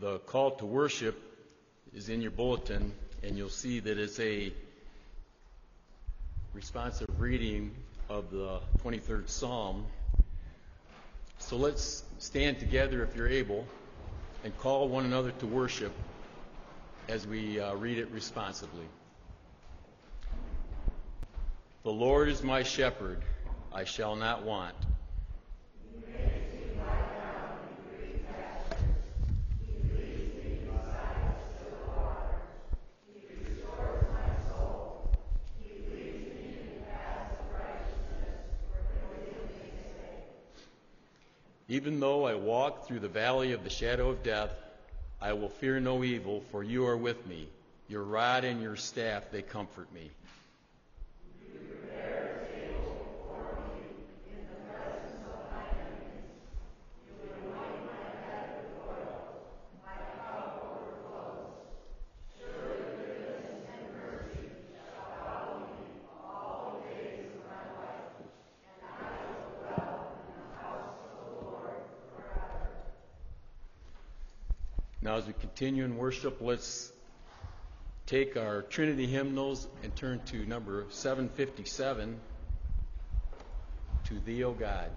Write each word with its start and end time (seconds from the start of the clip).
The 0.00 0.18
call 0.20 0.52
to 0.52 0.66
worship 0.66 1.20
is 1.94 2.08
in 2.08 2.20
your 2.20 2.32
bulletin, 2.32 2.92
and 3.22 3.38
you'll 3.38 3.48
see 3.48 3.78
that 3.78 3.96
it's 3.96 4.18
a 4.18 4.52
responsive 6.52 7.08
reading 7.20 7.70
of 8.08 8.30
the 8.30 8.60
23rd 8.82 9.28
Psalm. 9.28 9.86
So 11.38 11.56
let's 11.56 12.02
stand 12.18 12.58
together 12.58 13.04
if 13.04 13.14
you're 13.14 13.28
able 13.28 13.66
and 14.42 14.56
call 14.58 14.88
one 14.88 15.04
another 15.04 15.30
to 15.30 15.46
worship 15.46 15.92
as 17.08 17.26
we 17.26 17.60
uh, 17.60 17.74
read 17.74 17.98
it 17.98 18.10
responsibly. 18.10 18.86
The 21.84 21.92
Lord 21.92 22.28
is 22.28 22.42
my 22.42 22.62
shepherd, 22.62 23.22
I 23.72 23.84
shall 23.84 24.16
not 24.16 24.42
want. 24.42 24.74
Even 41.74 41.98
though 41.98 42.24
I 42.24 42.36
walk 42.36 42.86
through 42.86 43.00
the 43.00 43.08
valley 43.08 43.50
of 43.50 43.64
the 43.64 43.68
shadow 43.68 44.08
of 44.08 44.22
death, 44.22 44.52
I 45.20 45.32
will 45.32 45.48
fear 45.48 45.80
no 45.80 46.04
evil, 46.04 46.44
for 46.52 46.62
you 46.62 46.86
are 46.86 46.96
with 46.96 47.26
me. 47.26 47.48
Your 47.88 48.04
rod 48.04 48.44
and 48.44 48.62
your 48.62 48.76
staff, 48.76 49.32
they 49.32 49.42
comfort 49.42 49.92
me. 49.92 50.08
Continue 75.56 75.84
in 75.84 75.96
worship, 75.96 76.38
let's 76.40 76.90
take 78.06 78.36
our 78.36 78.62
Trinity 78.62 79.06
hymnals 79.06 79.68
and 79.84 79.94
turn 79.94 80.20
to 80.26 80.44
number 80.46 80.84
757 80.88 82.18
To 84.06 84.20
Thee, 84.26 84.42
O 84.42 84.50
God. 84.50 84.90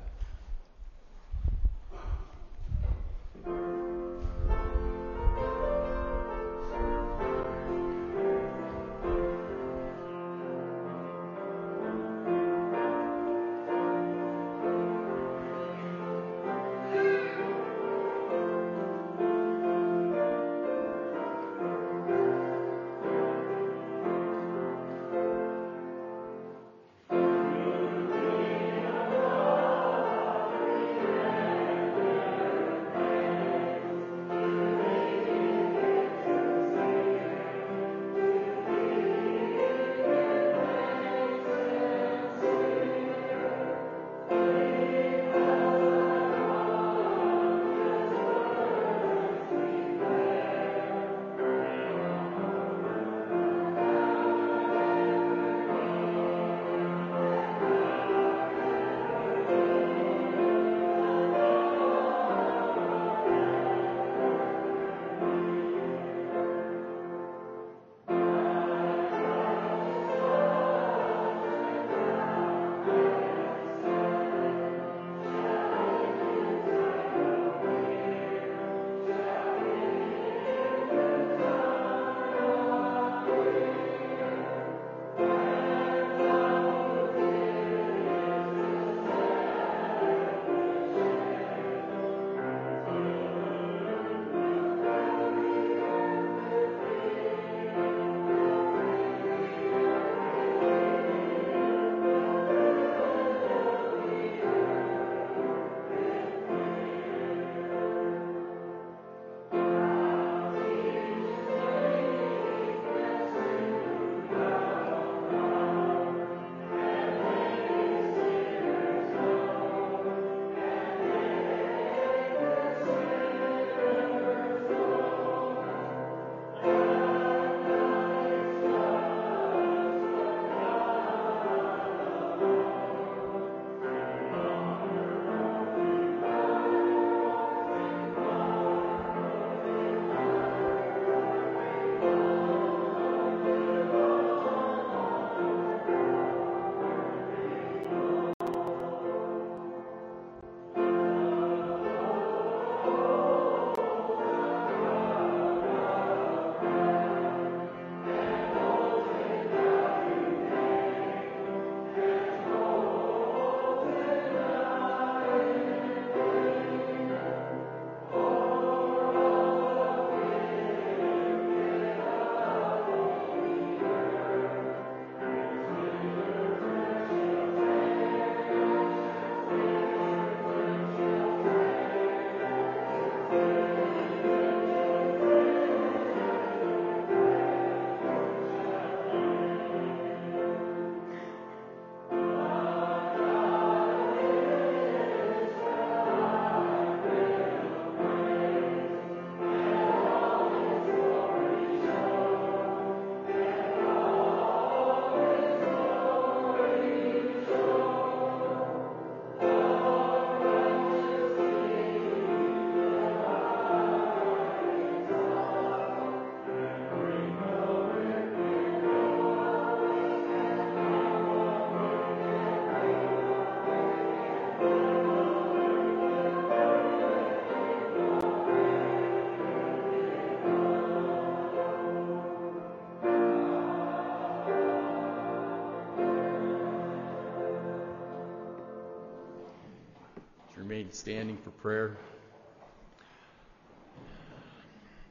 Remain 240.87 240.93
standing 240.93 241.37
for 241.37 241.49
prayer. 241.49 241.97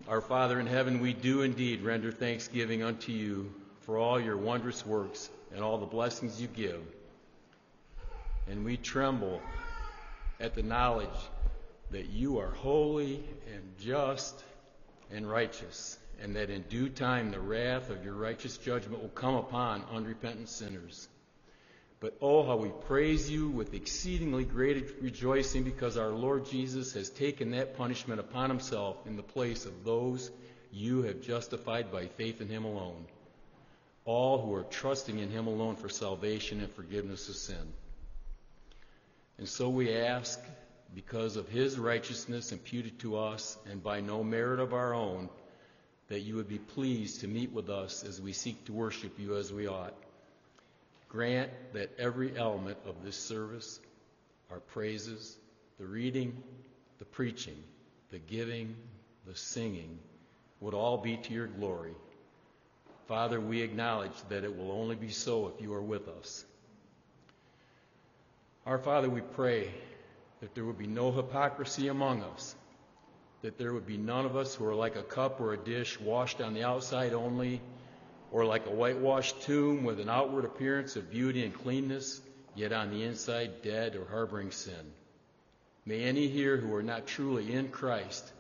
Our 0.09 0.21
Father 0.23 0.59
in 0.59 0.67
heaven, 0.67 1.01
we 1.01 1.13
do 1.13 1.43
indeed 1.43 1.83
render 1.83 2.11
thanksgiving 2.11 2.83
unto 2.83 3.13
you 3.13 3.53
for 3.81 3.99
all 3.99 4.19
your 4.19 4.37
wondrous 4.37 4.87
works 4.87 5.29
and 5.53 5.63
all 5.63 5.79
the 5.79 5.87
blessings 5.87 6.41
you 6.41 6.49
give. 6.49 6.81
And 8.49 8.65
we 8.65 8.77
tremble 8.77 9.43
at 10.41 10.55
the 10.55 10.63
knowledge 10.63 11.09
that 11.91 12.09
you 12.09 12.39
are 12.39 12.51
holy 12.51 13.23
and 13.53 13.63
just 13.79 14.43
and 15.11 15.29
righteous, 15.29 15.99
and 16.23 16.37
that 16.37 16.49
in 16.49 16.63
due 16.63 16.89
time 16.89 17.31
the 17.31 17.41
wrath 17.41 17.91
of 17.91 18.03
your 18.05 18.15
righteous 18.15 18.57
judgment 18.57 19.03
will 19.03 19.11
come 19.11 19.35
upon 19.35 19.85
unrepentant 19.93 20.49
sinners. 20.49 21.09
But 21.99 22.19
oh, 22.21 22.45
how 22.47 22.57
we 22.57 22.69
praise 22.87 23.31
you 23.31 23.49
with 23.49 23.73
exceedingly 23.73 24.45
great 24.45 24.97
rejoicing 25.01 25.63
because 25.63 25.97
our 25.97 26.11
Lord 26.11 26.45
Jesus 26.45 26.93
has 26.93 27.09
taken 27.09 27.53
that 27.53 27.77
punishment 27.77 28.21
upon 28.21 28.51
himself 28.51 29.07
in 29.07 29.17
the 29.17 29.23
place 29.23 29.65
of 29.65 29.85
those 29.85 30.31
you 30.73 31.03
have 31.03 31.23
justified 31.23 31.91
by 31.91 32.07
faith 32.07 32.43
in 32.43 32.49
him 32.49 32.65
alone. 32.65 33.07
All 34.05 34.43
who 34.43 34.55
are 34.55 34.65
trusting 34.65 35.19
in 35.19 35.31
him 35.31 35.47
alone 35.47 35.77
for 35.77 35.89
salvation 35.89 36.61
and 36.61 36.71
forgiveness 36.71 37.29
of 37.31 37.37
sin. 37.37 37.73
And 39.39 39.49
so 39.49 39.69
we 39.71 39.95
ask, 39.95 40.39
because 40.95 41.37
of 41.37 41.49
his 41.49 41.79
righteousness 41.79 42.53
imputed 42.53 42.99
to 43.01 43.17
us 43.17 43.59
and 43.71 43.83
by 43.83 44.01
no 44.01 44.23
merit 44.23 44.61
of 44.61 44.73
our 44.73 44.95
own, 44.95 45.29
that 46.09 46.21
you 46.21 46.37
would 46.37 46.49
be 46.49 46.59
pleased 46.59 47.23
to 47.23 47.27
meet 47.27 47.53
with 47.53 47.69
us 47.69 48.05
as 48.05 48.21
we 48.21 48.33
seek 48.33 48.65
to 48.67 48.73
worship 48.73 49.19
you 49.19 49.37
as 49.37 49.53
we 49.53 49.67
ought. 49.67 49.95
Grant 51.17 51.51
that 51.73 51.89
every 51.99 52.37
element 52.37 52.77
of 52.85 53.03
this 53.03 53.17
service, 53.17 53.81
our 54.51 54.61
praises, 54.61 55.39
the 55.79 55.87
reading, 55.87 56.43
the 56.99 57.07
preaching, 57.07 57.57
the 58.11 58.19
giving, 58.19 58.77
the 59.27 59.35
singing, 59.35 59.99
would 60.61 60.75
all 60.75 60.99
be 60.99 61.17
to 61.17 61.33
your 61.33 61.47
glory. 61.47 61.95
Father, 63.09 63.41
we 63.41 63.63
acknowledge 63.63 64.13
that 64.29 64.45
it 64.45 64.59
will 64.59 64.71
only 64.71 64.95
be 64.95 65.09
so 65.09 65.49
if 65.49 65.63
you 65.63 65.73
are 65.73 65.81
with 65.81 66.07
us. 66.07 66.45
Our 68.67 68.77
Father, 68.77 69.09
we 69.09 69.23
pray 69.23 69.73
that 70.43 70.55
there 70.55 70.67
would 70.67 70.77
be 70.77 70.87
no 70.87 71.13
hypocrisy 71.13 71.89
among 71.89 72.25
us, 72.25 72.55
that 73.41 73.57
there 73.57 73.73
would 73.73 73.87
be 73.87 73.97
none 73.97 74.27
of 74.27 74.37
us 74.37 74.55
who 74.55 74.67
are 74.67 74.75
like 74.75 74.97
a 74.97 75.03
cup 75.03 75.41
or 75.41 75.55
a 75.55 75.57
dish 75.57 75.99
washed 75.99 76.43
on 76.43 76.53
the 76.53 76.65
outside 76.65 77.15
only 77.15 77.63
or 78.37 78.45
like 78.45 78.67
a 78.67 78.71
whitewashed 78.71 79.41
tomb 79.45 79.83
with 79.83 79.99
an 79.99 80.11
outward 80.11 80.45
appearance 80.45 80.95
of 80.95 81.11
beauty 81.11 81.43
and 81.43 81.55
cleanness, 81.55 82.21
yet 82.55 82.71
on 82.71 82.91
the 82.91 83.03
inside 83.03 83.63
dead 83.63 83.97
or 83.97 84.05
harboring 84.05 84.51
sin. 84.51 84.93
May 85.87 86.03
any 86.03 86.29
here 86.29 86.59
who 86.59 86.75
are 86.75 86.83
not 86.83 87.07
truly 87.07 87.51
in 87.51 87.69
Christ 87.69 88.31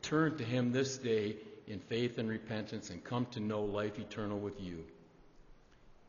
turn 0.00 0.38
to 0.38 0.42
him 0.42 0.72
this 0.72 0.96
day 0.96 1.36
in 1.66 1.80
faith 1.80 2.16
and 2.16 2.30
repentance 2.30 2.88
and 2.88 3.04
come 3.04 3.26
to 3.32 3.40
know 3.40 3.64
life 3.64 3.98
eternal 3.98 4.38
with 4.38 4.58
you. 4.58 4.84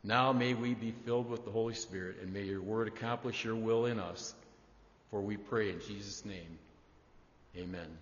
Now 0.02 0.32
may 0.32 0.54
we 0.54 0.72
be 0.72 0.94
filled 1.04 1.28
with 1.28 1.44
the 1.44 1.50
Holy 1.50 1.74
Spirit 1.74 2.16
and 2.22 2.32
may 2.32 2.44
your 2.44 2.62
word 2.62 2.88
accomplish 2.88 3.44
your 3.44 3.56
will 3.56 3.84
in 3.84 4.00
us. 4.00 4.34
For 5.10 5.20
we 5.20 5.36
pray 5.36 5.68
in 5.68 5.80
Jesus' 5.86 6.24
name. 6.24 6.58
Amen. 7.58 7.98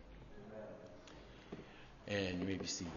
Amen. 2.06 2.30
And 2.30 2.38
you 2.38 2.46
may 2.46 2.54
be 2.54 2.66
seated. 2.66 2.92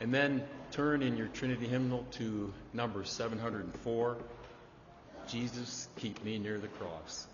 And 0.00 0.12
then 0.14 0.42
turn 0.72 1.02
in 1.02 1.16
your 1.16 1.28
Trinity 1.28 1.66
hymnal 1.66 2.06
to 2.12 2.52
number 2.72 3.04
704 3.04 4.16
Jesus, 5.30 5.86
keep 5.96 6.24
me 6.24 6.38
near 6.38 6.58
the 6.58 6.66
cross. 6.66 7.28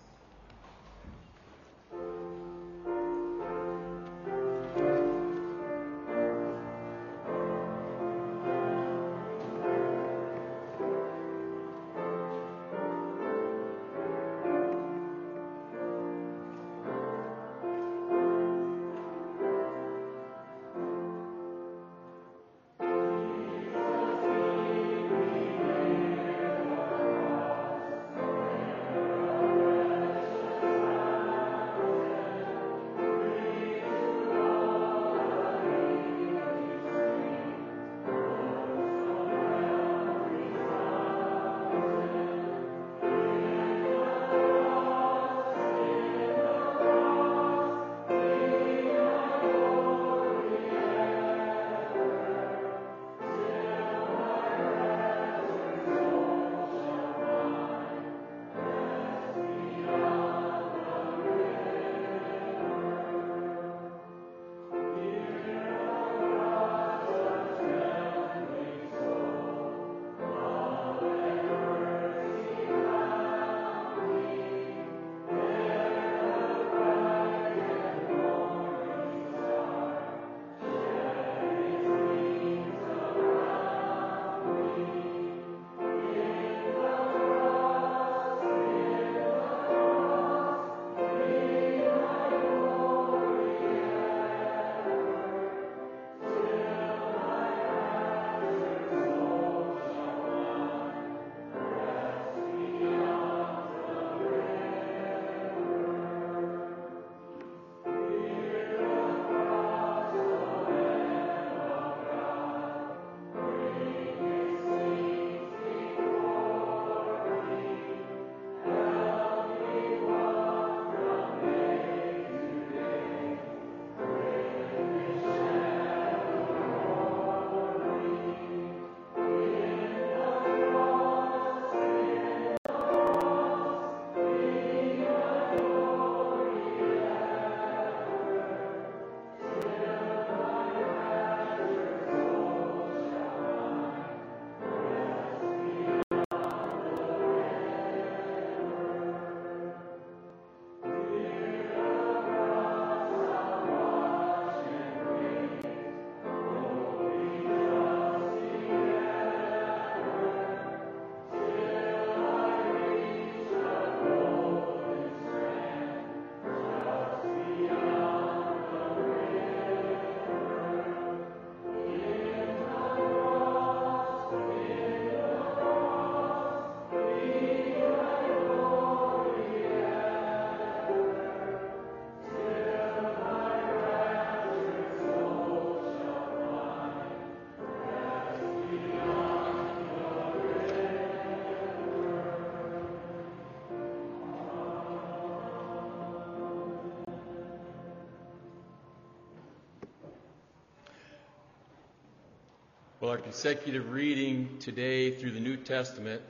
Our 203.17 203.23
consecutive 203.23 203.91
reading 203.91 204.47
today 204.59 205.09
through 205.09 205.31
the 205.31 205.39
New 205.39 205.57
Testament 205.57 206.21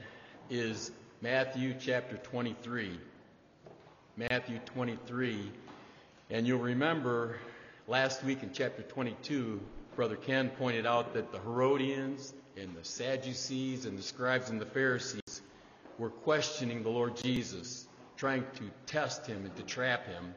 is 0.49 0.89
Matthew 1.21 1.75
chapter 1.77 2.15
23. 2.15 2.97
Matthew 4.15 4.59
23. 4.59 5.51
And 6.29 6.47
you'll 6.47 6.59
remember 6.59 7.39
last 7.89 8.23
week 8.23 8.41
in 8.41 8.53
chapter 8.53 8.83
22, 8.83 9.59
Brother 9.97 10.15
Ken 10.15 10.49
pointed 10.49 10.85
out 10.85 11.13
that 11.15 11.33
the 11.33 11.39
Herodians 11.39 12.33
and 12.55 12.73
the 12.73 12.85
Sadducees 12.85 13.83
and 13.83 13.97
the 13.97 14.03
scribes 14.03 14.49
and 14.49 14.61
the 14.61 14.65
Pharisees 14.65 15.41
were 15.97 16.11
questioning 16.11 16.83
the 16.83 16.89
Lord 16.89 17.17
Jesus, 17.17 17.85
trying 18.15 18.45
to 18.55 18.63
test 18.85 19.27
him 19.27 19.43
and 19.43 19.53
to 19.57 19.63
trap 19.63 20.07
him, 20.07 20.33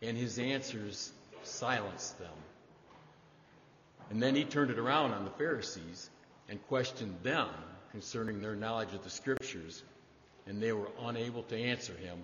and 0.00 0.16
his 0.16 0.38
answers 0.38 1.12
silenced 1.42 2.20
them. 2.20 2.28
And 4.10 4.22
then 4.22 4.34
he 4.34 4.44
turned 4.44 4.70
it 4.70 4.78
around 4.78 5.12
on 5.12 5.24
the 5.24 5.30
Pharisees 5.30 6.10
and 6.48 6.62
questioned 6.68 7.16
them 7.22 7.48
concerning 7.92 8.40
their 8.40 8.56
knowledge 8.56 8.92
of 8.94 9.04
the 9.04 9.10
Scriptures, 9.10 9.82
and 10.46 10.62
they 10.62 10.72
were 10.72 10.90
unable 11.02 11.42
to 11.44 11.56
answer 11.56 11.94
him. 11.94 12.18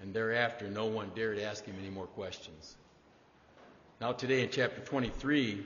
And 0.00 0.12
thereafter, 0.12 0.68
no 0.68 0.86
one 0.86 1.10
dared 1.14 1.38
ask 1.38 1.64
him 1.64 1.76
any 1.78 1.90
more 1.90 2.06
questions. 2.06 2.76
Now, 4.00 4.12
today 4.12 4.42
in 4.42 4.50
chapter 4.50 4.80
23, 4.80 5.64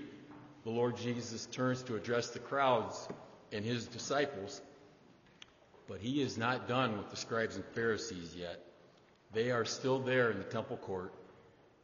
the 0.65 0.71
Lord 0.71 0.97
Jesus 0.99 1.47
turns 1.47 1.83
to 1.85 1.97
address 1.97 2.31
the 2.31 2.39
crowds 2.39 3.09
and 3.53 3.65
his 3.65 3.87
disciples, 3.87 4.61
but 5.89 6.01
he 6.01 6.21
is 6.21 6.37
not 6.37 6.69
done 6.69 6.99
with 6.99 7.09
the 7.09 7.17
scribes 7.17 7.57
and 7.57 7.65
Pharisees 7.67 8.35
yet. 8.37 8.61
They 9.33 9.51
are 9.51 9.65
still 9.65 10.01
there 10.01 10.31
in 10.31 10.39
the 10.39 10.45
temple 10.45 10.77
court, 10.77 11.15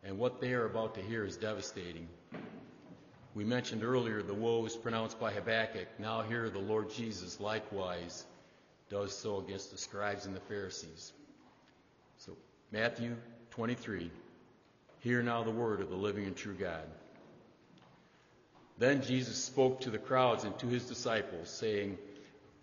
and 0.04 0.18
what 0.18 0.40
they 0.40 0.52
are 0.52 0.66
about 0.66 0.94
to 0.96 1.00
hear 1.00 1.24
is 1.24 1.36
devastating. 1.36 2.08
We 3.34 3.44
mentioned 3.44 3.82
earlier 3.82 4.22
the 4.22 4.34
woes 4.34 4.76
pronounced 4.76 5.18
by 5.18 5.32
Habakkuk. 5.32 5.88
Now, 5.98 6.20
here 6.20 6.50
the 6.50 6.58
Lord 6.58 6.90
Jesus 6.90 7.40
likewise 7.40 8.26
does 8.90 9.16
so 9.16 9.38
against 9.38 9.70
the 9.70 9.78
scribes 9.78 10.26
and 10.26 10.36
the 10.36 10.40
Pharisees. 10.40 11.12
So, 12.18 12.36
Matthew 12.70 13.16
23. 13.52 14.10
Hear 15.00 15.22
now 15.22 15.44
the 15.44 15.50
word 15.50 15.80
of 15.80 15.88
the 15.88 15.96
living 15.96 16.26
and 16.26 16.36
true 16.36 16.54
God. 16.54 16.84
Then 18.78 19.02
Jesus 19.02 19.42
spoke 19.42 19.80
to 19.80 19.90
the 19.90 19.98
crowds 19.98 20.44
and 20.44 20.56
to 20.58 20.66
his 20.66 20.84
disciples, 20.84 21.48
saying, 21.48 21.96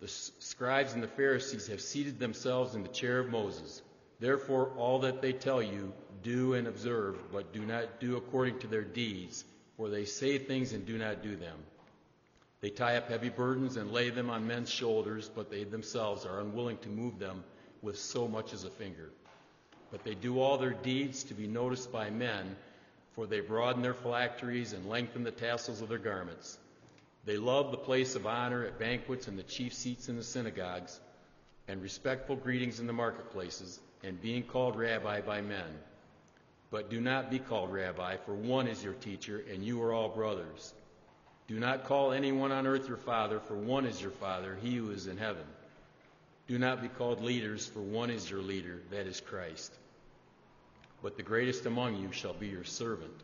The 0.00 0.08
scribes 0.08 0.94
and 0.94 1.02
the 1.02 1.08
Pharisees 1.08 1.66
have 1.66 1.80
seated 1.80 2.20
themselves 2.20 2.76
in 2.76 2.82
the 2.82 2.88
chair 2.88 3.18
of 3.18 3.28
Moses. 3.28 3.82
Therefore, 4.20 4.70
all 4.76 5.00
that 5.00 5.20
they 5.20 5.32
tell 5.32 5.60
you, 5.60 5.92
do 6.22 6.54
and 6.54 6.68
observe, 6.68 7.16
but 7.32 7.52
do 7.52 7.60
not 7.60 7.98
do 7.98 8.16
according 8.16 8.60
to 8.60 8.68
their 8.68 8.84
deeds 8.84 9.44
for 9.80 9.88
they 9.88 10.04
say 10.04 10.36
things 10.36 10.74
and 10.74 10.84
do 10.84 10.98
not 10.98 11.22
do 11.22 11.36
them. 11.36 11.56
They 12.60 12.68
tie 12.68 12.98
up 12.98 13.08
heavy 13.08 13.30
burdens 13.30 13.78
and 13.78 13.90
lay 13.90 14.10
them 14.10 14.28
on 14.28 14.46
men's 14.46 14.68
shoulders, 14.68 15.30
but 15.34 15.50
they 15.50 15.64
themselves 15.64 16.26
are 16.26 16.38
unwilling 16.40 16.76
to 16.82 16.90
move 16.90 17.18
them 17.18 17.42
with 17.80 17.98
so 17.98 18.28
much 18.28 18.52
as 18.52 18.64
a 18.64 18.70
finger. 18.70 19.08
But 19.90 20.04
they 20.04 20.14
do 20.14 20.38
all 20.38 20.58
their 20.58 20.74
deeds 20.74 21.24
to 21.24 21.34
be 21.34 21.46
noticed 21.46 21.90
by 21.90 22.10
men, 22.10 22.56
for 23.14 23.26
they 23.26 23.40
broaden 23.40 23.80
their 23.80 23.94
phylacteries 23.94 24.74
and 24.74 24.86
lengthen 24.86 25.24
the 25.24 25.30
tassels 25.30 25.80
of 25.80 25.88
their 25.88 25.96
garments. 25.96 26.58
They 27.24 27.38
love 27.38 27.70
the 27.70 27.78
place 27.78 28.16
of 28.16 28.26
honor 28.26 28.66
at 28.66 28.78
banquets 28.78 29.28
and 29.28 29.38
the 29.38 29.44
chief 29.44 29.72
seats 29.72 30.10
in 30.10 30.16
the 30.16 30.22
synagogues, 30.22 31.00
and 31.68 31.80
respectful 31.80 32.36
greetings 32.36 32.80
in 32.80 32.86
the 32.86 32.92
marketplaces, 32.92 33.80
and 34.04 34.20
being 34.20 34.42
called 34.42 34.76
rabbi 34.76 35.22
by 35.22 35.40
men. 35.40 35.78
But 36.70 36.88
do 36.88 37.00
not 37.00 37.30
be 37.30 37.40
called 37.40 37.72
rabbi, 37.72 38.16
for 38.18 38.34
one 38.34 38.68
is 38.68 38.82
your 38.82 38.92
teacher, 38.92 39.42
and 39.52 39.64
you 39.64 39.82
are 39.82 39.92
all 39.92 40.08
brothers. 40.08 40.72
Do 41.48 41.58
not 41.58 41.84
call 41.84 42.12
anyone 42.12 42.52
on 42.52 42.66
earth 42.68 42.86
your 42.86 42.96
father, 42.96 43.40
for 43.40 43.56
one 43.56 43.86
is 43.86 44.00
your 44.00 44.12
father, 44.12 44.56
he 44.62 44.76
who 44.76 44.92
is 44.92 45.08
in 45.08 45.16
heaven. 45.16 45.42
Do 46.46 46.58
not 46.58 46.80
be 46.80 46.88
called 46.88 47.22
leaders, 47.22 47.66
for 47.66 47.80
one 47.80 48.10
is 48.10 48.30
your 48.30 48.40
leader, 48.40 48.80
that 48.92 49.08
is 49.08 49.20
Christ. 49.20 49.72
But 51.02 51.16
the 51.16 51.24
greatest 51.24 51.66
among 51.66 51.96
you 51.96 52.12
shall 52.12 52.34
be 52.34 52.46
your 52.46 52.64
servant. 52.64 53.14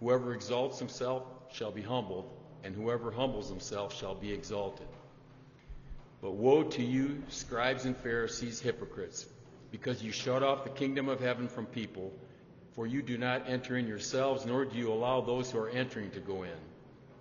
Whoever 0.00 0.34
exalts 0.34 0.78
himself 0.78 1.22
shall 1.52 1.70
be 1.70 1.80
humbled, 1.80 2.28
and 2.64 2.74
whoever 2.74 3.10
humbles 3.10 3.48
himself 3.48 3.98
shall 3.98 4.14
be 4.14 4.30
exalted. 4.30 4.88
But 6.20 6.32
woe 6.32 6.64
to 6.64 6.82
you, 6.82 7.22
scribes 7.28 7.86
and 7.86 7.96
Pharisees, 7.96 8.60
hypocrites, 8.60 9.26
because 9.70 10.02
you 10.02 10.12
shut 10.12 10.42
off 10.42 10.64
the 10.64 10.70
kingdom 10.70 11.08
of 11.08 11.20
heaven 11.20 11.48
from 11.48 11.64
people 11.64 12.12
for 12.74 12.86
you 12.86 13.02
do 13.02 13.18
not 13.18 13.48
enter 13.48 13.76
in 13.76 13.86
yourselves, 13.86 14.46
nor 14.46 14.64
do 14.64 14.78
you 14.78 14.92
allow 14.92 15.20
those 15.20 15.50
who 15.50 15.58
are 15.58 15.68
entering 15.68 16.10
to 16.12 16.20
go 16.20 16.42
in. 16.42 16.50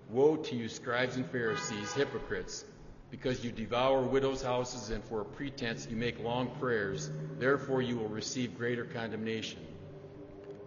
Woe 0.10 0.38
to 0.38 0.56
you, 0.56 0.70
scribes 0.70 1.16
and 1.16 1.26
Pharisees, 1.30 1.94
hypocrites, 1.94 2.66
because 3.12 3.44
you 3.44 3.52
devour 3.52 4.02
widows' 4.02 4.42
houses, 4.42 4.90
and 4.90 5.04
for 5.04 5.22
a 5.22 5.26
pretense 5.26 5.88
you 5.90 5.98
make 5.98 6.20
long 6.20 6.50
prayers. 6.60 7.10
Therefore 7.40 7.82
you 7.82 7.98
will 7.98 8.08
receive 8.08 8.58
greater 8.58 8.86
condemnation. 8.86 9.60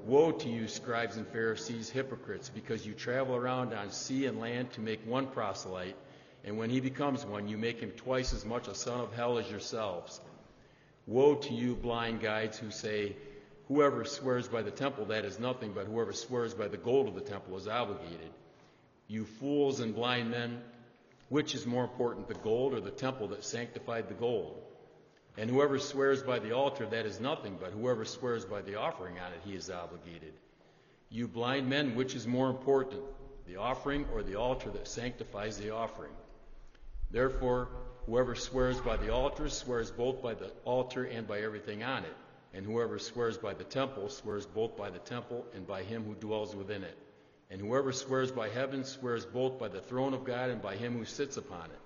Woe 0.07 0.33
to 0.33 0.49
you, 0.51 0.69
scribes 0.69 1.17
and 1.17 1.27
Pharisees, 1.27 1.89
hypocrites, 1.89 2.51
because 2.51 2.87
you 2.87 2.93
travel 2.93 3.37
around 3.37 3.73
on 3.73 3.91
sea 3.91 4.27
and 4.27 4.39
land 4.39 4.73
to 4.73 4.83
make 4.83 5.07
one 5.07 5.27
proselyte, 5.27 5.97
and 6.45 6.59
when 6.59 6.69
he 6.69 6.81
becomes 6.81 7.25
one, 7.25 7.49
you 7.49 7.57
make 7.57 7.81
him 7.81 7.91
twice 7.93 8.35
as 8.35 8.45
much 8.45 8.69
a 8.69 8.75
son 8.75 9.01
of 9.01 9.15
hell 9.15 9.39
as 9.39 9.51
yourselves. 9.51 10.21
Woe 11.07 11.37
to 11.37 11.55
you, 11.55 11.75
blind 11.75 12.21
guides, 12.21 12.59
who 12.59 12.71
say, 12.71 13.17
Whoever 13.69 14.05
swears 14.05 14.47
by 14.47 14.63
the 14.63 14.71
temple, 14.71 15.07
that 15.07 15.25
is 15.25 15.39
nothing, 15.39 15.73
but 15.73 15.87
whoever 15.87 16.13
swears 16.13 16.53
by 16.53 16.69
the 16.69 16.77
gold 16.77 17.09
of 17.09 17.15
the 17.15 17.21
temple 17.23 17.57
is 17.57 17.67
obligated. 17.67 18.31
You 19.09 19.25
fools 19.25 19.81
and 19.81 19.95
blind 19.95 20.31
men, 20.31 20.61
which 21.31 21.55
is 21.55 21.67
more 21.67 21.85
important, 21.85 22.29
the 22.29 22.35
gold 22.35 22.75
or 22.75 22.81
the 22.81 22.91
temple 22.91 23.29
that 23.29 23.43
sanctified 23.43 24.09
the 24.09 24.15
gold? 24.15 24.63
And 25.37 25.51
whoever 25.51 25.79
swears 25.79 26.23
by 26.23 26.39
the 26.39 26.53
altar, 26.53 26.87
that 26.87 27.07
is 27.07 27.21
nothing, 27.21 27.57
but 27.59 27.73
whoever 27.73 28.05
swears 28.05 28.45
by 28.45 28.63
the 28.63 28.77
offering 28.77 29.19
on 29.19 29.33
it, 29.33 29.41
he 29.45 29.55
is 29.55 29.71
obligated. 29.71 30.35
You 31.11 31.27
blind 31.27 31.69
men, 31.69 31.97
which 31.97 32.15
is 32.15 32.27
more 32.27 32.51
important, 32.51 33.03
the 33.47 33.57
offering 33.57 34.07
or 34.13 34.23
the 34.23 34.37
altar 34.37 34.71
that 34.71 34.89
sanctifies 34.89 35.59
the 35.59 35.71
offering? 35.71 36.13
Therefore, 37.11 37.69
whoever 38.07 38.35
swears 38.35 38.81
by 38.81 38.97
the 38.97 39.13
altar 39.13 39.49
swears 39.49 39.91
both 39.91 40.23
by 40.23 40.35
the 40.35 40.51
altar 40.65 41.05
and 41.05 41.27
by 41.27 41.41
everything 41.41 41.83
on 41.83 42.05
it. 42.05 42.15
And 42.55 42.65
whoever 42.65 42.99
swears 43.01 43.37
by 43.37 43.55
the 43.55 43.65
temple 43.65 44.09
swears 44.09 44.47
both 44.47 44.77
by 44.77 44.91
the 44.91 45.01
temple 45.01 45.45
and 45.55 45.67
by 45.67 45.83
him 45.83 46.05
who 46.05 46.15
dwells 46.15 46.55
within 46.55 46.85
it. 46.85 46.97
And 47.51 47.61
whoever 47.61 47.93
swears 47.93 48.31
by 48.31 48.49
heaven 48.49 48.85
swears 48.85 49.27
both 49.27 49.59
by 49.59 49.69
the 49.69 49.81
throne 49.81 50.15
of 50.15 50.25
God 50.25 50.51
and 50.51 50.63
by 50.63 50.77
him 50.77 50.97
who 50.97 51.05
sits 51.05 51.37
upon 51.37 51.65
it. 51.65 51.81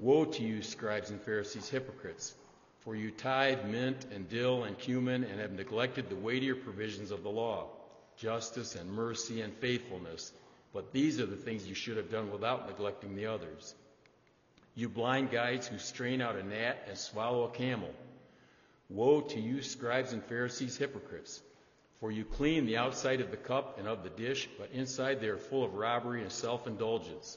Woe 0.00 0.24
to 0.24 0.42
you, 0.42 0.62
scribes 0.62 1.10
and 1.10 1.20
Pharisees, 1.20 1.68
hypocrites! 1.68 2.34
For 2.80 2.94
you 2.94 3.10
tithe 3.10 3.64
mint 3.64 4.06
and 4.12 4.28
dill 4.28 4.64
and 4.64 4.78
cumin 4.78 5.24
and 5.24 5.40
have 5.40 5.52
neglected 5.52 6.08
the 6.08 6.16
weightier 6.16 6.54
provisions 6.54 7.10
of 7.10 7.22
the 7.22 7.30
law, 7.30 7.68
justice 8.16 8.74
and 8.74 8.90
mercy 8.90 9.40
and 9.40 9.52
faithfulness. 9.54 10.32
But 10.72 10.92
these 10.92 11.20
are 11.20 11.26
the 11.26 11.36
things 11.36 11.66
you 11.66 11.74
should 11.74 11.96
have 11.96 12.10
done 12.10 12.30
without 12.30 12.68
neglecting 12.68 13.14
the 13.14 13.26
others. 13.26 13.74
You 14.74 14.88
blind 14.88 15.30
guides 15.30 15.66
who 15.66 15.78
strain 15.78 16.20
out 16.20 16.36
a 16.36 16.42
gnat 16.42 16.86
and 16.88 16.96
swallow 16.96 17.44
a 17.44 17.50
camel. 17.50 17.92
Woe 18.90 19.20
to 19.20 19.40
you, 19.40 19.60
scribes 19.60 20.12
and 20.12 20.24
Pharisees, 20.24 20.78
hypocrites! 20.78 21.42
For 22.00 22.10
you 22.10 22.24
clean 22.24 22.64
the 22.64 22.76
outside 22.76 23.20
of 23.20 23.30
the 23.30 23.36
cup 23.36 23.78
and 23.78 23.88
of 23.88 24.02
the 24.02 24.10
dish, 24.10 24.48
but 24.56 24.70
inside 24.70 25.20
they 25.20 25.28
are 25.28 25.36
full 25.36 25.64
of 25.64 25.74
robbery 25.74 26.22
and 26.22 26.30
self 26.30 26.66
indulgence. 26.66 27.36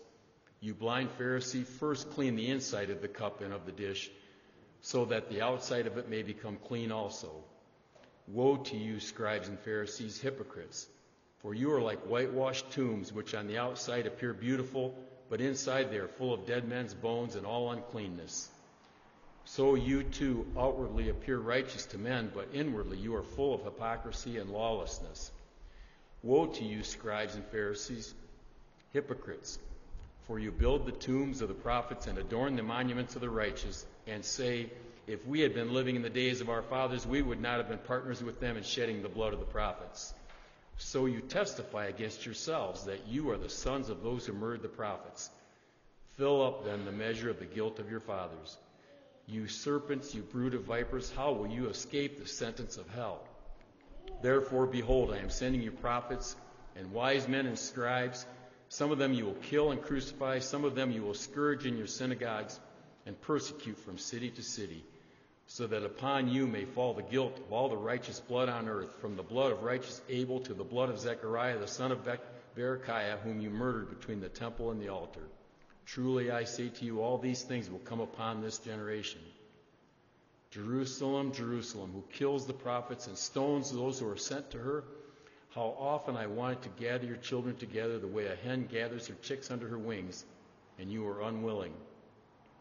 You 0.59 0.75
blind 0.75 1.09
Pharisee, 1.17 1.65
first 1.65 2.11
clean 2.11 2.35
the 2.35 2.47
inside 2.47 2.89
of 2.91 3.01
the 3.01 3.07
cup 3.07 3.41
and 3.41 3.51
of 3.51 3.65
the 3.65 3.71
dish, 3.71 4.11
so 4.81 5.05
that 5.05 5.29
the 5.29 5.41
outside 5.41 5.87
of 5.87 5.97
it 5.97 6.07
may 6.07 6.21
become 6.21 6.57
clean 6.57 6.91
also. 6.91 7.43
Woe 8.27 8.57
to 8.57 8.77
you, 8.77 8.99
scribes 8.99 9.47
and 9.49 9.59
Pharisees, 9.59 10.21
hypocrites! 10.21 10.87
For 11.39 11.55
you 11.55 11.73
are 11.73 11.81
like 11.81 12.01
whitewashed 12.01 12.71
tombs, 12.71 13.11
which 13.11 13.33
on 13.33 13.47
the 13.47 13.57
outside 13.57 14.05
appear 14.05 14.33
beautiful, 14.33 14.95
but 15.27 15.41
inside 15.41 15.89
they 15.89 15.97
are 15.97 16.07
full 16.07 16.33
of 16.33 16.45
dead 16.45 16.67
men's 16.67 16.93
bones 16.93 17.35
and 17.35 17.47
all 17.47 17.71
uncleanness. 17.71 18.50
So 19.45 19.75
you 19.75 20.03
too 20.03 20.45
outwardly 20.57 21.09
appear 21.09 21.37
righteous 21.37 21.85
to 21.87 21.97
men, 21.97 22.31
but 22.33 22.49
inwardly 22.53 22.97
you 22.97 23.15
are 23.15 23.23
full 23.23 23.53
of 23.53 23.63
hypocrisy 23.63 24.37
and 24.37 24.49
lawlessness. 24.49 25.31
Woe 26.23 26.47
to 26.47 26.63
you, 26.63 26.83
scribes 26.83 27.35
and 27.35 27.45
Pharisees, 27.45 28.13
hypocrites! 28.93 29.57
For 30.27 30.39
you 30.39 30.51
build 30.51 30.85
the 30.85 30.91
tombs 30.91 31.41
of 31.41 31.47
the 31.47 31.53
prophets 31.55 32.07
and 32.07 32.17
adorn 32.17 32.55
the 32.55 32.63
monuments 32.63 33.15
of 33.15 33.21
the 33.21 33.29
righteous, 33.29 33.85
and 34.07 34.23
say, 34.23 34.69
If 35.07 35.25
we 35.25 35.39
had 35.41 35.53
been 35.53 35.73
living 35.73 35.95
in 35.95 36.03
the 36.03 36.09
days 36.09 36.41
of 36.41 36.49
our 36.49 36.61
fathers, 36.61 37.07
we 37.07 37.21
would 37.21 37.41
not 37.41 37.57
have 37.57 37.67
been 37.67 37.79
partners 37.79 38.23
with 38.23 38.39
them 38.39 38.55
in 38.55 38.63
shedding 38.63 39.01
the 39.01 39.09
blood 39.09 39.33
of 39.33 39.39
the 39.39 39.45
prophets. 39.45 40.13
So 40.77 41.07
you 41.07 41.21
testify 41.21 41.85
against 41.87 42.25
yourselves 42.25 42.85
that 42.85 43.07
you 43.07 43.31
are 43.31 43.37
the 43.37 43.49
sons 43.49 43.89
of 43.89 44.03
those 44.03 44.25
who 44.25 44.33
murdered 44.33 44.61
the 44.61 44.69
prophets. 44.69 45.29
Fill 46.17 46.43
up 46.43 46.65
then 46.65 46.85
the 46.85 46.91
measure 46.91 47.29
of 47.29 47.39
the 47.39 47.45
guilt 47.45 47.79
of 47.79 47.89
your 47.89 47.99
fathers. 47.99 48.57
You 49.31 49.47
serpents, 49.47 50.13
you 50.13 50.23
brood 50.23 50.55
of 50.55 50.63
vipers, 50.63 51.09
how 51.15 51.31
will 51.31 51.47
you 51.47 51.69
escape 51.69 52.19
the 52.19 52.27
sentence 52.27 52.75
of 52.75 52.89
hell? 52.89 53.23
Therefore, 54.21 54.67
behold, 54.67 55.13
I 55.13 55.19
am 55.19 55.29
sending 55.29 55.61
you 55.61 55.71
prophets 55.71 56.35
and 56.75 56.91
wise 56.91 57.29
men 57.29 57.45
and 57.45 57.57
scribes. 57.57 58.25
Some 58.67 58.91
of 58.91 58.97
them 58.97 59.13
you 59.13 59.23
will 59.23 59.35
kill 59.35 59.71
and 59.71 59.81
crucify, 59.81 60.39
some 60.39 60.65
of 60.65 60.75
them 60.75 60.91
you 60.91 61.01
will 61.01 61.13
scourge 61.13 61.65
in 61.65 61.77
your 61.77 61.87
synagogues 61.87 62.59
and 63.05 63.19
persecute 63.21 63.79
from 63.79 63.97
city 63.97 64.31
to 64.31 64.43
city, 64.43 64.83
so 65.47 65.65
that 65.65 65.85
upon 65.85 66.27
you 66.27 66.45
may 66.45 66.65
fall 66.65 66.93
the 66.93 67.01
guilt 67.01 67.39
of 67.39 67.53
all 67.53 67.69
the 67.69 67.77
righteous 67.77 68.19
blood 68.19 68.49
on 68.49 68.67
earth, 68.67 68.99
from 68.99 69.15
the 69.15 69.23
blood 69.23 69.53
of 69.53 69.63
righteous 69.63 70.01
Abel 70.09 70.41
to 70.41 70.53
the 70.53 70.65
blood 70.65 70.89
of 70.89 70.99
Zechariah, 70.99 71.57
the 71.57 71.67
son 71.67 71.93
of 71.93 72.05
Berechiah, 72.57 73.21
whom 73.21 73.39
you 73.39 73.49
murdered 73.49 73.97
between 73.97 74.19
the 74.19 74.27
temple 74.27 74.71
and 74.71 74.81
the 74.81 74.89
altar. 74.89 75.23
Truly 75.93 76.31
I 76.31 76.45
say 76.45 76.69
to 76.69 76.85
you, 76.85 77.01
all 77.01 77.17
these 77.17 77.41
things 77.41 77.69
will 77.69 77.79
come 77.79 77.99
upon 77.99 78.41
this 78.41 78.59
generation. 78.59 79.19
Jerusalem, 80.51 81.33
Jerusalem, 81.33 81.91
who 81.93 82.03
kills 82.13 82.47
the 82.47 82.53
prophets 82.53 83.07
and 83.07 83.17
stones 83.17 83.73
those 83.73 83.99
who 83.99 84.09
are 84.09 84.15
sent 84.15 84.51
to 84.51 84.57
her. 84.57 84.85
How 85.53 85.75
often 85.77 86.15
I 86.15 86.27
wanted 86.27 86.61
to 86.61 86.69
gather 86.81 87.05
your 87.05 87.17
children 87.17 87.57
together 87.57 87.99
the 87.99 88.07
way 88.07 88.27
a 88.27 88.37
hen 88.37 88.67
gathers 88.71 89.07
her 89.07 89.15
chicks 89.21 89.51
under 89.51 89.67
her 89.67 89.77
wings, 89.77 90.23
and 90.79 90.89
you 90.89 91.03
were 91.03 91.23
unwilling. 91.23 91.73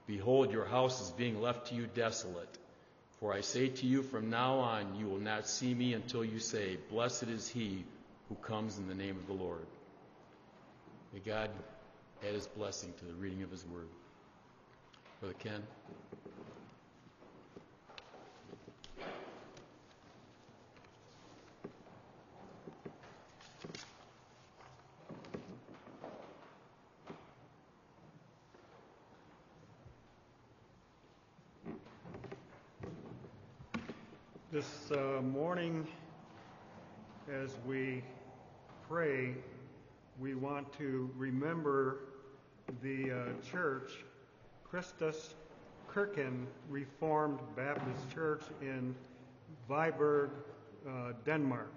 Behold, 0.09 0.51
your 0.51 0.65
house 0.65 1.01
is 1.01 1.13
being 1.13 1.41
left 1.41 1.69
to 1.69 1.77
you 1.77 1.87
desolate. 1.87 2.59
For 3.21 3.33
I 3.33 3.43
say 3.43 3.69
to 3.69 3.87
you, 3.87 4.03
from 4.03 4.31
now 4.31 4.59
on 4.59 4.97
you 4.97 5.07
will 5.07 5.21
not 5.21 5.47
see 5.47 5.73
me 5.73 5.95
until 5.95 6.25
you 6.25 6.41
say, 6.41 6.79
Blessed 6.91 7.29
is 7.29 7.49
he 7.49 7.85
who 8.29 8.35
comes 8.35 8.77
in 8.77 8.89
the 8.89 8.95
name 8.95 9.17
of 9.17 9.29
the 9.29 9.41
Lord. 9.41 9.67
May 11.13 11.21
God 11.21 11.51
add 12.27 12.35
his 12.35 12.47
blessing 12.47 12.93
to 12.99 13.05
the 13.05 13.15
reading 13.15 13.43
of 13.43 13.51
his 13.51 13.65
word. 13.67 13.89
Brother 15.21 15.35
Ken. 15.39 15.63
This 34.53 34.91
uh, 34.91 35.23
morning, 35.23 35.87
as 37.33 37.57
we 37.65 38.03
pray, 38.89 39.35
we 40.21 40.35
want 40.35 40.71
to 40.75 41.11
remember 41.17 42.01
the 42.83 43.11
uh, 43.11 43.51
church, 43.51 43.91
Christus 44.69 45.35
Kirken 45.89 46.47
Reformed 46.69 47.39
Baptist 47.57 48.13
Church 48.13 48.43
in 48.61 48.95
Viborg, 49.69 50.31
uh, 50.87 51.13
Denmark. 51.25 51.73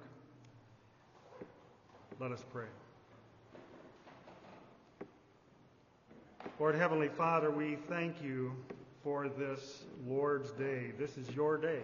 Let 2.19 2.32
us 2.32 2.43
pray. 2.51 2.65
Lord 6.60 6.75
Heavenly 6.75 7.10
Father, 7.10 7.49
we 7.49 7.77
thank 7.88 8.21
you 8.21 8.53
for 9.03 9.29
this 9.29 9.84
Lord's 10.06 10.51
Day. 10.51 10.91
This 10.99 11.17
is 11.17 11.29
your 11.34 11.58
day. 11.58 11.82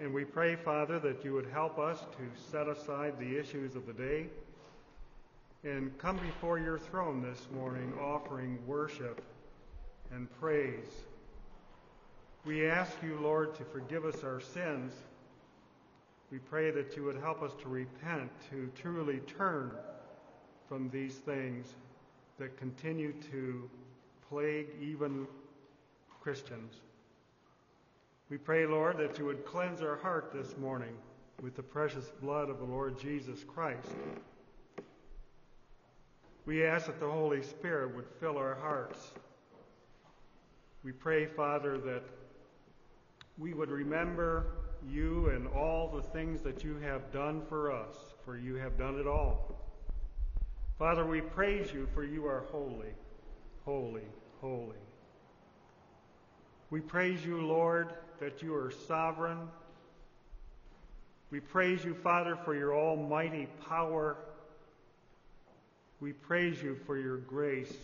And 0.00 0.12
we 0.12 0.24
pray, 0.24 0.56
Father, 0.56 0.98
that 0.98 1.24
you 1.24 1.34
would 1.34 1.48
help 1.52 1.78
us 1.78 2.00
to 2.00 2.50
set 2.50 2.68
aside 2.68 3.14
the 3.18 3.38
issues 3.38 3.76
of 3.76 3.86
the 3.86 3.92
day 3.92 4.26
and 5.62 5.96
come 5.98 6.16
before 6.16 6.58
your 6.58 6.78
throne 6.78 7.20
this 7.20 7.48
morning 7.54 7.92
offering 8.00 8.58
worship 8.66 9.22
and 10.10 10.28
praise. 10.40 11.04
We 12.46 12.66
ask 12.66 12.92
you, 13.02 13.18
Lord, 13.20 13.54
to 13.56 13.64
forgive 13.64 14.06
us 14.06 14.24
our 14.24 14.40
sins. 14.40 14.94
We 16.32 16.38
pray 16.38 16.70
that 16.70 16.96
you 16.96 17.04
would 17.04 17.18
help 17.18 17.42
us 17.42 17.52
to 17.62 17.68
repent, 17.68 18.30
to 18.50 18.70
truly 18.80 19.18
turn 19.20 19.72
from 20.66 20.88
these 20.88 21.16
things 21.16 21.74
that 22.38 22.56
continue 22.56 23.12
to 23.30 23.68
plague 24.30 24.68
even 24.80 25.26
Christians. 26.22 26.76
We 28.30 28.38
pray, 28.38 28.64
Lord, 28.64 28.96
that 28.98 29.18
you 29.18 29.26
would 29.26 29.44
cleanse 29.44 29.82
our 29.82 29.96
heart 29.96 30.32
this 30.32 30.56
morning 30.56 30.96
with 31.42 31.54
the 31.54 31.62
precious 31.62 32.06
blood 32.22 32.48
of 32.48 32.58
the 32.58 32.64
Lord 32.64 32.98
Jesus 32.98 33.44
Christ. 33.44 33.90
We 36.46 36.64
ask 36.64 36.86
that 36.86 36.98
the 37.00 37.10
Holy 37.10 37.42
Spirit 37.42 37.94
would 37.94 38.06
fill 38.18 38.36
our 38.38 38.54
hearts. 38.54 39.12
We 40.82 40.92
pray, 40.92 41.26
Father, 41.26 41.78
that 41.78 42.02
we 43.38 43.52
would 43.54 43.70
remember 43.70 44.46
you 44.88 45.28
and 45.28 45.46
all 45.48 45.88
the 45.88 46.02
things 46.02 46.40
that 46.42 46.64
you 46.64 46.76
have 46.78 47.12
done 47.12 47.42
for 47.48 47.70
us, 47.70 47.94
for 48.24 48.38
you 48.38 48.54
have 48.54 48.78
done 48.78 48.98
it 48.98 49.06
all. 49.06 49.60
Father, 50.78 51.04
we 51.04 51.20
praise 51.20 51.72
you, 51.72 51.86
for 51.92 52.04
you 52.04 52.26
are 52.26 52.44
holy, 52.50 52.94
holy, 53.66 54.08
holy. 54.40 54.78
We 56.70 56.80
praise 56.80 57.24
you, 57.24 57.42
Lord, 57.42 57.92
that 58.20 58.42
you 58.42 58.54
are 58.54 58.70
sovereign. 58.88 59.48
We 61.30 61.40
praise 61.40 61.84
you, 61.84 61.94
Father, 61.94 62.36
for 62.44 62.54
your 62.54 62.74
almighty 62.74 63.48
power. 63.68 64.16
We 66.00 66.12
praise 66.12 66.62
you 66.62 66.76
for 66.86 66.98
your 66.98 67.18
grace 67.18 67.74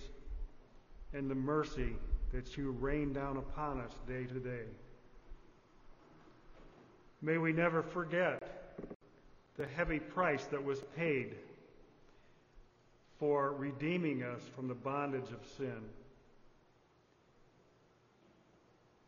and 1.12 1.30
the 1.30 1.34
mercy 1.34 1.94
that 2.32 2.56
you 2.56 2.70
rain 2.72 3.12
down 3.12 3.36
upon 3.36 3.80
us 3.80 3.92
day 4.08 4.24
to 4.24 4.40
day. 4.40 4.64
May 7.22 7.38
we 7.38 7.52
never 7.52 7.82
forget 7.82 8.78
the 9.56 9.66
heavy 9.66 10.00
price 10.00 10.44
that 10.46 10.62
was 10.62 10.80
paid 10.96 11.36
for 13.18 13.52
redeeming 13.52 14.22
us 14.22 14.42
from 14.54 14.68
the 14.68 14.74
bondage 14.74 15.30
of 15.30 15.40
sin. 15.56 15.82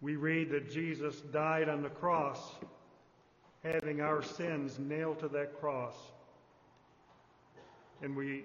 we 0.00 0.16
read 0.16 0.50
that 0.50 0.70
Jesus 0.70 1.20
died 1.32 1.68
on 1.68 1.82
the 1.82 1.88
cross, 1.88 2.38
having 3.64 4.00
our 4.00 4.22
sins 4.22 4.78
nailed 4.78 5.18
to 5.20 5.28
that 5.28 5.58
cross. 5.58 5.94
And 8.02 8.16
we, 8.16 8.44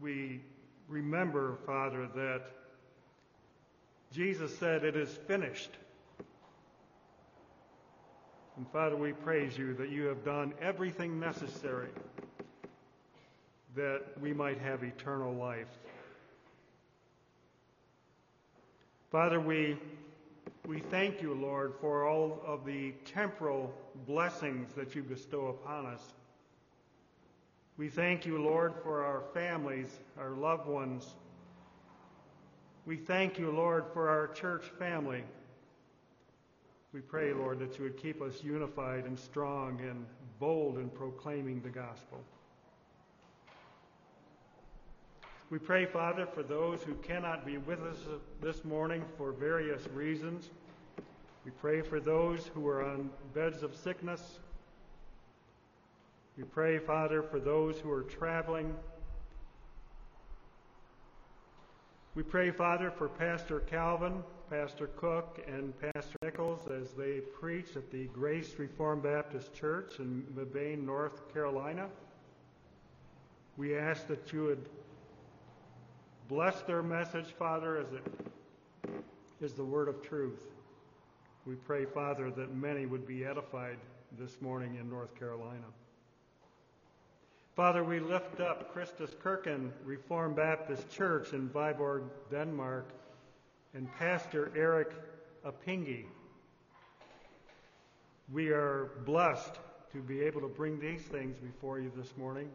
we 0.00 0.40
remember, 0.88 1.58
Father, 1.66 2.08
that 2.14 2.42
Jesus 4.12 4.56
said, 4.58 4.84
It 4.84 4.96
is 4.96 5.10
finished. 5.26 5.70
And 8.56 8.70
Father, 8.70 8.96
we 8.96 9.12
praise 9.12 9.58
you 9.58 9.74
that 9.74 9.90
you 9.90 10.04
have 10.04 10.24
done 10.24 10.54
everything 10.60 11.18
necessary 11.18 11.88
that 13.74 14.02
we 14.20 14.32
might 14.32 14.58
have 14.58 14.84
eternal 14.84 15.34
life. 15.34 15.66
Father, 19.10 19.40
we 19.40 19.76
we 20.66 20.78
thank 20.78 21.20
you, 21.20 21.34
Lord, 21.34 21.74
for 21.78 22.08
all 22.08 22.40
of 22.46 22.64
the 22.64 22.92
temporal 23.04 23.74
blessings 24.06 24.72
that 24.74 24.94
you 24.94 25.02
bestow 25.02 25.48
upon 25.48 25.84
us. 25.84 26.00
We 27.76 27.88
thank 27.88 28.24
you, 28.24 28.38
Lord, 28.40 28.74
for 28.84 29.04
our 29.04 29.22
families, 29.34 29.98
our 30.16 30.30
loved 30.30 30.68
ones. 30.68 31.16
We 32.86 32.96
thank 32.96 33.36
you, 33.36 33.50
Lord, 33.50 33.86
for 33.92 34.08
our 34.08 34.28
church 34.28 34.64
family. 34.78 35.24
We 36.92 37.00
pray, 37.00 37.32
Lord, 37.32 37.58
that 37.58 37.76
you 37.76 37.84
would 37.84 37.96
keep 37.96 38.22
us 38.22 38.44
unified 38.44 39.06
and 39.06 39.18
strong 39.18 39.80
and 39.80 40.06
bold 40.38 40.78
in 40.78 40.88
proclaiming 40.88 41.60
the 41.62 41.70
gospel. 41.70 42.20
We 45.50 45.58
pray, 45.58 45.84
Father, 45.86 46.26
for 46.26 46.44
those 46.44 46.82
who 46.82 46.94
cannot 46.94 47.44
be 47.44 47.58
with 47.58 47.80
us 47.80 47.98
this 48.40 48.64
morning 48.64 49.04
for 49.18 49.32
various 49.32 49.82
reasons. 49.88 50.50
We 51.44 51.50
pray 51.50 51.82
for 51.82 51.98
those 51.98 52.46
who 52.54 52.68
are 52.68 52.84
on 52.84 53.10
beds 53.34 53.64
of 53.64 53.74
sickness. 53.74 54.38
We 56.36 56.44
pray, 56.44 56.78
Father, 56.78 57.22
for 57.22 57.38
those 57.38 57.78
who 57.78 57.90
are 57.90 58.02
traveling. 58.02 58.74
We 62.14 62.22
pray, 62.22 62.50
Father, 62.50 62.90
for 62.90 63.08
Pastor 63.08 63.60
Calvin, 63.60 64.22
Pastor 64.50 64.88
Cook, 64.96 65.40
and 65.46 65.72
Pastor 65.80 66.16
Nichols 66.22 66.68
as 66.68 66.92
they 66.92 67.20
preach 67.20 67.76
at 67.76 67.90
the 67.90 68.06
Grace 68.06 68.54
Reformed 68.58 69.02
Baptist 69.02 69.54
Church 69.54 70.00
in 70.00 70.24
Mebane, 70.36 70.84
North 70.84 71.32
Carolina. 71.32 71.88
We 73.56 73.76
ask 73.76 74.06
that 74.08 74.32
you 74.32 74.44
would 74.44 74.68
Bless 76.28 76.62
their 76.62 76.82
message, 76.82 77.34
Father, 77.38 77.76
as 77.76 77.88
it 77.92 78.02
is 79.42 79.52
the 79.52 79.64
word 79.64 79.88
of 79.88 80.00
truth. 80.00 80.40
We 81.44 81.54
pray, 81.54 81.84
Father, 81.84 82.30
that 82.30 82.56
many 82.56 82.86
would 82.86 83.06
be 83.06 83.26
edified 83.26 83.76
this 84.18 84.40
morning 84.40 84.76
in 84.80 84.88
North 84.88 85.14
Carolina. 85.18 85.66
Father, 87.54 87.84
we 87.84 88.00
lift 88.00 88.40
up 88.40 88.72
Christus 88.72 89.14
Kirken 89.22 89.70
Reformed 89.84 90.34
Baptist 90.34 90.90
Church 90.90 91.32
in 91.34 91.48
Viborg, 91.48 92.02
Denmark, 92.28 92.88
and 93.74 93.88
Pastor 93.96 94.50
Eric 94.56 94.90
Apingi. 95.46 96.06
We 98.32 98.48
are 98.48 98.90
blessed 99.06 99.54
to 99.92 99.98
be 99.98 100.20
able 100.22 100.40
to 100.40 100.48
bring 100.48 100.80
these 100.80 101.02
things 101.02 101.36
before 101.36 101.78
you 101.78 101.92
this 101.96 102.16
morning. 102.16 102.48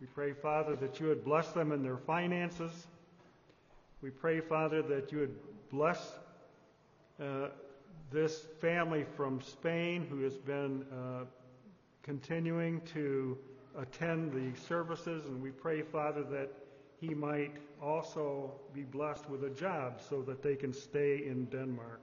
We 0.00 0.08
pray, 0.08 0.32
Father, 0.32 0.74
that 0.74 0.98
you 0.98 1.06
would 1.06 1.24
bless 1.24 1.52
them 1.52 1.70
in 1.70 1.84
their 1.84 1.98
finances. 1.98 2.88
We 4.02 4.10
pray, 4.10 4.40
Father, 4.40 4.82
that 4.82 5.12
you 5.12 5.18
would 5.20 5.36
bless 5.70 6.14
uh, 7.22 7.50
this 8.10 8.46
family 8.60 9.06
from 9.16 9.40
Spain 9.40 10.08
who 10.10 10.22
has 10.22 10.34
been 10.38 10.84
uh, 10.92 11.24
continuing 12.02 12.80
to 12.94 13.38
attend 13.78 14.32
the 14.32 14.58
services, 14.60 15.24
and 15.26 15.40
we 15.40 15.50
pray, 15.50 15.82
Father, 15.82 16.22
that 16.24 16.50
he 17.00 17.14
might 17.14 17.56
also 17.80 18.52
be 18.74 18.82
blessed 18.82 19.30
with 19.30 19.44
a 19.44 19.50
job 19.50 20.00
so 20.00 20.20
that 20.22 20.42
they 20.42 20.56
can 20.56 20.72
stay 20.72 21.24
in 21.24 21.44
Denmark. 21.46 22.00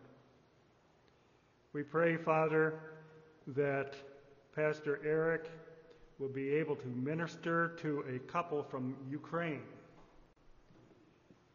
We 1.73 1.83
pray, 1.83 2.15
Father, 2.15 2.79
that 3.47 3.95
Pastor 4.55 5.01
Eric 5.03 5.49
will 6.17 6.29
be 6.29 6.49
able 6.49 6.77
to 6.77 6.87
minister 6.87 7.75
to 7.81 8.05
a 8.15 8.19
couple 8.19 8.63
from 8.63 8.95
Ukraine. 9.09 9.63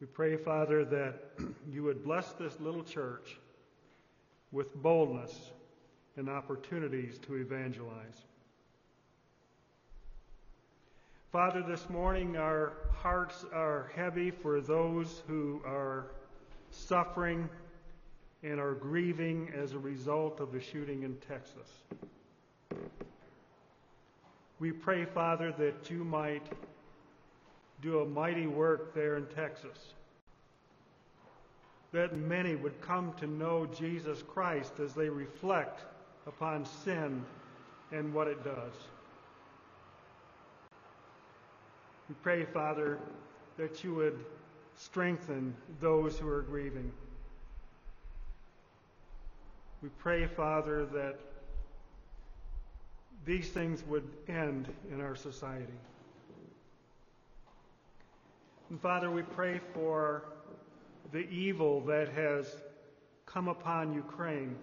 We 0.01 0.07
pray, 0.07 0.37
Father, 0.37 0.85
that 0.85 1.31
you 1.73 1.83
would 1.85 2.05
bless 2.05 2.33
this 2.33 2.61
little 2.61 2.85
church 2.85 3.39
with 4.53 4.75
boldness 4.83 5.53
and 6.17 6.29
opportunities 6.29 7.19
to 7.21 7.37
evangelize. 7.37 8.25
Father, 11.33 11.63
this 11.63 11.89
morning 11.89 12.37
our 12.37 12.73
hearts 12.93 13.45
are 13.53 13.93
heavy 13.95 14.33
for 14.33 14.61
those 14.61 15.23
who 15.29 15.63
are 15.65 16.07
suffering 16.73 17.49
and 18.43 18.59
are 18.59 18.75
grieving 18.75 19.49
as 19.57 19.73
a 19.73 19.79
result 19.79 20.41
of 20.41 20.51
the 20.51 20.61
shooting 20.61 21.05
in 21.05 21.17
Texas. 21.29 21.69
We 24.59 24.73
pray, 24.73 25.05
Father, 25.05 25.53
that 25.53 25.89
you 25.89 26.03
might 26.03 26.49
do 27.81 28.01
a 28.01 28.05
mighty 28.05 28.49
work 28.49 28.93
there 28.93 29.17
in 29.17 29.27
Texas. 29.27 29.95
That 31.93 32.17
many 32.17 32.57
would 32.57 32.81
come 32.81 33.13
to 33.21 33.29
know 33.29 33.67
Jesus 33.67 34.25
Christ 34.25 34.81
as 34.81 34.95
they 34.95 35.09
reflect 35.09 35.85
upon 36.27 36.65
sin 36.65 37.25
and 37.93 38.13
what 38.13 38.27
it 38.27 38.43
does. 38.43 38.75
We 42.11 42.17
pray, 42.25 42.45
Father, 42.45 42.99
that 43.57 43.85
you 43.85 43.95
would 43.95 44.19
strengthen 44.75 45.55
those 45.81 46.19
who 46.19 46.27
are 46.27 46.43
grieving. 46.43 46.91
We 49.81 49.91
pray, 49.91 50.27
Father, 50.27 50.87
that 50.87 51.21
these 53.25 53.51
things 53.51 53.85
would 53.87 54.09
end 54.27 54.67
in 54.93 55.01
our 55.01 55.15
society. 55.15 55.79
And 58.71 58.81
Father, 58.81 59.09
we 59.09 59.23
pray 59.23 59.61
for 59.73 60.25
the 61.13 61.31
evil 61.31 61.81
that 61.83 62.09
has 62.09 62.57
come 63.25 63.47
upon 63.47 63.95
Ukraine. 63.95 64.57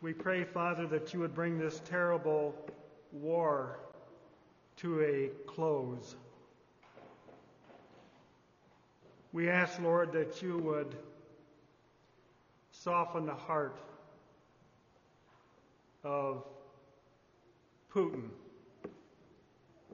We 0.00 0.14
pray, 0.14 0.42
Father, 0.42 0.88
that 0.88 1.14
you 1.14 1.20
would 1.20 1.32
bring 1.32 1.60
this 1.60 1.80
terrible 1.84 2.56
war 3.12 3.78
to 4.82 5.00
a 5.00 5.28
close. 5.48 6.16
We 9.32 9.48
ask, 9.48 9.80
Lord, 9.80 10.12
that 10.12 10.42
you 10.42 10.58
would 10.58 10.96
soften 12.72 13.24
the 13.26 13.34
heart 13.34 13.78
of 16.02 16.44
Putin. 17.94 18.28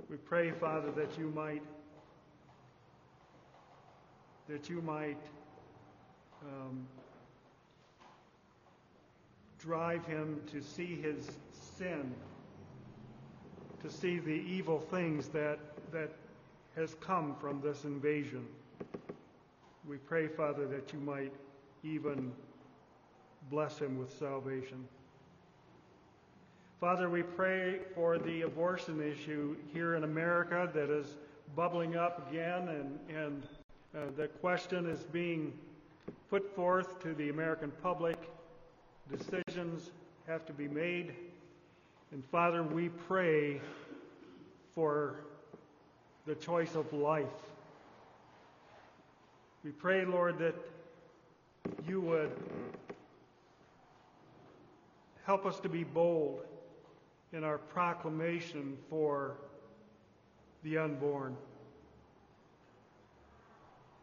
We 0.08 0.16
pray, 0.16 0.52
Father, 0.52 0.90
that 0.92 1.18
you 1.18 1.30
might 1.34 1.62
that 4.48 4.70
you 4.70 4.80
might 4.80 5.20
um, 6.42 6.86
drive 9.58 10.06
him 10.06 10.40
to 10.50 10.62
see 10.62 10.96
his 11.02 11.30
sin, 11.76 12.14
to 13.82 13.90
see 13.90 14.18
the 14.18 14.30
evil 14.30 14.80
things 14.80 15.28
that 15.28 15.58
that 15.92 16.10
has 16.76 16.94
come 17.00 17.34
from 17.40 17.60
this 17.60 17.84
invasion. 17.84 18.46
We 19.88 19.96
pray, 19.96 20.28
Father, 20.28 20.66
that 20.68 20.92
you 20.92 21.00
might 21.00 21.32
even 21.82 22.32
bless 23.50 23.78
him 23.78 23.98
with 23.98 24.16
salvation. 24.16 24.86
Father, 26.80 27.10
we 27.10 27.22
pray 27.22 27.80
for 27.94 28.18
the 28.18 28.42
abortion 28.42 29.02
issue 29.02 29.56
here 29.72 29.96
in 29.96 30.04
America 30.04 30.70
that 30.72 30.90
is 30.90 31.16
bubbling 31.56 31.96
up 31.96 32.30
again, 32.30 32.68
and, 32.68 32.98
and 33.16 33.42
uh, 33.96 34.10
the 34.16 34.28
question 34.28 34.86
is 34.86 35.02
being 35.02 35.52
put 36.30 36.54
forth 36.54 37.00
to 37.00 37.14
the 37.14 37.30
American 37.30 37.72
public. 37.82 38.18
Decisions 39.10 39.90
have 40.28 40.46
to 40.46 40.52
be 40.52 40.68
made. 40.68 41.14
And 42.10 42.24
Father, 42.32 42.62
we 42.62 42.88
pray 42.88 43.60
for 44.74 45.20
the 46.26 46.34
choice 46.34 46.74
of 46.74 46.90
life. 46.92 47.26
We 49.62 49.72
pray, 49.72 50.06
Lord, 50.06 50.38
that 50.38 50.54
you 51.86 52.00
would 52.00 52.30
help 55.24 55.44
us 55.44 55.60
to 55.60 55.68
be 55.68 55.84
bold 55.84 56.40
in 57.34 57.44
our 57.44 57.58
proclamation 57.58 58.78
for 58.88 59.36
the 60.62 60.78
unborn. 60.78 61.36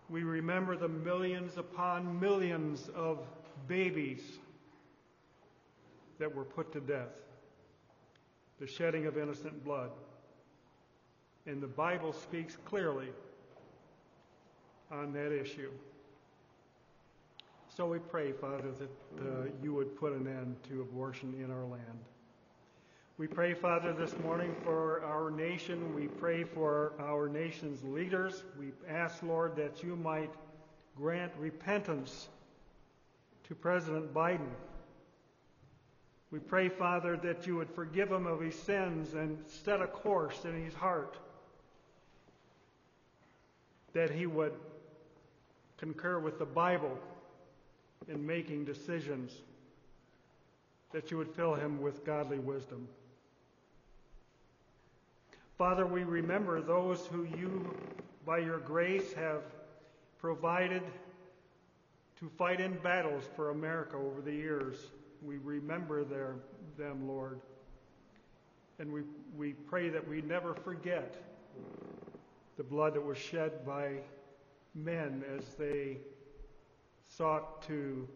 We 0.10 0.22
remember 0.22 0.78
the 0.78 0.88
millions 0.88 1.58
upon 1.58 2.20
millions 2.20 2.88
of 2.94 3.26
babies 3.68 4.22
that 6.20 6.34
were 6.34 6.44
put 6.44 6.72
to 6.74 6.80
death, 6.80 7.25
the 8.60 8.68
shedding 8.68 9.06
of 9.06 9.18
innocent 9.18 9.64
blood. 9.64 9.92
And 11.46 11.62
the 11.62 11.68
Bible 11.68 12.14
speaks 12.14 12.58
clearly 12.66 13.10
on 14.92 15.14
that 15.14 15.32
issue. 15.32 15.70
So 17.76 17.86
we 17.88 18.00
pray, 18.00 18.32
Father, 18.32 18.72
that 18.80 19.22
uh, 19.22 19.48
you 19.62 19.74
would 19.74 19.98
put 20.00 20.14
an 20.14 20.28
end 20.28 20.56
to 20.70 20.82
abortion 20.82 21.34
in 21.44 21.52
our 21.52 21.66
land. 21.66 22.00
We 23.18 23.28
pray, 23.28 23.54
Father, 23.54 23.94
this 23.94 24.18
morning 24.20 24.56
for 24.64 25.02
our 25.06 25.30
nation. 25.30 25.94
We 25.94 26.08
pray 26.08 26.44
for 26.44 26.94
our 27.00 27.30
nation's 27.30 27.84
leaders. 27.84 28.44
We 28.60 28.72
ask, 28.90 29.22
Lord, 29.24 29.56
that 29.56 29.84
you 29.84 29.96
might 29.96 30.34
grant 30.98 31.32
repentance 31.38 32.30
to 33.48 33.56
President 33.56 34.14
Biden. 34.14 34.50
We 36.32 36.40
pray, 36.40 36.70
Father, 36.70 37.18
that 37.18 37.48
you 37.48 37.56
would 37.56 37.70
forgive 37.70 38.12
him 38.12 38.26
of 38.26 38.42
his 38.42 38.58
sins 38.58 39.14
and 39.14 39.38
set 39.48 39.82
a 39.82 39.88
course 39.88 40.44
in 40.44 40.64
his 40.64 40.74
heart, 40.74 41.18
that 43.94 44.10
he 44.10 44.26
would 44.26 44.54
concur 45.78 46.20
with 46.20 46.40
the 46.40 46.46
Bible 46.46 46.98
in 48.08 48.26
making 48.26 48.66
decisions, 48.66 49.32
that 50.92 51.12
you 51.12 51.18
would 51.18 51.30
fill 51.30 51.54
him 51.54 51.82
with 51.82 52.06
godly 52.06 52.40
wisdom. 52.40 52.88
Father, 55.58 55.86
we 55.86 56.04
remember 56.04 56.62
those 56.62 57.06
who 57.08 57.24
you, 57.24 57.74
by 58.26 58.40
your 58.40 58.60
grace, 58.60 59.14
have 59.14 59.42
provided 60.20 60.82
to 62.20 62.30
fight 62.38 62.60
in 62.60 62.74
battles 62.80 63.24
for 63.36 63.52
America 63.52 63.96
over 63.96 64.22
the 64.22 64.34
years. 64.34 64.76
We 65.26 65.38
remember 65.38 66.04
their, 66.04 66.36
them, 66.78 67.08
Lord. 67.08 67.40
And 68.78 68.92
we, 68.92 69.02
we 69.36 69.54
pray 69.54 69.90
that 69.90 70.08
we 70.08 70.22
never 70.22 70.54
forget 70.54 71.16
the 72.58 72.64
blood 72.64 72.94
that 72.94 73.04
was 73.04 73.18
shed 73.18 73.66
by 73.66 73.94
men 74.76 75.24
as 75.38 75.46
they 75.56 75.98
sought 77.18 77.62
to 77.64 78.08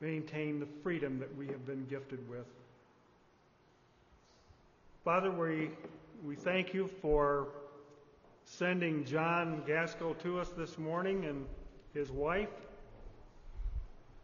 maintain 0.00 0.58
the 0.58 0.66
freedom 0.82 1.18
that 1.18 1.34
we 1.36 1.46
have 1.46 1.66
been 1.66 1.84
gifted 1.86 2.26
with. 2.28 2.46
Father, 5.04 5.30
we, 5.30 5.70
we 6.24 6.34
thank 6.34 6.74
you 6.74 6.88
for 7.00 7.48
sending 8.44 9.04
John 9.04 9.62
Gaskell 9.66 10.14
to 10.22 10.40
us 10.40 10.48
this 10.50 10.78
morning 10.78 11.26
and 11.26 11.46
his 11.94 12.10
wife. 12.10 12.48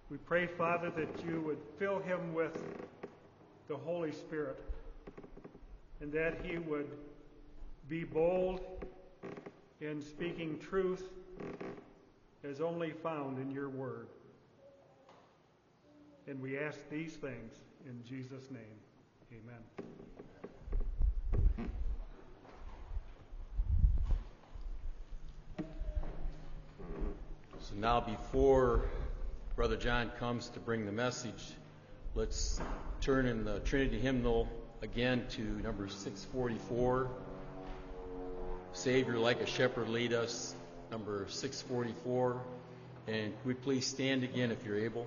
We 0.08 0.18
pray, 0.18 0.46
Father, 0.46 0.90
that 0.90 1.24
you 1.24 1.40
would 1.42 1.58
fill 1.78 1.98
him 1.98 2.32
with 2.32 2.62
the 3.66 3.76
Holy 3.76 4.12
Spirit 4.12 4.62
and 6.00 6.12
that 6.12 6.38
he 6.44 6.58
would 6.58 6.90
be 7.88 8.04
bold 8.04 8.60
in 9.80 10.00
speaking 10.00 10.58
truth 10.58 11.10
as 12.48 12.60
only 12.60 12.90
found 12.90 13.38
in 13.38 13.50
your 13.50 13.68
word. 13.68 14.06
And 16.28 16.40
we 16.40 16.56
ask 16.58 16.78
these 16.88 17.14
things 17.14 17.54
in 17.84 18.02
Jesus' 18.04 18.50
name. 18.50 18.62
Amen. 19.32 19.58
So 27.58 27.74
now, 27.74 28.00
before 28.00 28.84
Brother 29.56 29.76
John 29.78 30.10
comes 30.18 30.50
to 30.50 30.60
bring 30.60 30.84
the 30.84 30.92
message, 30.92 31.54
let's 32.14 32.60
turn 33.00 33.24
in 33.24 33.46
the 33.46 33.60
Trinity 33.60 33.98
hymnal 33.98 34.50
again 34.82 35.24
to 35.30 35.40
number 35.40 35.88
644. 35.88 37.08
Savior, 38.74 39.18
like 39.18 39.40
a 39.40 39.46
shepherd, 39.46 39.88
lead 39.88 40.12
us. 40.12 40.54
Number 40.90 41.24
644. 41.30 42.38
And 43.08 43.32
could 43.38 43.46
we 43.46 43.54
please 43.54 43.86
stand 43.86 44.24
again 44.24 44.50
if 44.50 44.62
you're 44.62 44.78
able? 44.78 45.06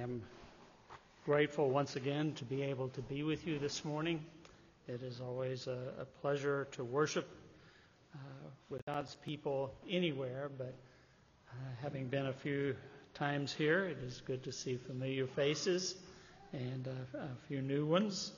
Am 0.00 0.22
grateful 1.26 1.68
once 1.68 1.96
again 1.96 2.32
to 2.32 2.44
be 2.44 2.62
able 2.62 2.88
to 2.88 3.02
be 3.02 3.22
with 3.22 3.46
you 3.46 3.58
this 3.58 3.84
morning. 3.84 4.24
It 4.88 5.02
is 5.02 5.20
always 5.20 5.66
a, 5.66 5.92
a 6.00 6.04
pleasure 6.22 6.68
to 6.72 6.84
worship 6.84 7.28
uh, 8.14 8.18
with 8.70 8.84
God's 8.86 9.14
people 9.26 9.74
anywhere, 9.88 10.50
but 10.56 10.74
uh, 11.50 11.54
having 11.82 12.06
been 12.06 12.26
a 12.26 12.32
few 12.32 12.76
times 13.12 13.52
here, 13.52 13.84
it 13.84 13.98
is 14.02 14.22
good 14.24 14.42
to 14.44 14.52
see 14.52 14.76
familiar 14.76 15.26
faces 15.26 15.96
and 16.54 16.88
uh, 16.88 17.18
a 17.18 17.46
few 17.46 17.60
new 17.60 17.84
ones. 17.84 18.32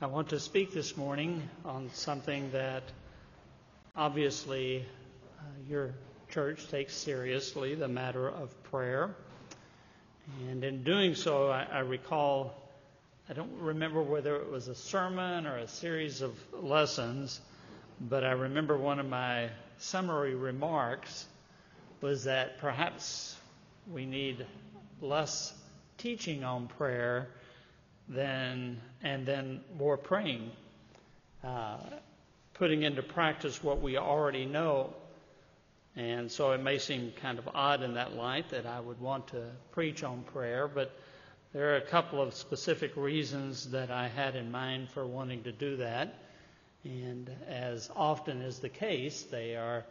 I 0.00 0.06
want 0.06 0.30
to 0.30 0.40
speak 0.40 0.72
this 0.72 0.96
morning 0.96 1.42
on 1.66 1.90
something 1.92 2.50
that 2.52 2.84
obviously 3.94 4.86
uh, 5.38 5.42
your 5.68 5.94
church 6.30 6.66
takes 6.70 6.94
seriously 6.94 7.74
the 7.74 7.88
matter 7.88 8.26
of 8.26 8.50
prayer. 8.62 9.14
And 10.48 10.64
in 10.64 10.84
doing 10.84 11.14
so, 11.14 11.50
I, 11.50 11.66
I, 11.70 11.78
recall, 11.80 12.54
I 13.28 13.34
don't 13.34 13.58
remember 13.58 14.02
whether 14.02 14.36
it 14.36 14.50
was 14.50 14.68
a 14.68 14.74
sermon 14.74 15.46
or 15.46 15.58
a 15.58 15.68
series 15.68 16.22
of 16.22 16.34
lessons, 16.54 17.40
but 18.00 18.24
I 18.24 18.32
remember 18.32 18.78
one 18.78 18.98
of 18.98 19.06
my 19.06 19.50
summary 19.78 20.34
remarks 20.34 21.26
was 22.00 22.24
that 22.24 22.58
perhaps 22.58 23.36
we 23.92 24.06
need 24.06 24.46
less 25.02 25.52
teaching 25.98 26.42
on 26.42 26.68
prayer 26.68 27.28
than, 28.08 28.80
and 29.02 29.26
then 29.26 29.60
more 29.76 29.98
praying. 29.98 30.50
Uh, 31.44 31.76
putting 32.54 32.82
into 32.82 33.02
practice 33.02 33.62
what 33.62 33.82
we 33.82 33.98
already 33.98 34.46
know. 34.46 34.94
And 35.96 36.30
so 36.30 36.52
it 36.52 36.62
may 36.62 36.78
seem 36.78 37.12
kind 37.20 37.38
of 37.38 37.48
odd 37.54 37.82
in 37.82 37.94
that 37.94 38.14
light 38.14 38.50
that 38.50 38.66
I 38.66 38.80
would 38.80 39.00
want 39.00 39.28
to 39.28 39.44
preach 39.72 40.04
on 40.04 40.22
prayer, 40.22 40.68
but 40.68 40.96
there 41.52 41.72
are 41.72 41.76
a 41.76 41.86
couple 41.86 42.22
of 42.22 42.34
specific 42.34 42.96
reasons 42.96 43.70
that 43.70 43.90
I 43.90 44.06
had 44.08 44.36
in 44.36 44.52
mind 44.52 44.88
for 44.90 45.04
wanting 45.04 45.42
to 45.44 45.52
do 45.52 45.76
that. 45.78 46.14
And 46.84 47.30
as 47.48 47.90
often 47.94 48.40
is 48.40 48.60
the 48.60 48.68
case, 48.68 49.22
they 49.24 49.56
are 49.56 49.84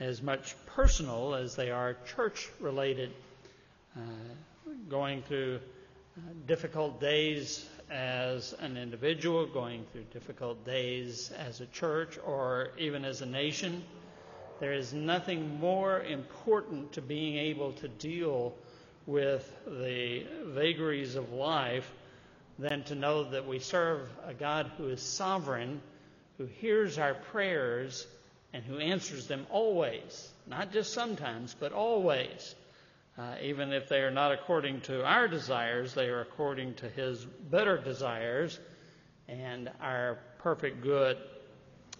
as 0.00 0.20
much 0.20 0.54
personal 0.66 1.34
as 1.34 1.56
they 1.56 1.70
are 1.70 1.96
church 2.16 2.48
related. 2.60 3.12
Uh, 3.96 4.00
going 4.90 5.22
through 5.22 5.56
uh, 6.16 6.20
difficult 6.46 7.00
days 7.00 7.66
as 7.90 8.52
an 8.54 8.76
individual, 8.76 9.46
going 9.46 9.84
through 9.92 10.04
difficult 10.12 10.64
days 10.66 11.30
as 11.38 11.60
a 11.60 11.66
church, 11.66 12.18
or 12.24 12.70
even 12.78 13.04
as 13.04 13.22
a 13.22 13.26
nation. 13.26 13.82
There 14.58 14.72
is 14.72 14.94
nothing 14.94 15.60
more 15.60 16.00
important 16.02 16.92
to 16.92 17.02
being 17.02 17.36
able 17.36 17.72
to 17.74 17.88
deal 17.88 18.54
with 19.06 19.50
the 19.66 20.26
vagaries 20.46 21.14
of 21.14 21.32
life 21.32 21.90
than 22.58 22.82
to 22.84 22.94
know 22.94 23.24
that 23.30 23.46
we 23.46 23.58
serve 23.58 24.08
a 24.26 24.32
God 24.32 24.70
who 24.78 24.88
is 24.88 25.02
sovereign, 25.02 25.82
who 26.38 26.46
hears 26.46 26.98
our 26.98 27.12
prayers, 27.14 28.06
and 28.54 28.64
who 28.64 28.78
answers 28.78 29.26
them 29.26 29.46
always. 29.50 30.32
Not 30.46 30.72
just 30.72 30.94
sometimes, 30.94 31.54
but 31.58 31.72
always. 31.72 32.54
Uh, 33.18 33.34
even 33.42 33.72
if 33.72 33.88
they 33.88 34.00
are 34.00 34.10
not 34.10 34.32
according 34.32 34.80
to 34.82 35.04
our 35.04 35.28
desires, 35.28 35.92
they 35.92 36.08
are 36.08 36.22
according 36.22 36.74
to 36.74 36.88
His 36.88 37.22
better 37.24 37.76
desires 37.76 38.58
and 39.28 39.70
our 39.80 40.18
perfect 40.38 40.82
good. 40.82 41.18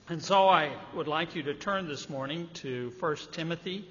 And 0.09 0.23
so 0.23 0.49
I 0.49 0.71
would 0.95 1.09
like 1.09 1.35
you 1.35 1.43
to 1.43 1.55
turn 1.55 1.89
this 1.89 2.09
morning 2.09 2.49
to 2.55 2.93
1 3.01 3.17
Timothy 3.33 3.89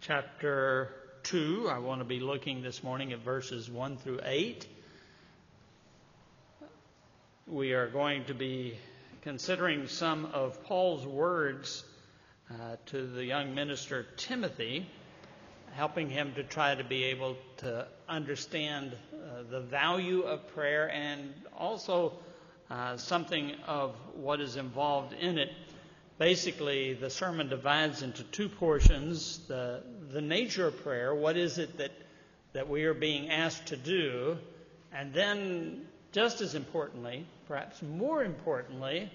chapter 0.00 0.92
2. 1.24 1.68
I 1.68 1.80
want 1.80 2.00
to 2.00 2.04
be 2.04 2.20
looking 2.20 2.62
this 2.62 2.84
morning 2.84 3.12
at 3.12 3.18
verses 3.24 3.68
1 3.68 3.96
through 3.96 4.20
8. 4.22 4.64
We 7.48 7.72
are 7.72 7.88
going 7.88 8.26
to 8.26 8.34
be 8.34 8.78
considering 9.22 9.88
some 9.88 10.26
of 10.26 10.62
Paul's 10.62 11.04
words 11.04 11.82
uh, 12.48 12.76
to 12.86 13.04
the 13.04 13.24
young 13.24 13.52
minister 13.52 14.06
Timothy 14.16 14.86
helping 15.72 16.08
him 16.08 16.32
to 16.36 16.44
try 16.44 16.76
to 16.76 16.84
be 16.84 17.02
able 17.06 17.36
to 17.56 17.88
understand 18.08 18.92
uh, 19.12 19.42
the 19.50 19.62
value 19.62 20.20
of 20.20 20.46
prayer 20.54 20.88
and 20.92 21.34
also 21.58 22.12
uh, 22.70 22.96
something 22.96 23.52
of 23.66 23.94
what 24.14 24.40
is 24.40 24.56
involved 24.56 25.12
in 25.12 25.38
it. 25.38 25.50
Basically, 26.18 26.94
the 26.94 27.10
sermon 27.10 27.48
divides 27.48 28.02
into 28.02 28.22
two 28.24 28.48
portions 28.48 29.38
the, 29.46 29.82
the 30.12 30.20
nature 30.20 30.66
of 30.66 30.82
prayer, 30.82 31.14
what 31.14 31.36
is 31.36 31.58
it 31.58 31.78
that, 31.78 31.92
that 32.52 32.68
we 32.68 32.84
are 32.84 32.94
being 32.94 33.30
asked 33.30 33.66
to 33.66 33.76
do, 33.76 34.38
and 34.92 35.12
then, 35.12 35.86
just 36.12 36.40
as 36.40 36.54
importantly, 36.54 37.26
perhaps 37.46 37.82
more 37.82 38.24
importantly, 38.24 39.10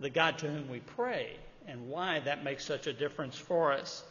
the 0.00 0.10
God 0.10 0.38
to 0.38 0.48
whom 0.48 0.68
we 0.68 0.80
pray 0.80 1.36
and 1.66 1.88
why 1.88 2.20
that 2.20 2.44
makes 2.44 2.64
such 2.64 2.86
a 2.86 2.92
difference 2.92 3.36
for 3.36 3.72
us. 3.72 4.04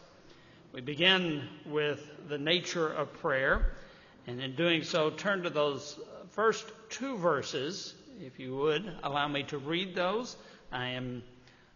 We 0.73 0.81
begin 0.81 1.47
with 1.65 2.05
the 2.27 2.37
nature 2.37 2.87
of 2.87 3.13
prayer, 3.21 3.71
and 4.27 4.41
in 4.41 4.55
doing 4.55 4.83
so, 4.83 5.09
turn 5.09 5.43
to 5.43 5.49
those 5.49 5.97
first 6.31 6.65
two 6.89 7.17
verses. 7.17 7.93
If 8.21 8.39
you 8.39 8.55
would 8.55 8.89
allow 9.03 9.27
me 9.27 9.43
to 9.43 9.57
read 9.57 9.93
those, 9.93 10.37
I 10.71 10.87
am 10.89 11.21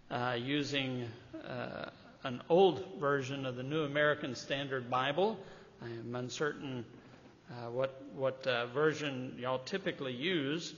uh, 0.10 0.38
using 0.40 1.06
uh, 1.46 1.90
an 2.24 2.42
old 2.48 2.86
version 2.98 3.46
of 3.46 3.58
the 3.58 3.64
New 3.64 3.84
American 3.84 4.36
Standard 4.36 4.90
Bible. 4.90 5.38
I 5.82 5.88
am 5.88 6.16
uncertain 6.16 6.86
uh, 7.52 7.70
what 7.72 8.02
what 8.16 8.48
uh, 8.48 8.68
version 8.68 9.36
y'all 9.38 9.60
typically 9.60 10.14
use, 10.14 10.74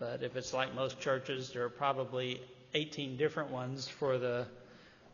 but 0.00 0.24
if 0.24 0.34
it's 0.36 0.52
like 0.52 0.74
most 0.74 0.98
churches, 0.98 1.52
there 1.52 1.64
are 1.64 1.70
probably 1.70 2.40
18 2.74 3.16
different 3.16 3.50
ones 3.50 3.86
for 3.86 4.18
the 4.18 4.46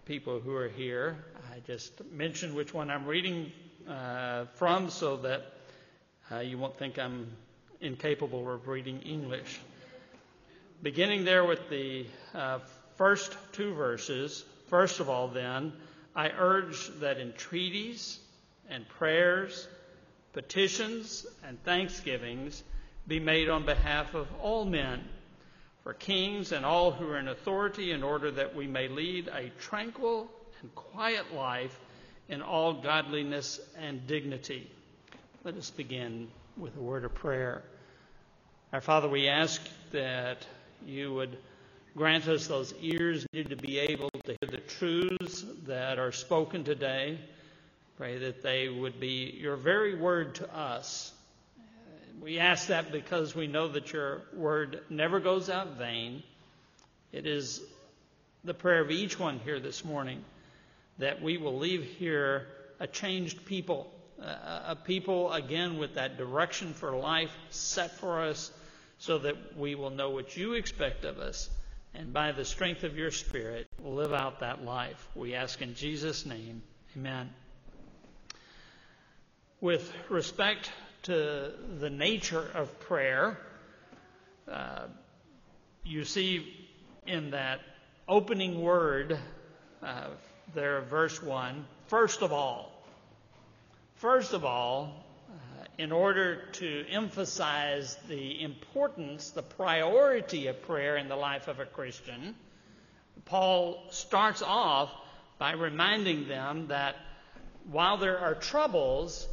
people 0.06 0.40
who 0.40 0.54
are 0.54 0.68
here. 0.68 1.16
I 1.52 1.60
just 1.66 2.02
mentioned 2.10 2.54
which 2.54 2.72
one 2.72 2.90
I'm 2.90 3.04
reading 3.04 3.52
uh, 3.86 4.46
from 4.54 4.88
so 4.88 5.18
that 5.18 5.52
uh, 6.32 6.38
you 6.38 6.56
won't 6.56 6.78
think 6.78 6.98
I'm 6.98 7.26
incapable 7.82 8.50
of 8.50 8.66
reading 8.66 9.00
English. 9.02 9.60
Beginning 10.84 11.24
there 11.24 11.46
with 11.46 11.70
the 11.70 12.04
uh, 12.34 12.58
first 12.96 13.34
two 13.52 13.72
verses, 13.72 14.44
first 14.68 15.00
of 15.00 15.08
all, 15.08 15.28
then, 15.28 15.72
I 16.14 16.28
urge 16.28 16.88
that 17.00 17.16
entreaties 17.16 18.20
and 18.68 18.86
prayers, 18.86 19.66
petitions 20.34 21.24
and 21.42 21.58
thanksgivings 21.64 22.62
be 23.08 23.18
made 23.18 23.48
on 23.48 23.64
behalf 23.64 24.12
of 24.14 24.28
all 24.42 24.66
men 24.66 25.02
for 25.84 25.94
kings 25.94 26.52
and 26.52 26.66
all 26.66 26.90
who 26.90 27.08
are 27.08 27.18
in 27.18 27.28
authority, 27.28 27.92
in 27.92 28.02
order 28.02 28.30
that 28.32 28.54
we 28.54 28.66
may 28.66 28.86
lead 28.88 29.28
a 29.28 29.48
tranquil 29.58 30.30
and 30.60 30.74
quiet 30.74 31.34
life 31.34 31.80
in 32.28 32.42
all 32.42 32.74
godliness 32.74 33.58
and 33.78 34.06
dignity. 34.06 34.70
Let 35.44 35.54
us 35.54 35.70
begin 35.70 36.28
with 36.58 36.76
a 36.76 36.82
word 36.82 37.06
of 37.06 37.14
prayer. 37.14 37.62
Our 38.70 38.82
Father, 38.82 39.08
we 39.08 39.28
ask 39.28 39.62
that 39.92 40.46
you 40.86 41.14
would 41.14 41.36
grant 41.96 42.26
us 42.28 42.46
those 42.46 42.74
ears 42.80 43.26
needed 43.32 43.50
to 43.50 43.56
be 43.56 43.78
able 43.78 44.10
to 44.24 44.36
hear 44.40 44.50
the 44.50 44.58
truths 44.58 45.44
that 45.66 45.98
are 45.98 46.12
spoken 46.12 46.64
today. 46.64 47.18
Pray 47.96 48.18
that 48.18 48.42
they 48.42 48.68
would 48.68 48.98
be 48.98 49.36
your 49.40 49.56
very 49.56 49.94
word 49.94 50.34
to 50.36 50.56
us 50.56 51.12
we 52.24 52.38
ask 52.38 52.68
that 52.68 52.90
because 52.90 53.34
we 53.34 53.46
know 53.46 53.68
that 53.68 53.92
your 53.92 54.22
word 54.32 54.80
never 54.88 55.20
goes 55.20 55.50
out 55.50 55.76
vain. 55.76 56.22
It 57.12 57.26
is 57.26 57.60
the 58.44 58.54
prayer 58.54 58.80
of 58.80 58.90
each 58.90 59.18
one 59.18 59.40
here 59.40 59.60
this 59.60 59.84
morning 59.84 60.24
that 60.98 61.20
we 61.20 61.36
will 61.36 61.58
leave 61.58 61.84
here 61.84 62.46
a 62.80 62.86
changed 62.86 63.44
people, 63.44 63.92
a 64.18 64.74
people 64.74 65.32
again 65.32 65.78
with 65.78 65.94
that 65.94 66.16
direction 66.16 66.72
for 66.72 66.96
life 66.96 67.30
set 67.50 67.98
for 67.98 68.22
us 68.22 68.50
so 68.98 69.18
that 69.18 69.56
we 69.56 69.74
will 69.74 69.90
know 69.90 70.10
what 70.10 70.36
you 70.36 70.54
expect 70.54 71.04
of 71.04 71.18
us 71.18 71.50
and 71.94 72.12
by 72.12 72.32
the 72.32 72.44
strength 72.44 72.82
of 72.84 72.96
your 72.96 73.10
spirit 73.10 73.68
live 73.82 74.12
out 74.12 74.40
that 74.40 74.64
life. 74.64 75.08
We 75.14 75.34
ask 75.34 75.62
in 75.62 75.74
Jesus' 75.74 76.26
name. 76.26 76.62
Amen. 76.96 77.30
With 79.60 79.92
respect 80.08 80.70
to 81.04 81.52
the 81.78 81.90
nature 81.90 82.46
of 82.54 82.80
prayer, 82.80 83.38
uh, 84.50 84.86
you 85.84 86.04
see 86.04 86.68
in 87.06 87.30
that 87.30 87.60
opening 88.08 88.60
word 88.60 89.18
uh, 89.82 90.08
there, 90.54 90.80
verse 90.82 91.22
1, 91.22 91.64
first 91.86 92.22
of 92.22 92.32
all. 92.32 92.72
First 93.96 94.32
of 94.32 94.44
all, 94.44 95.03
in 95.78 95.92
order 95.92 96.42
to 96.52 96.86
emphasize 96.88 97.96
the 98.08 98.42
importance, 98.42 99.30
the 99.30 99.42
priority 99.42 100.46
of 100.46 100.62
prayer 100.62 100.96
in 100.96 101.08
the 101.08 101.16
life 101.16 101.48
of 101.48 101.58
a 101.58 101.66
Christian, 101.66 102.34
Paul 103.24 103.82
starts 103.90 104.42
off 104.42 104.92
by 105.38 105.52
reminding 105.52 106.28
them 106.28 106.68
that 106.68 106.96
while 107.70 107.96
there 107.96 108.18
are 108.18 108.34
troubles, 108.34 109.26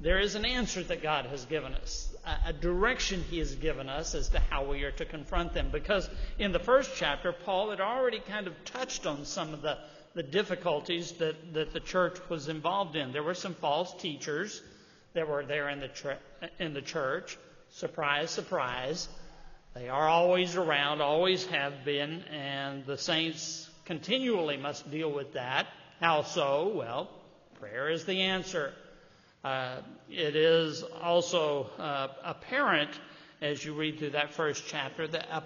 there 0.00 0.18
is 0.18 0.34
an 0.34 0.44
answer 0.44 0.82
that 0.82 1.02
God 1.02 1.26
has 1.26 1.44
given 1.46 1.74
us, 1.74 2.14
a, 2.44 2.52
direction 2.52 3.22
He 3.22 3.38
has 3.38 3.54
given 3.54 3.88
us 3.88 4.14
as 4.14 4.28
to 4.30 4.38
how 4.38 4.64
we 4.64 4.82
are 4.82 4.92
to 4.92 5.04
confront 5.04 5.54
them. 5.54 5.70
Because 5.70 6.08
in 6.38 6.52
the 6.52 6.58
first 6.58 6.92
chapter, 6.96 7.32
Paul 7.32 7.70
had 7.70 7.80
already 7.80 8.20
kind 8.20 8.46
of 8.46 8.64
touched 8.64 9.06
on 9.06 9.24
some 9.24 9.54
of 9.54 9.62
the, 9.62 9.78
the 10.14 10.22
difficulties 10.22 11.12
that, 11.12 11.54
that 11.54 11.72
the 11.72 11.80
church 11.80 12.18
was 12.28 12.48
involved 12.48 12.96
in. 12.96 13.12
There 13.12 13.22
were 13.22 13.34
some 13.34 13.54
false 13.54 13.94
teachers 13.94 14.60
that 15.14 15.28
were 15.28 15.44
there 15.44 15.68
in 15.68 15.80
the, 15.80 16.18
in 16.58 16.74
the 16.74 16.82
church. 16.82 17.36
Surprise, 17.70 18.30
surprise. 18.30 19.08
They 19.74 19.88
are 19.88 20.08
always 20.08 20.56
around, 20.56 21.00
always 21.00 21.46
have 21.46 21.84
been, 21.84 22.22
and 22.32 22.84
the 22.86 22.98
saints 22.98 23.70
continually 23.84 24.56
must 24.56 24.90
deal 24.90 25.12
with 25.12 25.34
that. 25.34 25.66
How 26.00 26.22
so? 26.22 26.72
Well, 26.74 27.08
prayer 27.60 27.88
is 27.90 28.04
the 28.04 28.22
answer. 28.22 28.72
Uh, 29.44 29.76
it 30.08 30.36
is 30.36 30.82
also 31.00 31.70
uh, 31.78 32.08
apparent 32.24 32.90
as 33.40 33.64
you 33.64 33.74
read 33.74 33.98
through 33.98 34.10
that 34.10 34.34
first 34.34 34.64
chapter 34.66 35.06
that 35.06 35.26
a 35.30 35.42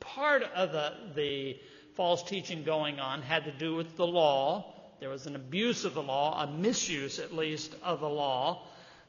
part 0.00 0.42
of 0.42 0.72
the, 0.72 0.92
the 1.14 1.56
false 1.96 2.22
teaching 2.22 2.64
going 2.64 3.00
on 3.00 3.22
had 3.22 3.44
to 3.44 3.52
do 3.52 3.74
with 3.74 3.96
the 3.96 4.06
law. 4.06 4.73
There 5.00 5.08
was 5.08 5.26
an 5.26 5.36
abuse 5.36 5.84
of 5.84 5.94
the 5.94 6.02
law, 6.02 6.42
a 6.42 6.46
misuse 6.46 7.18
at 7.18 7.34
least 7.34 7.74
of 7.82 8.00
the 8.00 8.08
law, 8.08 8.62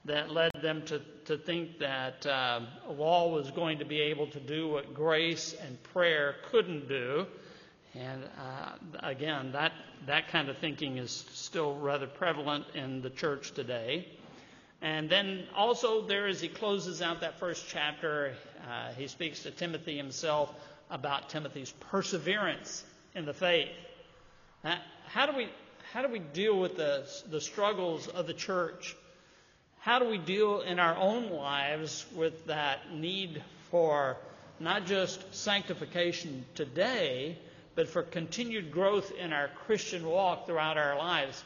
that 0.06 0.32
led 0.32 0.52
them 0.62 0.84
to, 0.86 1.02
to 1.26 1.38
think 1.38 1.80
that 1.80 2.26
uh, 2.26 2.62
law 2.90 3.34
was 3.34 3.50
going 3.52 3.80
to 3.80 3.86
be 3.86 4.00
able 4.02 4.28
to 4.28 4.40
do 4.40 4.68
what 4.70 4.94
grace 4.94 5.56
and 5.66 5.82
prayer 5.84 6.36
couldn't 6.52 6.88
do. 6.88 7.26
And 7.96 8.24
uh, 8.24 8.72
again, 9.00 9.52
that, 9.54 9.72
that 10.06 10.28
kind 10.28 10.50
of 10.50 10.58
thinking 10.58 10.98
is 10.98 11.26
still 11.34 11.76
rather 11.76 12.08
prevalent 12.08 12.66
in 12.76 13.02
the 13.02 13.10
church 13.10 13.52
today. 13.52 14.08
And 14.82 15.10
then 15.10 15.46
also, 15.56 16.06
there 16.06 16.28
as 16.28 16.42
he 16.42 16.50
closes 16.50 17.02
out 17.02 17.22
that 17.22 17.40
first 17.40 17.66
chapter, 17.68 18.34
uh, 18.70 18.92
he 18.94 19.08
speaks 19.08 19.44
to 19.44 19.52
Timothy 19.52 19.98
himself 19.98 20.54
about 20.92 21.30
Timothy's 21.30 21.72
perseverance 21.80 22.84
in 23.16 23.26
the 23.26 23.34
faith. 23.34 23.70
How 25.08 25.26
do 25.26 25.38
we 25.38 25.50
how 25.96 26.02
do 26.02 26.10
we 26.10 26.20
deal 26.20 26.60
with 26.60 26.76
the 26.76 27.08
the 27.30 27.40
struggles 27.40 28.10
of 28.10 28.28
the 28.28 28.34
church? 28.34 28.98
How 29.80 29.98
do 30.00 30.10
we 30.10 30.18
deal 30.18 30.60
in 30.60 30.78
our 30.78 30.94
own 30.98 31.30
lives 31.32 32.06
with 32.14 32.48
that 32.48 32.94
need 32.94 33.42
for 33.72 34.18
not 34.60 34.88
just 34.88 35.34
sanctification 35.34 36.46
today, 36.54 37.38
but 37.76 37.88
for 37.88 38.04
continued 38.04 38.74
growth 38.74 39.14
in 39.18 39.32
our 39.32 39.48
Christian 39.66 40.06
walk 40.06 40.48
throughout 40.48 40.78
our 40.78 40.98
lives? 40.98 41.42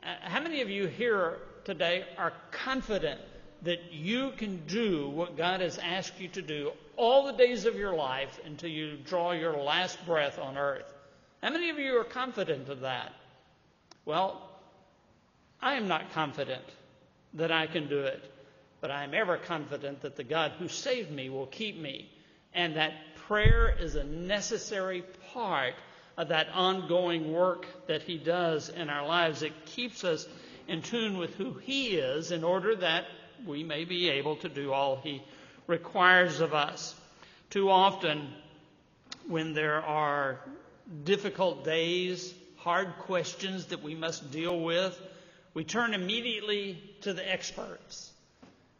Uh, 0.00 0.14
how 0.20 0.40
many 0.40 0.60
of 0.60 0.70
you 0.70 0.86
here 0.86 1.38
today 1.64 2.04
are 2.16 2.32
confident 2.52 3.20
that 3.62 3.92
you 3.92 4.30
can 4.36 4.64
do 4.68 5.08
what 5.08 5.36
God 5.36 5.60
has 5.60 5.78
asked 5.78 6.20
you 6.20 6.28
to 6.28 6.42
do 6.42 6.70
all 6.96 7.26
the 7.26 7.32
days 7.32 7.64
of 7.64 7.74
your 7.74 7.94
life 7.96 8.38
until 8.44 8.70
you 8.70 8.96
draw 8.96 9.32
your 9.32 9.56
last 9.56 10.06
breath 10.06 10.38
on 10.38 10.56
earth. 10.56 10.86
How 11.42 11.50
many 11.50 11.70
of 11.70 11.80
you 11.80 11.96
are 11.98 12.04
confident 12.04 12.68
of 12.68 12.80
that? 12.80 13.12
Well, 14.04 14.48
I 15.60 15.74
am 15.74 15.86
not 15.86 16.12
confident 16.12 16.64
that 17.34 17.52
I 17.52 17.66
can 17.66 17.88
do 17.88 18.00
it, 18.00 18.22
but 18.80 18.90
I 18.90 19.04
am 19.04 19.14
ever 19.14 19.36
confident 19.36 20.00
that 20.00 20.16
the 20.16 20.24
God 20.24 20.52
who 20.58 20.68
saved 20.68 21.10
me 21.10 21.30
will 21.30 21.46
keep 21.46 21.78
me, 21.78 22.10
and 22.52 22.76
that 22.76 22.92
prayer 23.28 23.74
is 23.78 23.94
a 23.94 24.04
necessary 24.04 25.04
part 25.32 25.74
of 26.16 26.28
that 26.28 26.48
ongoing 26.52 27.32
work 27.32 27.66
that 27.86 28.02
He 28.02 28.18
does 28.18 28.68
in 28.68 28.90
our 28.90 29.06
lives. 29.06 29.42
It 29.42 29.66
keeps 29.66 30.04
us 30.04 30.26
in 30.66 30.82
tune 30.82 31.16
with 31.16 31.34
who 31.36 31.54
He 31.54 31.90
is 31.96 32.32
in 32.32 32.42
order 32.44 32.74
that 32.76 33.06
we 33.46 33.62
may 33.62 33.84
be 33.84 34.08
able 34.10 34.36
to 34.36 34.48
do 34.48 34.72
all 34.72 34.96
He 34.96 35.22
requires 35.66 36.40
of 36.40 36.54
us. 36.54 36.94
Too 37.50 37.70
often, 37.70 38.28
when 39.28 39.54
there 39.54 39.82
are 39.82 40.40
difficult 41.04 41.64
days, 41.64 42.34
hard 42.62 42.96
questions 43.00 43.66
that 43.66 43.82
we 43.82 43.94
must 43.94 44.30
deal 44.30 44.58
with, 44.60 44.98
we 45.52 45.64
turn 45.64 45.94
immediately 45.94 46.78
to 47.02 47.12
the 47.12 47.32
experts. 47.32 48.12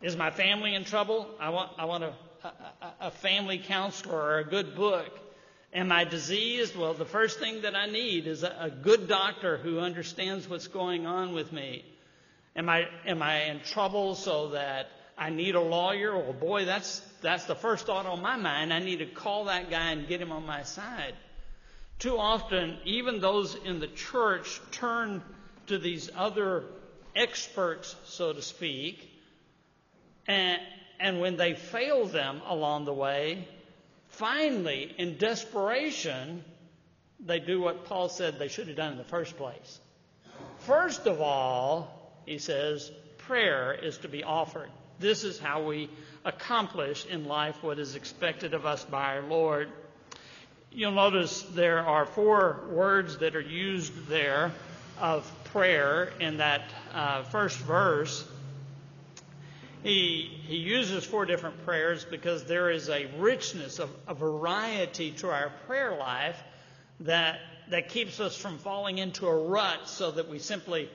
Is 0.01 0.17
my 0.17 0.31
family 0.31 0.75
in 0.75 0.85
trouble? 0.85 1.29
I 1.41 1.51
want, 1.51 1.73
I 1.79 1.85
want 1.85 2.05
a, 2.05 2.15
a, 2.45 2.93
a 3.01 3.11
family 3.11 3.59
counselor 3.59 4.17
or 4.17 4.39
a 4.39 4.45
good 4.45 4.77
book. 4.77 5.19
Am 5.75 5.91
I 5.91 6.05
diseased? 6.05 6.77
Well, 6.77 6.95
the 6.95 7.05
first 7.05 7.41
thing 7.41 7.63
that 7.63 7.75
I 7.75 7.87
need 7.87 8.27
is 8.27 8.43
a, 8.43 8.57
a 8.61 8.71
good 8.71 9.09
doctor 9.09 9.57
who 9.57 9.81
understands 9.81 10.49
what's 10.49 10.69
going 10.69 11.07
on 11.07 11.35
with 11.35 11.53
me. 11.53 11.85
Am 12.55 12.69
I, 12.69 12.87
am 13.07 13.23
I 13.23 13.45
in 13.45 13.61
trouble 13.61 14.15
so 14.15 14.51
that 14.51 14.89
I 15.19 15.31
need 15.31 15.55
a 15.55 15.61
lawyer? 15.61 16.17
Well, 16.17 16.35
boy, 16.35 16.67
that's, 16.67 17.01
that's 17.21 17.47
the 17.47 17.55
first 17.55 17.87
thought 17.87 18.07
on 18.07 18.23
my 18.23 18.37
mind. 18.37 18.73
I 18.73 18.79
need 18.79 18.99
to 18.99 19.07
call 19.07 19.47
that 19.47 19.71
guy 19.71 19.91
and 19.91 20.07
get 20.07 20.21
him 20.21 20.31
on 20.31 20.47
my 20.47 20.63
side. 20.63 21.15
Too 22.03 22.19
often, 22.19 22.79
even 22.85 23.21
those 23.21 23.55
in 23.55 23.79
the 23.79 23.87
church 23.87 24.61
turn 24.73 25.23
to 25.69 25.79
these 25.79 26.11
other 26.17 26.65
experts, 27.15 27.95
so 28.07 28.33
to 28.33 28.43
speak, 28.43 29.09
and, 30.27 30.61
and 30.99 31.21
when 31.21 31.37
they 31.37 31.55
fail 31.55 32.07
them 32.07 32.43
along 32.45 32.87
the 32.87 32.93
way, 32.93 33.47
finally, 34.09 34.93
in 34.99 35.17
desperation, 35.17 36.43
they 37.21 37.39
do 37.39 37.61
what 37.61 37.85
Paul 37.85 38.09
said 38.09 38.37
they 38.37 38.49
should 38.49 38.67
have 38.67 38.77
done 38.77 38.91
in 38.91 38.99
the 38.99 39.05
first 39.05 39.37
place. 39.37 39.79
First 40.59 41.07
of 41.07 41.21
all, 41.21 42.19
he 42.27 42.39
says, 42.39 42.91
prayer 43.19 43.73
is 43.75 43.99
to 43.99 44.09
be 44.09 44.25
offered. 44.25 44.71
This 44.99 45.23
is 45.23 45.39
how 45.39 45.63
we 45.63 45.89
accomplish 46.25 47.07
in 47.07 47.27
life 47.27 47.63
what 47.63 47.79
is 47.79 47.95
expected 47.95 48.55
of 48.55 48.67
us 48.67 48.85
by 48.85 49.19
our 49.19 49.23
Lord. 49.23 49.69
You'll 50.75 50.93
notice 50.93 51.43
there 51.43 51.81
are 51.81 52.07
four 52.07 52.65
words 52.71 53.19
that 53.19 53.37
are 53.37 53.41
used 53.41 54.07
there 54.07 54.53
of 54.99 55.31
prayer 55.45 56.13
in 56.19 56.39
that 56.39 56.63
uh, 56.95 57.25
first 57.25 57.59
verse. 57.59 58.27
He, 59.83 60.31
he 60.47 60.57
uses 60.57 61.05
four 61.05 61.27
different 61.27 61.63
prayers 61.67 62.07
because 62.07 62.45
there 62.45 62.71
is 62.71 62.89
a 62.89 63.07
richness, 63.19 63.81
of, 63.81 63.91
a 64.09 64.15
variety 64.15 65.11
to 65.19 65.29
our 65.29 65.53
prayer 65.67 65.95
life 65.95 66.43
that, 67.01 67.41
that 67.69 67.91
keeps 67.91 68.19
us 68.19 68.35
from 68.35 68.57
falling 68.57 68.97
into 68.97 69.27
a 69.27 69.47
rut 69.49 69.81
so 69.89 70.13
that 70.13 70.31
we 70.31 70.39
simply 70.39 70.89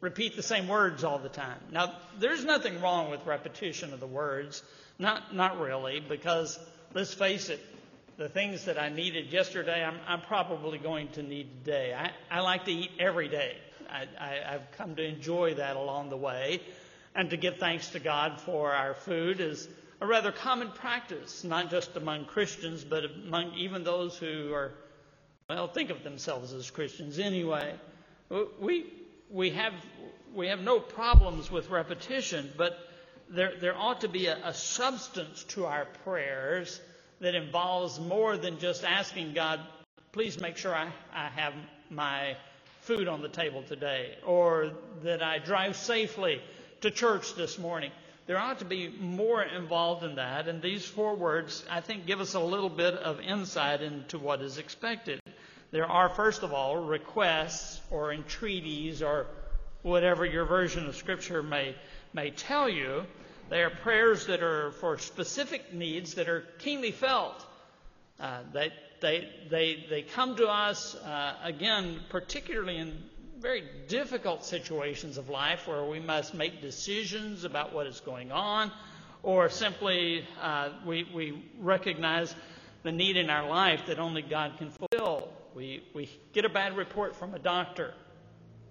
repeat 0.00 0.36
the 0.36 0.42
same 0.44 0.68
words 0.68 1.02
all 1.02 1.18
the 1.18 1.28
time. 1.28 1.58
Now, 1.72 1.92
there's 2.20 2.44
nothing 2.44 2.80
wrong 2.80 3.10
with 3.10 3.26
repetition 3.26 3.92
of 3.92 3.98
the 3.98 4.06
words. 4.06 4.62
Not, 4.96 5.34
not 5.34 5.58
really, 5.58 5.98
because 5.98 6.56
let's 6.92 7.12
face 7.12 7.48
it, 7.48 7.60
the 8.16 8.28
things 8.28 8.66
that 8.66 8.78
I 8.78 8.88
needed 8.88 9.32
yesterday, 9.32 9.84
I'm, 9.84 9.98
I'm 10.06 10.20
probably 10.20 10.78
going 10.78 11.08
to 11.12 11.22
need 11.22 11.64
today. 11.64 11.94
I, 11.94 12.10
I 12.30 12.40
like 12.40 12.64
to 12.66 12.72
eat 12.72 12.92
every 12.98 13.28
day. 13.28 13.56
I, 13.90 14.06
I, 14.18 14.54
I've 14.54 14.70
come 14.72 14.94
to 14.96 15.04
enjoy 15.04 15.54
that 15.54 15.76
along 15.76 16.10
the 16.10 16.16
way. 16.16 16.60
And 17.14 17.30
to 17.30 17.36
give 17.36 17.58
thanks 17.58 17.88
to 17.90 18.00
God 18.00 18.40
for 18.40 18.72
our 18.72 18.94
food 18.94 19.40
is 19.40 19.68
a 20.00 20.06
rather 20.06 20.32
common 20.32 20.70
practice, 20.70 21.44
not 21.44 21.70
just 21.70 21.96
among 21.96 22.26
Christians, 22.26 22.84
but 22.84 23.04
among 23.04 23.54
even 23.54 23.84
those 23.84 24.16
who 24.16 24.52
are, 24.52 24.72
well, 25.48 25.68
think 25.68 25.90
of 25.90 26.02
themselves 26.02 26.52
as 26.52 26.70
Christians 26.70 27.18
anyway. 27.18 27.74
We, 28.60 28.86
we, 29.30 29.50
have, 29.50 29.74
we 30.34 30.48
have 30.48 30.60
no 30.60 30.80
problems 30.80 31.50
with 31.50 31.70
repetition, 31.70 32.52
but 32.56 32.76
there, 33.28 33.52
there 33.60 33.76
ought 33.76 34.00
to 34.02 34.08
be 34.08 34.26
a, 34.26 34.38
a 34.44 34.54
substance 34.54 35.44
to 35.50 35.66
our 35.66 35.86
prayers 36.04 36.80
that 37.20 37.34
involves 37.34 37.98
more 38.00 38.36
than 38.36 38.58
just 38.58 38.84
asking 38.84 39.34
God, 39.34 39.60
please 40.12 40.40
make 40.40 40.56
sure 40.56 40.74
I, 40.74 40.90
I 41.12 41.28
have 41.28 41.54
my 41.90 42.36
food 42.82 43.08
on 43.08 43.22
the 43.22 43.28
table 43.28 43.62
today, 43.62 44.16
or 44.26 44.72
that 45.02 45.22
I 45.22 45.38
drive 45.38 45.76
safely 45.76 46.42
to 46.82 46.90
church 46.90 47.34
this 47.34 47.58
morning. 47.58 47.90
There 48.26 48.38
ought 48.38 48.58
to 48.60 48.64
be 48.64 48.88
more 48.88 49.42
involved 49.42 50.02
in 50.02 50.16
that, 50.16 50.48
and 50.48 50.60
these 50.60 50.84
four 50.84 51.14
words, 51.14 51.64
I 51.70 51.80
think, 51.80 52.06
give 52.06 52.20
us 52.20 52.34
a 52.34 52.40
little 52.40 52.68
bit 52.68 52.94
of 52.94 53.20
insight 53.20 53.82
into 53.82 54.18
what 54.18 54.40
is 54.42 54.58
expected. 54.58 55.20
There 55.70 55.86
are, 55.86 56.08
first 56.08 56.42
of 56.42 56.52
all, 56.52 56.76
requests 56.76 57.80
or 57.90 58.12
entreaties 58.12 59.02
or 59.02 59.26
whatever 59.82 60.24
your 60.24 60.44
version 60.44 60.86
of 60.86 60.96
Scripture 60.96 61.42
may, 61.42 61.74
may 62.12 62.30
tell 62.30 62.68
you. 62.68 63.04
They 63.50 63.62
are 63.62 63.70
prayers 63.70 64.26
that 64.26 64.42
are 64.42 64.72
for 64.72 64.98
specific 64.98 65.72
needs 65.72 66.14
that 66.14 66.28
are 66.28 66.44
keenly 66.58 66.92
felt. 66.92 67.44
Uh, 68.18 68.40
they, 68.52 68.72
they, 69.00 69.28
they, 69.50 69.86
they 69.90 70.02
come 70.02 70.36
to 70.36 70.46
us, 70.46 70.94
uh, 70.94 71.34
again, 71.42 72.00
particularly 72.08 72.78
in 72.78 73.02
very 73.38 73.62
difficult 73.88 74.44
situations 74.44 75.18
of 75.18 75.28
life 75.28 75.68
where 75.68 75.84
we 75.84 76.00
must 76.00 76.32
make 76.32 76.62
decisions 76.62 77.44
about 77.44 77.74
what 77.74 77.86
is 77.86 78.00
going 78.00 78.32
on, 78.32 78.72
or 79.22 79.50
simply 79.50 80.26
uh, 80.40 80.70
we, 80.86 81.06
we 81.14 81.44
recognize 81.60 82.34
the 82.82 82.92
need 82.92 83.18
in 83.18 83.28
our 83.28 83.48
life 83.48 83.82
that 83.86 83.98
only 83.98 84.22
God 84.22 84.52
can 84.56 84.70
fulfill. 84.70 85.28
We, 85.54 85.84
we 85.94 86.10
get 86.32 86.46
a 86.46 86.48
bad 86.48 86.76
report 86.76 87.16
from 87.16 87.34
a 87.34 87.38
doctor. 87.38 87.92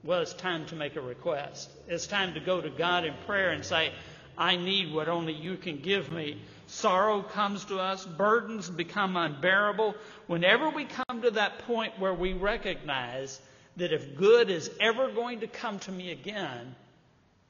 Well, 0.04 0.22
it's 0.22 0.34
time 0.34 0.66
to 0.66 0.76
make 0.76 0.96
a 0.96 1.02
request. 1.02 1.70
It's 1.88 2.08
time 2.08 2.34
to 2.34 2.40
go 2.40 2.60
to 2.60 2.70
God 2.70 3.06
in 3.06 3.14
prayer 3.26 3.52
and 3.52 3.64
say, 3.64 3.94
I 4.38 4.56
need 4.56 4.94
what 4.94 5.10
only 5.10 5.34
you 5.34 5.58
can 5.58 5.80
give 5.80 6.12
me. 6.12 6.42
Sorrow 6.68 7.22
comes 7.22 7.66
to 7.66 7.80
us, 7.80 8.06
burdens 8.06 8.70
become 8.70 9.16
unbearable. 9.16 9.96
Whenever 10.28 10.70
we 10.70 10.86
come 10.86 11.22
to 11.22 11.32
that 11.32 11.60
point 11.60 12.00
where 12.00 12.14
we 12.14 12.34
recognize 12.34 13.40
that 13.78 13.94
if 13.94 14.16
good 14.16 14.50
is 14.50 14.70
ever 14.80 15.12
going 15.12 15.42
to 15.42 15.48
come 15.48 15.80
to 15.80 15.92
me 15.92 16.12
again, 16.12 16.76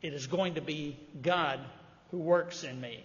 it 0.02 0.14
is 0.14 0.28
going 0.28 0.56
to 0.56 0.62
be 0.62 0.98
God 1.22 1.60
who 2.12 2.18
works 2.18 2.64
in 2.64 2.80
me. 2.80 3.04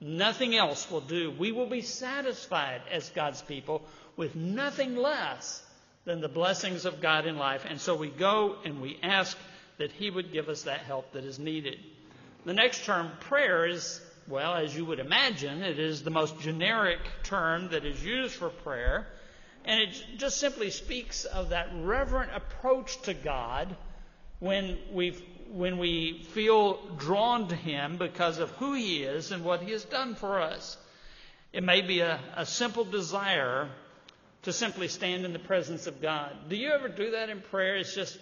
Nothing 0.00 0.56
else 0.56 0.90
will 0.90 1.00
do. 1.00 1.30
We 1.30 1.52
will 1.52 1.68
be 1.68 1.82
satisfied 1.82 2.82
as 2.90 3.08
God's 3.10 3.40
people 3.40 3.82
with 4.16 4.34
nothing 4.34 4.96
less 4.96 5.64
than 6.04 6.20
the 6.20 6.28
blessings 6.28 6.84
of 6.84 7.00
God 7.00 7.26
in 7.26 7.36
life. 7.36 7.64
And 7.68 7.80
so 7.80 7.94
we 7.94 8.08
go 8.10 8.56
and 8.64 8.82
we 8.82 8.98
ask 9.02 9.38
that 9.78 9.92
He 9.92 10.10
would 10.10 10.32
give 10.32 10.48
us 10.48 10.62
that 10.62 10.80
help 10.80 11.12
that 11.12 11.24
is 11.24 11.38
needed. 11.38 11.78
The 12.44 12.54
next 12.54 12.84
term, 12.84 13.10
prayer, 13.20 13.66
is, 13.66 14.00
well, 14.26 14.54
as 14.54 14.74
you 14.76 14.84
would 14.84 14.98
imagine, 14.98 15.62
it 15.62 15.78
is 15.78 16.02
the 16.02 16.10
most 16.10 16.40
generic 16.40 16.98
term 17.22 17.68
that 17.70 17.84
is 17.84 18.04
used 18.04 18.34
for 18.34 18.48
prayer. 18.48 19.06
And 19.64 19.80
it 19.80 20.04
just 20.18 20.40
simply 20.40 20.70
speaks 20.70 21.24
of 21.24 21.50
that 21.50 21.68
reverent 21.82 22.32
approach 22.34 23.00
to 23.02 23.14
God 23.14 23.76
when, 24.40 24.76
we 24.92 25.10
when 25.52 25.78
we 25.78 26.24
feel 26.30 26.80
drawn 26.96 27.46
to 27.48 27.54
Him 27.54 27.96
because 27.96 28.38
of 28.38 28.50
who 28.52 28.72
He 28.72 29.04
is 29.04 29.30
and 29.30 29.44
what 29.44 29.62
He 29.62 29.70
has 29.70 29.84
done 29.84 30.16
for 30.16 30.40
us. 30.40 30.76
It 31.52 31.62
may 31.62 31.82
be 31.82 32.00
a, 32.00 32.18
a 32.34 32.44
simple 32.44 32.84
desire 32.84 33.68
to 34.42 34.52
simply 34.52 34.88
stand 34.88 35.24
in 35.24 35.32
the 35.32 35.38
presence 35.38 35.86
of 35.86 36.02
God. 36.02 36.32
Do 36.48 36.56
you 36.56 36.72
ever 36.72 36.88
do 36.88 37.12
that 37.12 37.30
in 37.30 37.40
prayer? 37.40 37.76
It's 37.76 37.94
just, 37.94 38.18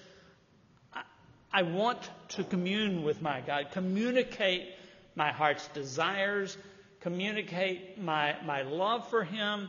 I, 1.53 1.63
want 1.63 2.11
to 2.31 2.45
commune 2.45 3.03
with 3.03 3.23
my 3.23 3.41
God, 3.41 3.69
communicate 3.73 4.69
my 5.15 5.33
heart's 5.33 5.67
desires, 5.69 6.57
communicate 7.01 8.01
my, 8.01 8.37
my 8.45 8.63
love 8.63 9.09
for 9.09 9.25
Him. 9.25 9.69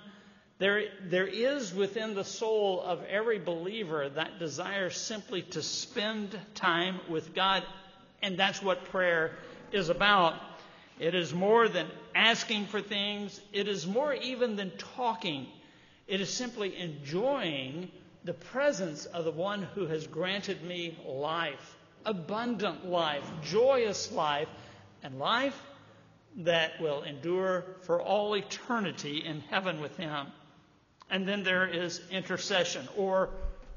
There, 0.60 0.84
there 1.04 1.28
is 1.28 1.74
within 1.74 2.14
the 2.14 2.24
soul 2.24 2.82
of 2.82 3.04
every 3.06 3.40
believer 3.40 4.10
that 4.10 4.38
desire 4.38 4.90
simply 4.90 5.42
to 5.44 5.62
spend 5.62 6.38
time 6.54 7.00
with 7.10 7.34
God, 7.34 7.64
and 8.22 8.38
that's 8.38 8.62
what 8.62 8.86
prayer 8.86 9.38
is 9.72 9.90
about. 9.90 10.36
It 11.00 11.16
is 11.16 11.34
more 11.34 11.68
than 11.68 11.88
asking 12.14 12.66
for 12.66 12.80
things, 12.80 13.42
it 13.54 13.68
is 13.68 13.88
more 13.88 14.14
even 14.14 14.56
than 14.56 14.72
talking. 14.78 15.48
It 16.08 16.22
is 16.22 16.32
simply 16.32 16.78
enjoying 16.78 17.90
the 18.24 18.34
presence 18.34 19.06
of 19.06 19.26
the 19.26 19.32
one 19.32 19.64
who 19.64 19.88
has 19.88 20.06
granted 20.08 20.64
me 20.64 20.98
life, 21.06 21.78
abundant 22.06 22.86
life, 22.86 23.24
joyous 23.44 24.12
life, 24.12 24.48
and 25.04 25.18
life 25.18 25.60
that 26.38 26.80
will 26.80 27.04
endure 27.04 27.66
for 27.82 28.02
all 28.02 28.36
eternity 28.36 29.24
in 29.26 29.42
heaven 29.42 29.82
with 29.82 29.98
Him. 29.98 30.28
And 31.10 31.28
then 31.28 31.44
there 31.44 31.68
is 31.68 32.02
intercession 32.10 32.88
or 32.96 33.30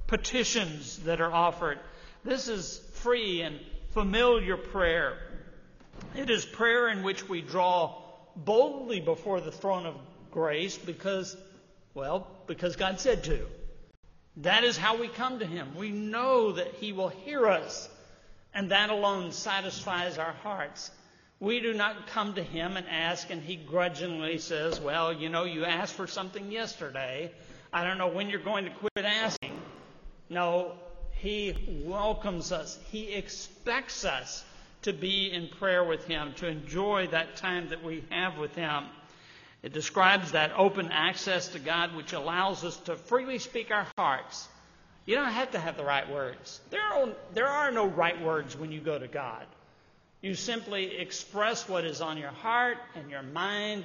petitions 0.06 0.98
that 1.04 1.20
are 1.20 1.32
offered. 1.32 1.78
This 2.22 2.48
is 2.48 2.78
free 2.94 3.40
and 3.40 3.58
familiar 3.90 4.56
prayer. 4.56 5.18
It 6.14 6.30
is 6.30 6.44
prayer 6.44 6.88
in 6.88 7.02
which 7.02 7.28
we 7.28 7.40
draw 7.40 8.02
boldly 8.36 9.00
before 9.00 9.40
the 9.40 9.52
throne 9.52 9.86
of 9.86 9.94
grace 10.30 10.76
because, 10.76 11.36
well, 11.94 12.26
because 12.46 12.76
God 12.76 13.00
said 13.00 13.24
to. 13.24 13.46
That 14.38 14.64
is 14.64 14.76
how 14.76 14.96
we 14.96 15.08
come 15.08 15.38
to 15.38 15.46
Him. 15.46 15.76
We 15.76 15.90
know 15.90 16.52
that 16.52 16.74
He 16.74 16.92
will 16.92 17.08
hear 17.08 17.46
us, 17.46 17.88
and 18.52 18.70
that 18.70 18.90
alone 18.90 19.32
satisfies 19.32 20.18
our 20.18 20.32
hearts. 20.32 20.90
We 21.38 21.60
do 21.60 21.72
not 21.72 22.08
come 22.08 22.34
to 22.34 22.42
Him 22.42 22.76
and 22.76 22.86
ask, 22.88 23.30
and 23.30 23.42
He 23.42 23.56
grudgingly 23.56 24.38
says, 24.38 24.80
Well, 24.80 25.12
you 25.12 25.28
know, 25.28 25.44
you 25.44 25.64
asked 25.64 25.94
for 25.94 26.06
something 26.06 26.50
yesterday. 26.50 27.30
I 27.72 27.84
don't 27.84 27.98
know 27.98 28.08
when 28.08 28.28
you're 28.28 28.40
going 28.40 28.64
to 28.64 28.70
quit 28.70 29.04
asking. 29.04 29.60
No, 30.28 30.72
He 31.12 31.82
welcomes 31.84 32.50
us, 32.50 32.78
He 32.90 33.12
expects 33.12 34.04
us 34.04 34.44
to 34.82 34.92
be 34.92 35.32
in 35.32 35.48
prayer 35.48 35.84
with 35.84 36.06
Him, 36.06 36.34
to 36.36 36.46
enjoy 36.46 37.06
that 37.08 37.36
time 37.36 37.68
that 37.68 37.84
we 37.84 38.04
have 38.10 38.36
with 38.36 38.54
Him. 38.54 38.84
It 39.64 39.72
describes 39.72 40.32
that 40.32 40.52
open 40.58 40.92
access 40.92 41.48
to 41.48 41.58
God 41.58 41.96
which 41.96 42.12
allows 42.12 42.62
us 42.64 42.76
to 42.80 42.96
freely 42.96 43.38
speak 43.38 43.70
our 43.70 43.86
hearts. 43.96 44.46
You 45.06 45.14
don't 45.14 45.32
have 45.32 45.52
to 45.52 45.58
have 45.58 45.78
the 45.78 45.84
right 45.84 46.06
words. 46.12 46.60
There 46.68 46.82
are, 46.82 47.08
there 47.32 47.48
are 47.48 47.70
no 47.70 47.86
right 47.86 48.20
words 48.20 48.58
when 48.58 48.72
you 48.72 48.80
go 48.80 48.98
to 48.98 49.08
God. 49.08 49.46
You 50.20 50.34
simply 50.34 50.98
express 50.98 51.66
what 51.66 51.86
is 51.86 52.02
on 52.02 52.18
your 52.18 52.30
heart 52.30 52.76
and 52.94 53.10
your 53.10 53.22
mind, 53.22 53.84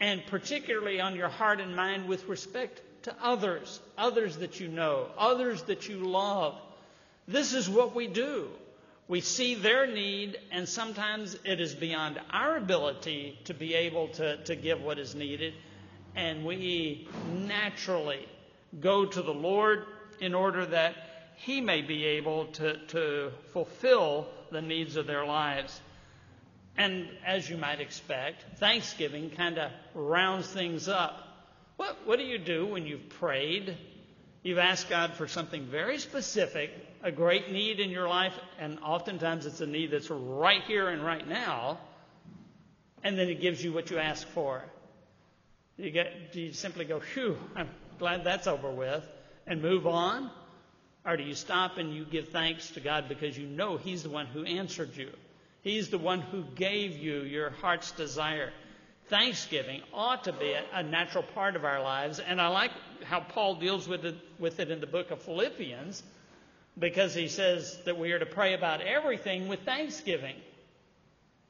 and 0.00 0.22
particularly 0.26 1.00
on 1.00 1.16
your 1.16 1.30
heart 1.30 1.60
and 1.60 1.74
mind 1.74 2.06
with 2.06 2.28
respect 2.28 2.82
to 3.04 3.16
others, 3.22 3.80
others 3.96 4.36
that 4.36 4.60
you 4.60 4.68
know, 4.68 5.06
others 5.16 5.62
that 5.62 5.88
you 5.88 5.96
love. 5.96 6.60
This 7.26 7.54
is 7.54 7.70
what 7.70 7.94
we 7.94 8.06
do. 8.06 8.48
We 9.10 9.22
see 9.22 9.56
their 9.56 9.88
need, 9.88 10.38
and 10.52 10.68
sometimes 10.68 11.36
it 11.44 11.60
is 11.60 11.74
beyond 11.74 12.20
our 12.30 12.56
ability 12.56 13.40
to 13.46 13.54
be 13.54 13.74
able 13.74 14.06
to, 14.10 14.36
to 14.44 14.54
give 14.54 14.80
what 14.82 15.00
is 15.00 15.16
needed, 15.16 15.52
and 16.14 16.44
we 16.44 17.08
naturally 17.28 18.28
go 18.78 19.04
to 19.04 19.20
the 19.20 19.34
Lord 19.34 19.84
in 20.20 20.32
order 20.32 20.64
that 20.64 20.94
He 21.34 21.60
may 21.60 21.82
be 21.82 22.04
able 22.04 22.46
to, 22.52 22.78
to 22.86 23.32
fulfill 23.52 24.28
the 24.52 24.62
needs 24.62 24.94
of 24.94 25.08
their 25.08 25.26
lives. 25.26 25.80
And 26.76 27.08
as 27.26 27.50
you 27.50 27.56
might 27.56 27.80
expect, 27.80 28.58
Thanksgiving 28.60 29.30
kind 29.30 29.58
of 29.58 29.72
rounds 29.92 30.46
things 30.46 30.86
up. 30.86 31.26
What, 31.78 31.98
what 32.06 32.20
do 32.20 32.24
you 32.24 32.38
do 32.38 32.64
when 32.64 32.86
you've 32.86 33.08
prayed? 33.08 33.76
You've 34.44 34.58
asked 34.58 34.88
God 34.88 35.14
for 35.14 35.26
something 35.26 35.64
very 35.64 35.98
specific, 35.98 36.70
a 37.02 37.10
great 37.10 37.50
need 37.50 37.80
in 37.80 37.90
your 37.90 38.08
life, 38.08 38.38
and 38.58 38.78
oftentimes 38.80 39.46
it's 39.46 39.60
a 39.60 39.66
need 39.66 39.90
that's 39.90 40.10
right 40.10 40.62
here 40.64 40.88
and 40.88 41.04
right 41.04 41.26
now, 41.26 41.78
and 43.02 43.18
then 43.18 43.28
He 43.28 43.34
gives 43.34 43.62
you 43.62 43.72
what 43.72 43.90
you 43.90 43.98
ask 43.98 44.26
for. 44.28 44.62
You, 45.76 45.90
get, 45.90 46.34
you 46.34 46.52
simply 46.52 46.84
go, 46.84 47.00
phew, 47.00 47.38
I'm 47.56 47.68
glad 47.98 48.24
that's 48.24 48.46
over 48.46 48.70
with, 48.70 49.06
and 49.46 49.62
move 49.62 49.86
on? 49.86 50.30
Or 51.06 51.16
do 51.16 51.22
you 51.22 51.34
stop 51.34 51.78
and 51.78 51.94
you 51.94 52.04
give 52.04 52.28
thanks 52.28 52.72
to 52.72 52.80
God 52.80 53.08
because 53.08 53.36
you 53.38 53.46
know 53.46 53.78
He's 53.78 54.02
the 54.02 54.10
one 54.10 54.26
who 54.26 54.44
answered 54.44 54.94
you? 54.94 55.10
He's 55.62 55.88
the 55.88 55.98
one 55.98 56.20
who 56.20 56.44
gave 56.54 56.96
you 56.98 57.22
your 57.22 57.50
heart's 57.50 57.92
desire. 57.92 58.52
Thanksgiving 59.08 59.82
ought 59.92 60.24
to 60.24 60.32
be 60.32 60.54
a, 60.72 60.82
natural 60.82 61.24
part 61.34 61.56
of 61.56 61.64
our 61.64 61.82
lives, 61.82 62.18
and 62.20 62.40
I 62.40 62.48
like 62.48 62.70
how 63.04 63.20
Paul 63.20 63.56
deals 63.56 63.88
with 63.88 64.04
it, 64.04 64.16
with 64.38 64.60
it 64.60 64.70
in 64.70 64.80
the 64.80 64.86
book 64.86 65.10
of 65.10 65.22
Philippians 65.22 66.02
because 66.78 67.14
he 67.14 67.28
says 67.28 67.78
that 67.84 67.98
we 67.98 68.12
are 68.12 68.18
to 68.18 68.26
pray 68.26 68.54
about 68.54 68.80
everything 68.80 69.48
with 69.48 69.60
thanksgiving. 69.60 70.36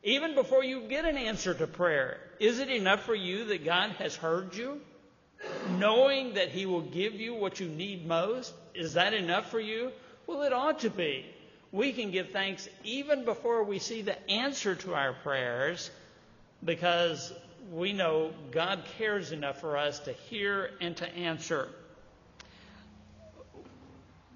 Even 0.03 0.35
before 0.35 0.65
you 0.65 0.89
get 0.89 1.05
an 1.05 1.17
answer 1.17 1.53
to 1.53 1.67
prayer, 1.67 2.19
is 2.39 2.59
it 2.59 2.71
enough 2.71 3.03
for 3.03 3.15
you 3.15 3.45
that 3.47 3.65
God 3.65 3.91
has 3.93 4.17
heard 4.17 4.55
you? 4.55 4.81
Knowing 5.79 6.35
that 6.35 6.49
He 6.49 6.67
will 6.67 6.83
give 6.83 7.15
you 7.15 7.35
what 7.35 7.61
you 7.61 7.69
need 7.69 8.07
most? 8.07 8.53
Is 8.75 8.95
that 8.95 9.13
enough 9.13 9.51
for 9.51 9.61
you? 9.61 9.93
Well, 10.27 10.43
it 10.43 10.53
ought 10.53 10.81
to 10.81 10.91
be. 10.91 11.27
We 11.73 11.93
can 11.93 12.11
give 12.11 12.31
thanks 12.31 12.69
even 12.83 13.25
before 13.25 13.63
we 13.63 13.79
see 13.79 14.03
the 14.03 14.31
answer 14.31 14.75
to 14.75 14.95
our 14.95 15.13
prayers 15.13 15.91
because 16.65 17.33
we 17.71 17.93
know 17.93 18.33
God 18.51 18.83
cares 18.99 19.33
enough 19.33 19.61
for 19.61 19.77
us 19.77 20.01
to 20.01 20.13
hear 20.13 20.71
and 20.81 20.97
to 20.97 21.09
answer. 21.15 21.69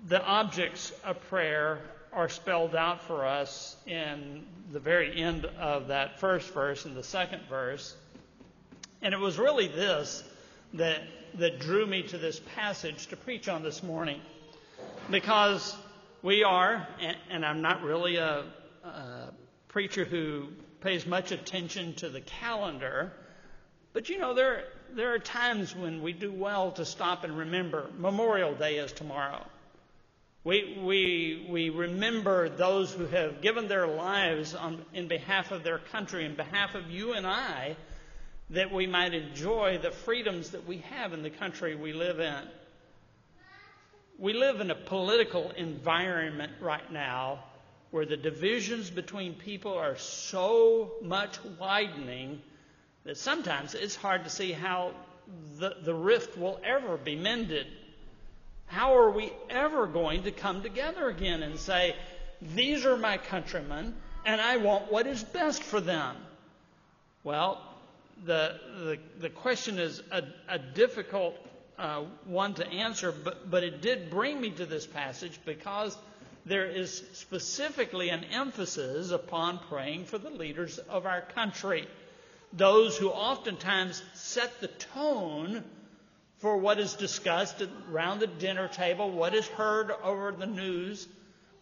The 0.07 0.23
objects 0.23 0.93
of 1.03 1.21
prayer 1.29 1.81
are 2.13 2.29
spelled 2.29 2.75
out 2.75 3.03
for 3.03 3.25
us 3.25 3.77
in 3.87 4.45
the 4.71 4.79
very 4.79 5.21
end 5.21 5.47
of 5.59 5.89
that 5.89 6.21
first 6.21 6.53
verse 6.53 6.85
and 6.85 6.95
the 6.95 7.03
second 7.03 7.43
verse. 7.49 7.97
And 9.03 9.15
it 9.15 9.19
was 9.19 9.39
really 9.39 9.67
this 9.67 10.23
that, 10.75 11.01
that 11.35 11.59
drew 11.59 11.87
me 11.87 12.03
to 12.05 12.19
this 12.19 12.41
passage 12.55 13.07
to 13.09 13.17
preach 13.17 13.49
on 13.49 13.63
this 13.63 13.83
morning. 13.83 14.21
Because 15.11 15.75
we 16.23 16.45
are, 16.45 16.87
and, 17.01 17.17
and 17.31 17.47
I'm 17.47 17.63
not 17.63 17.83
really 17.83 18.17
a, 18.17 18.45
a 18.85 19.33
preacher 19.69 20.05
who 20.05 20.49
pays 20.81 21.07
much 21.07 21.33
attention 21.33 21.95
to 21.95 22.11
the 22.11 22.21
calendar, 22.21 23.13
but 23.95 24.09
you 24.09 24.19
know, 24.19 24.35
there, 24.35 24.65
there 24.93 25.15
are 25.15 25.19
times 25.19 25.75
when 25.75 26.03
we 26.03 26.13
do 26.13 26.31
well 26.31 26.73
to 26.73 26.85
stop 26.85 27.25
and 27.25 27.39
remember. 27.39 27.89
Memorial 27.99 28.55
Day 28.55 28.77
is 28.77 28.93
tomorrow. 28.93 29.45
We, 30.45 30.78
we, 30.82 31.47
we 31.49 31.70
remember 31.70 32.51
those 32.51 32.92
who 32.92 33.07
have 33.07 33.40
given 33.40 33.66
their 33.66 33.86
lives 33.86 34.55
on, 34.55 34.84
in 34.92 35.09
behalf 35.09 35.53
of 35.53 35.64
their 35.64 35.78
country, 35.78 36.26
in 36.26 36.36
behalf 36.36 36.74
of 36.74 36.90
you 36.90 37.14
and 37.14 37.26
I, 37.26 37.76
that 38.51 38.70
we 38.70 38.86
might 38.86 39.14
enjoy 39.14 39.78
the 39.78 39.90
freedoms 39.90 40.51
that 40.51 40.66
we 40.66 40.78
have 40.90 41.14
in 41.14 41.22
the 41.22 41.30
country 41.30 41.74
we 41.74 41.95
live 41.95 42.20
in. 42.20 42.42
We 44.18 44.34
live 44.34 44.61
in 44.61 44.70
a 44.70 44.74
political 44.74 45.51
environment 45.53 46.53
right 46.61 46.92
now 46.92 47.45
where 47.90 48.05
the 48.05 48.18
divisions 48.18 48.90
between 48.90 49.34
people 49.34 49.72
are 49.72 49.97
so 49.97 50.92
much 51.01 51.38
widening 51.59 52.42
that 53.05 53.16
sometimes 53.16 53.74
it's 53.74 53.97
hard 53.97 54.24
to 54.24 54.30
see 54.30 54.53
how 54.53 54.92
the, 55.59 55.76
the 55.82 55.95
rift 55.95 56.36
will 56.36 56.61
ever 56.64 56.99
be 56.99 57.16
mended. 57.16 57.66
How 58.75 58.97
are 58.97 59.11
we 59.12 59.33
ever 59.51 59.87
going 59.87 60.25
to 60.25 60.33
come 60.33 60.61
together 60.61 61.09
again 61.09 61.45
and 61.45 61.61
say, 61.61 61.95
These 62.43 62.85
are 62.85 62.97
my 62.97 63.18
countrymen, 63.18 63.95
and 64.27 64.41
I 64.41 64.57
want 64.57 64.91
what 64.91 65.07
is 65.07 65.22
best 65.22 65.62
for 65.62 65.81
them? 65.81 66.16
Well, 67.22 67.62
the, 68.27 68.59
the, 68.81 68.99
the 69.20 69.31
question 69.31 69.79
is 69.79 70.03
a, 70.11 70.25
a 70.49 70.59
difficult 70.59 71.37
uh, 71.79 72.03
one 72.25 72.55
to 72.55 72.66
answer, 72.66 73.12
but, 73.12 73.49
but 73.49 73.62
it 73.62 73.81
did 73.81 74.11
bring 74.11 74.41
me 74.41 74.51
to 74.51 74.66
this 74.66 74.89
passage 74.89 75.39
because 75.45 75.97
there 76.45 76.66
is 76.66 77.05
specifically 77.12 78.09
an 78.09 78.25
emphasis 78.25 79.12
upon 79.12 79.61
praying 79.70 80.07
for 80.07 80.18
the 80.18 80.31
leaders 80.31 80.79
of 80.79 81.07
our 81.07 81.20
country. 81.20 81.87
Those 82.53 82.97
who 82.99 83.11
oftentimes 83.11 84.03
set 84.14 84.61
the 84.61 84.66
tone 84.66 85.62
for 86.45 86.59
what 86.59 86.78
is 86.78 86.92
discussed 86.92 87.62
around 87.90 88.18
the 88.18 88.26
dinner 88.26 88.68
table, 88.68 89.11
what 89.11 89.34
is 89.34 89.47
heard 89.47 89.90
over 90.03 90.30
the 90.30 90.45
news. 90.45 91.09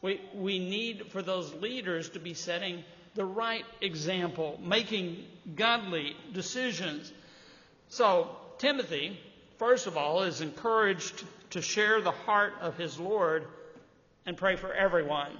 We, 0.00 0.20
we 0.34 0.58
need 0.58 1.06
for 1.12 1.22
those 1.22 1.54
leaders 1.54 2.08
to 2.10 2.18
be 2.18 2.34
setting 2.34 2.82
the 3.14 3.24
right 3.24 3.64
example, 3.80 4.58
making 4.60 5.24
godly 5.54 6.16
decisions. 6.32 7.12
So, 7.90 8.34
Timothy 8.58 9.16
first 9.58 9.86
of 9.86 9.96
all, 9.96 10.24
is 10.24 10.40
encouraged 10.40 11.22
to 11.50 11.62
share 11.62 12.00
the 12.00 12.10
heart 12.10 12.54
of 12.60 12.76
his 12.76 12.98
Lord 12.98 13.46
and 14.26 14.36
pray 14.36 14.56
for 14.56 14.74
everyone. 14.74 15.30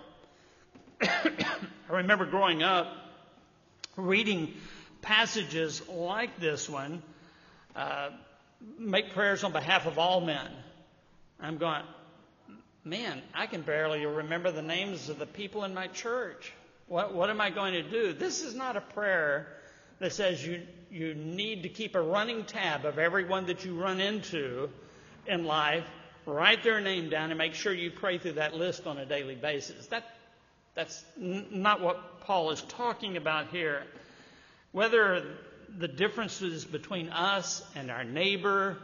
I 1.03 1.59
remember 1.89 2.27
growing 2.27 2.63
up 2.63 2.87
reading 3.97 4.55
passages 5.01 5.83
like 5.89 6.39
this 6.39 6.71
one 6.71 7.03
uh, 7.75 8.11
make 8.79 9.13
prayers 9.13 9.45
on 9.45 9.53
behalf 9.53 9.87
of 9.87 9.99
all 9.99 10.21
men. 10.21 10.49
I'm 11.41 11.59
going, 11.59 11.83
man, 12.85 13.23
I 13.35 13.47
can 13.47 13.63
barely 13.63 14.05
remember 14.07 14.51
the 14.51 14.63
names 14.63 15.09
of 15.09 15.19
the 15.19 15.27
people 15.27 15.65
in 15.65 15.75
my 15.75 15.89
church. 15.89 16.53
What, 16.87 17.15
what 17.15 17.31
am 17.31 17.41
I 17.41 17.51
going 17.51 17.75
to 17.75 17.83
do? 17.83 18.13
This 18.13 18.43
is 18.43 18.55
not 18.55 18.77
a 18.77 18.81
prayer 18.81 19.49
that 19.99 20.13
says 20.13 20.45
you, 20.45 20.63
you 20.91 21.15
need 21.15 21.63
to 21.63 21.69
keep 21.69 21.95
a 21.95 22.03
running 22.03 22.45
tab 22.45 22.85
of 22.85 22.99
everyone 22.99 23.47
that 23.47 23.65
you 23.65 23.81
run 23.81 24.01
into 24.01 24.69
in 25.27 25.45
life, 25.45 25.87
write 26.27 26.63
their 26.63 26.81
name 26.81 27.09
down, 27.09 27.31
and 27.31 27.39
make 27.39 27.55
sure 27.55 27.73
you 27.73 27.91
pray 27.91 28.19
through 28.19 28.33
that 28.33 28.55
list 28.55 28.87
on 28.87 28.99
a 28.99 29.07
daily 29.07 29.37
basis. 29.37 29.87
That, 29.87 30.05
that's 30.75 31.05
n- 31.21 31.47
not 31.51 31.81
what 31.81 32.21
Paul 32.21 32.51
is 32.51 32.63
talking 32.63 33.17
about 33.17 33.49
here. 33.49 33.85
Whether 34.73 35.25
the 35.79 35.89
differences 35.89 36.65
between 36.65 37.09
us 37.09 37.63
and 37.75 37.91
our 37.91 38.05
neighbor, 38.05 38.79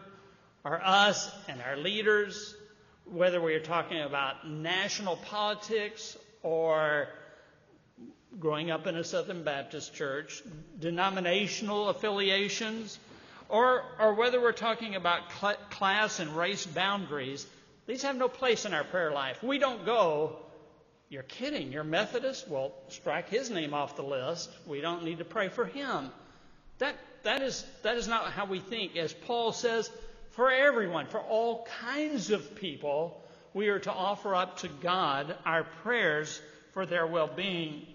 or 0.64 0.80
us 0.84 1.30
and 1.48 1.60
our 1.62 1.76
leaders, 1.76 2.54
whether 3.04 3.40
we 3.40 3.54
are 3.54 3.60
talking 3.60 4.00
about 4.02 4.48
national 4.48 5.16
politics 5.16 6.16
or 6.42 7.08
growing 8.38 8.70
up 8.70 8.86
in 8.86 8.96
a 8.96 9.04
Southern 9.04 9.42
Baptist 9.42 9.94
church, 9.94 10.42
denominational 10.78 11.88
affiliations, 11.88 12.98
or, 13.48 13.82
or 13.98 14.14
whether 14.14 14.40
we're 14.40 14.52
talking 14.52 14.94
about 14.94 15.32
cl- 15.40 15.56
class 15.70 16.20
and 16.20 16.36
race 16.36 16.66
boundaries, 16.66 17.46
these 17.86 18.02
have 18.02 18.16
no 18.16 18.28
place 18.28 18.66
in 18.66 18.74
our 18.74 18.84
prayer 18.84 19.10
life. 19.10 19.42
We 19.42 19.58
don't 19.58 19.86
go, 19.86 20.36
you're 21.08 21.22
kidding, 21.22 21.72
you're 21.72 21.84
Methodist? 21.84 22.46
Well, 22.48 22.72
strike 22.88 23.30
his 23.30 23.48
name 23.50 23.72
off 23.72 23.96
the 23.96 24.02
list. 24.02 24.50
We 24.66 24.82
don't 24.82 25.04
need 25.04 25.18
to 25.18 25.24
pray 25.24 25.48
for 25.48 25.64
him. 25.64 26.10
That, 26.78 26.96
that, 27.24 27.42
is, 27.42 27.64
that 27.82 27.96
is 27.96 28.08
not 28.08 28.32
how 28.32 28.46
we 28.46 28.60
think. 28.60 28.96
As 28.96 29.12
Paul 29.12 29.52
says, 29.52 29.90
for 30.30 30.50
everyone, 30.50 31.06
for 31.06 31.20
all 31.20 31.66
kinds 31.80 32.30
of 32.30 32.54
people, 32.56 33.22
we 33.54 33.68
are 33.68 33.80
to 33.80 33.92
offer 33.92 34.34
up 34.34 34.58
to 34.58 34.68
God 34.68 35.34
our 35.44 35.64
prayers 35.82 36.40
for 36.72 36.86
their 36.86 37.06
well 37.06 37.26
being. 37.26 37.86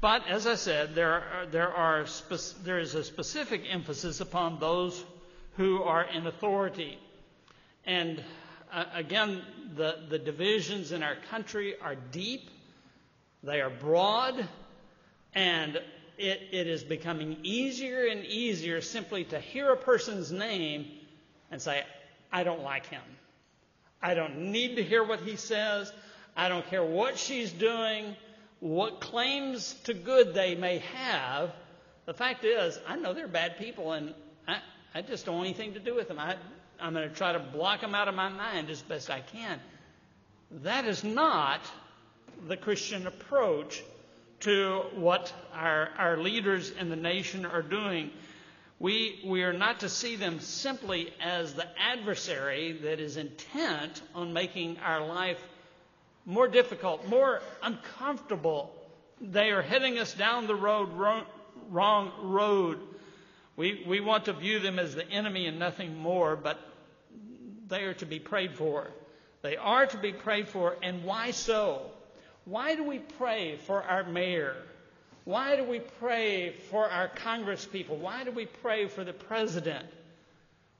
But 0.00 0.26
as 0.26 0.46
I 0.46 0.56
said, 0.56 0.94
there, 0.94 1.12
are, 1.12 1.46
there, 1.46 1.72
are 1.72 2.06
spe- 2.06 2.64
there 2.64 2.78
is 2.78 2.94
a 2.94 3.04
specific 3.04 3.62
emphasis 3.70 4.20
upon 4.20 4.58
those 4.58 5.04
who 5.56 5.82
are 5.82 6.02
in 6.02 6.26
authority. 6.26 6.98
And 7.84 8.22
uh, 8.72 8.84
again, 8.94 9.42
the, 9.76 9.98
the 10.08 10.18
divisions 10.18 10.92
in 10.92 11.02
our 11.02 11.16
country 11.30 11.74
are 11.80 11.94
deep, 11.94 12.48
they 13.42 13.60
are 13.60 13.70
broad, 13.70 14.48
and 15.34 15.78
it, 16.18 16.40
it 16.52 16.66
is 16.66 16.82
becoming 16.84 17.38
easier 17.42 18.06
and 18.06 18.24
easier 18.24 18.80
simply 18.80 19.24
to 19.24 19.40
hear 19.40 19.72
a 19.72 19.76
person's 19.76 20.32
name 20.32 20.86
and 21.50 21.60
say, 21.60 21.82
I 22.32 22.44
don't 22.44 22.62
like 22.62 22.86
him. 22.86 23.02
I 24.02 24.14
don't 24.14 24.52
need 24.52 24.76
to 24.76 24.82
hear 24.82 25.04
what 25.04 25.20
he 25.20 25.36
says. 25.36 25.92
I 26.36 26.48
don't 26.48 26.66
care 26.68 26.84
what 26.84 27.18
she's 27.18 27.52
doing 27.52 28.16
what 28.62 29.00
claims 29.00 29.74
to 29.82 29.92
good 29.92 30.34
they 30.34 30.54
may 30.54 30.78
have, 30.94 31.50
the 32.06 32.14
fact 32.14 32.44
is, 32.44 32.78
I 32.86 32.94
know 32.94 33.12
they're 33.12 33.26
bad 33.26 33.58
people, 33.58 33.90
and 33.90 34.14
I, 34.46 34.58
I 34.94 35.02
just 35.02 35.26
don't 35.26 35.34
want 35.34 35.48
anything 35.48 35.74
to 35.74 35.80
do 35.80 35.96
with 35.96 36.06
them. 36.06 36.20
I, 36.20 36.36
I'm 36.78 36.94
going 36.94 37.08
to 37.08 37.14
try 37.14 37.32
to 37.32 37.40
block 37.40 37.80
them 37.80 37.96
out 37.96 38.06
of 38.06 38.14
my 38.14 38.28
mind 38.28 38.70
as 38.70 38.80
best 38.80 39.10
I 39.10 39.18
can. 39.18 39.58
That 40.62 40.84
is 40.84 41.02
not 41.02 41.60
the 42.46 42.56
Christian 42.56 43.08
approach 43.08 43.82
to 44.42 44.82
what 44.94 45.32
our, 45.54 45.88
our 45.96 46.16
leaders 46.16 46.70
in 46.70 46.90
the 46.90 46.96
nation 46.96 47.46
are 47.46 47.62
doing. 47.62 48.10
We, 48.78 49.20
we 49.24 49.44
are 49.44 49.52
not 49.52 49.80
to 49.80 49.88
see 49.88 50.16
them 50.16 50.40
simply 50.40 51.12
as 51.20 51.54
the 51.54 51.66
adversary 51.80 52.72
that 52.82 52.98
is 52.98 53.16
intent 53.16 54.02
on 54.14 54.32
making 54.32 54.78
our 54.78 55.06
life 55.06 55.38
more 56.26 56.48
difficult, 56.48 57.06
more 57.06 57.40
uncomfortable. 57.62 58.74
They 59.20 59.50
are 59.50 59.62
heading 59.62 59.98
us 59.98 60.12
down 60.14 60.48
the 60.48 60.56
road, 60.56 60.88
wrong 61.70 62.12
road. 62.22 62.80
We, 63.56 63.84
we 63.86 64.00
want 64.00 64.24
to 64.24 64.32
view 64.32 64.58
them 64.58 64.78
as 64.78 64.94
the 64.94 65.08
enemy 65.08 65.46
and 65.46 65.58
nothing 65.58 65.96
more, 65.96 66.34
but 66.34 66.58
they 67.68 67.84
are 67.84 67.94
to 67.94 68.06
be 68.06 68.18
prayed 68.18 68.54
for. 68.56 68.90
They 69.42 69.56
are 69.56 69.86
to 69.86 69.96
be 69.96 70.12
prayed 70.12 70.48
for, 70.48 70.76
and 70.82 71.04
why 71.04 71.30
so? 71.30 71.90
Why 72.44 72.74
do 72.74 72.84
we 72.84 72.98
pray 72.98 73.56
for 73.66 73.82
our 73.82 74.04
mayor? 74.04 74.56
Why 75.24 75.56
do 75.56 75.64
we 75.64 75.78
pray 75.78 76.54
for 76.70 76.88
our 76.88 77.08
congresspeople? 77.08 77.98
Why 77.98 78.24
do 78.24 78.32
we 78.32 78.46
pray 78.46 78.88
for 78.88 79.04
the 79.04 79.12
president? 79.12 79.86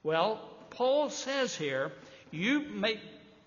Well, 0.03 0.41
Paul 0.71 1.11
says 1.11 1.55
here, 1.55 1.93
you 2.31 2.61
make 2.61 2.99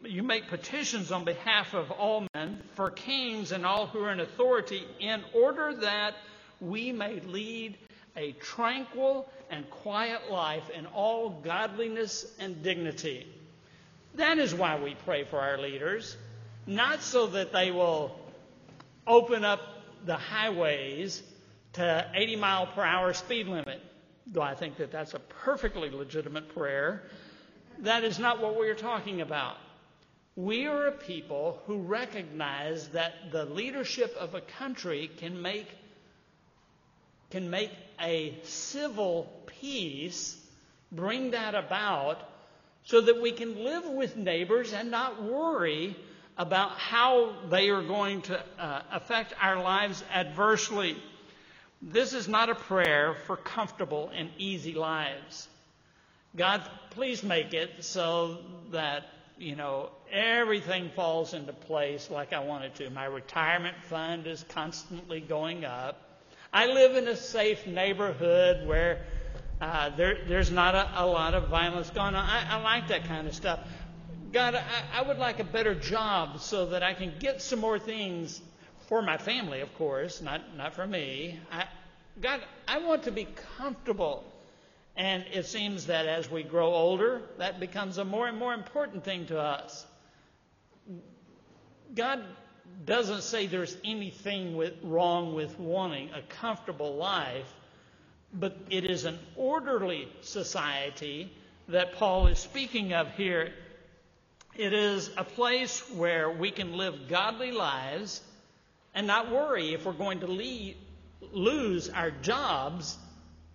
you 0.04 0.22
make 0.22 0.50
petitions 0.50 1.12
on 1.12 1.26
behalf 1.26 1.74
of 1.74 1.90
all 1.90 2.28
men, 2.36 2.62
for 2.76 2.92
kings 2.92 3.52
and 3.52 3.66
all 3.66 3.88
who 3.88 4.04
are 4.04 4.12
in 4.12 4.20
authority, 4.20 4.86
in 5.00 5.24
order 5.34 5.74
that 5.74 6.14
we 6.62 6.92
may 6.92 7.20
lead 7.22 7.76
a 8.16 8.34
tranquil 8.34 9.28
and 9.50 9.70
quiet 9.70 10.32
life 10.32 10.70
in 10.70 10.86
all 10.86 11.30
godliness 11.30 12.26
and 12.40 12.62
dignity. 12.64 13.26
That 14.16 14.38
is 14.38 14.54
why 14.54 14.80
we 14.80 14.96
pray 15.06 15.24
for 15.24 15.40
our 15.40 15.58
leaders, 15.58 16.16
not 16.68 17.02
so 17.02 17.28
that 17.28 17.52
they 17.52 17.72
will 17.72 18.18
open 19.06 19.46
up 19.46 19.62
the 20.06 20.16
highways 20.16 21.22
to 21.74 22.12
80 22.14 22.36
mile 22.38 22.68
per 22.68 22.84
hour 22.84 23.14
speed 23.14 23.48
limit. 23.48 23.82
Though 24.28 24.42
I 24.42 24.56
think 24.56 24.78
that 24.78 24.92
that's 24.92 25.14
a 25.14 25.20
perfectly 25.20 25.90
legitimate 25.90 26.54
prayer. 26.56 27.04
That 27.80 28.04
is 28.04 28.18
not 28.18 28.42
what 28.42 28.60
we 28.60 28.68
are 28.70 28.76
talking 28.76 29.22
about. 29.22 29.58
We 30.36 30.66
are 30.66 30.88
a 30.88 30.92
people 30.92 31.62
who 31.66 31.78
recognize 31.78 32.90
that 32.90 33.32
the 33.32 33.46
leadership 33.46 34.16
of 34.20 34.34
a 34.34 34.42
country 34.42 35.10
can 35.18 35.42
make, 35.42 35.68
can 37.30 37.50
make 37.50 37.72
a 38.02 38.38
civil 38.44 39.32
peace, 39.46 40.38
bring 40.92 41.32
that 41.32 41.56
about, 41.56 42.18
so 42.84 43.02
that 43.02 43.22
we 43.22 43.32
can 43.32 43.64
live 43.64 43.86
with 43.86 44.18
neighbors 44.18 44.74
and 44.74 44.92
not 44.92 45.24
worry 45.24 45.96
about 46.38 46.72
how 46.72 47.34
they 47.50 47.70
are 47.70 47.82
going 47.82 48.22
to 48.24 48.44
uh, 48.60 48.82
affect 48.92 49.34
our 49.42 49.62
lives 49.62 50.04
adversely. 50.14 50.98
This 51.82 52.14
is 52.14 52.28
not 52.28 52.50
a 52.50 52.56
prayer 52.56 53.16
for 53.26 53.38
comfortable 53.38 54.12
and 54.14 54.30
easy 54.38 54.74
lives. 54.74 55.48
God, 56.36 56.62
please 56.92 57.24
make 57.24 57.54
it 57.54 57.84
so 57.84 58.40
that 58.72 59.06
you 59.38 59.56
know, 59.56 59.90
everything 60.12 60.90
falls 60.96 61.34
into 61.34 61.52
place 61.52 62.10
like 62.10 62.34
I 62.34 62.40
want 62.40 62.64
it 62.64 62.76
to. 62.76 62.90
My 62.90 63.06
retirement 63.06 63.76
fund 63.84 64.28
is 64.28 64.46
constantly 64.50 65.20
going 65.20 65.66
up. 65.66 66.02
I 66.54 66.68
live 66.68 66.96
in 66.96 67.08
a 67.08 67.18
safe 67.18 67.68
neighborhood 67.68 68.66
where 68.66 69.06
uh, 69.60 69.90
there, 69.96 70.20
there's 70.28 70.52
not 70.52 70.76
a, 70.76 71.04
a, 71.04 71.06
lot 71.06 71.34
of 71.34 71.50
violence 71.50 71.90
going 71.90 72.16
on. 72.16 72.30
I, 72.30 72.58
I 72.58 72.62
like 72.62 72.90
that 72.90 73.06
kind 73.06 73.28
of 73.28 73.36
stuff. 73.36 73.60
God, 74.32 74.56
I, 74.56 75.00
I, 75.00 75.02
would 75.02 75.18
like 75.18 75.40
a 75.40 75.44
better 75.44 75.76
job 75.76 76.40
so 76.40 76.68
that 76.68 76.84
I 76.84 76.94
can 76.94 77.14
get 77.20 77.42
some 77.42 77.60
more 77.60 77.80
things 77.80 78.42
for 78.88 79.02
my 79.02 79.18
family, 79.18 79.62
of 79.62 79.74
course, 79.76 80.22
not, 80.22 80.56
not 80.56 80.74
for 80.74 80.86
me. 80.86 81.40
I, 81.52 81.66
God, 82.22 82.42
I 82.68 82.80
want 82.80 83.04
to 83.04 83.12
be 83.12 83.28
comfortable. 83.58 84.24
And 84.96 85.26
it 85.34 85.46
seems 85.46 85.88
that 85.88 86.06
as 86.06 86.30
we 86.32 86.44
grow 86.44 86.74
older, 86.74 87.22
that 87.38 87.60
becomes 87.60 87.98
a 87.98 88.06
more 88.06 88.28
and 88.28 88.38
more 88.38 88.54
important 88.54 89.04
thing 89.04 89.26
to 89.28 89.40
us. 89.40 89.86
God 91.94 92.24
doesn't 92.86 93.22
say 93.22 93.48
there's 93.48 93.76
anything 93.84 94.56
with, 94.56 94.74
wrong 94.84 95.36
with 95.36 95.60
wanting 95.60 96.10
a 96.14 96.22
comfortable 96.22 96.96
life, 96.96 97.54
but 98.34 98.58
it 98.70 98.86
is 98.86 99.06
an 99.06 99.20
orderly 99.36 100.08
society 100.22 101.32
that 101.68 101.94
Paul 101.94 102.28
is 102.28 102.40
speaking 102.40 102.94
of 102.94 103.12
here. 103.12 103.54
It 104.58 104.72
is 104.72 105.12
a 105.18 105.26
place 105.26 105.82
where 105.92 106.32
we 106.32 106.50
can 106.50 106.78
live 106.78 107.10
godly 107.10 107.52
lives 107.52 108.22
and 108.94 109.06
not 109.06 109.30
worry 109.30 109.74
if 109.74 109.86
we're 109.86 109.92
going 109.92 110.22
to 110.22 110.28
leave, 110.28 110.78
lose 111.34 111.90
our 111.90 112.10
jobs 112.10 112.98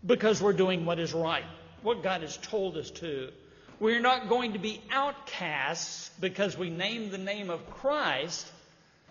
because 0.04 0.42
we're 0.42 0.52
doing 0.52 0.84
what 0.84 0.98
is 0.98 1.14
right, 1.14 1.44
what 1.80 2.02
God 2.02 2.20
has 2.20 2.36
told 2.36 2.76
us 2.76 2.90
to. 2.90 3.30
We're 3.78 4.00
not 4.00 4.28
going 4.28 4.52
to 4.52 4.58
be 4.58 4.82
outcasts 4.90 6.10
because 6.20 6.58
we 6.58 6.68
name 6.68 7.10
the 7.10 7.16
name 7.16 7.48
of 7.48 7.70
Christ, 7.70 8.46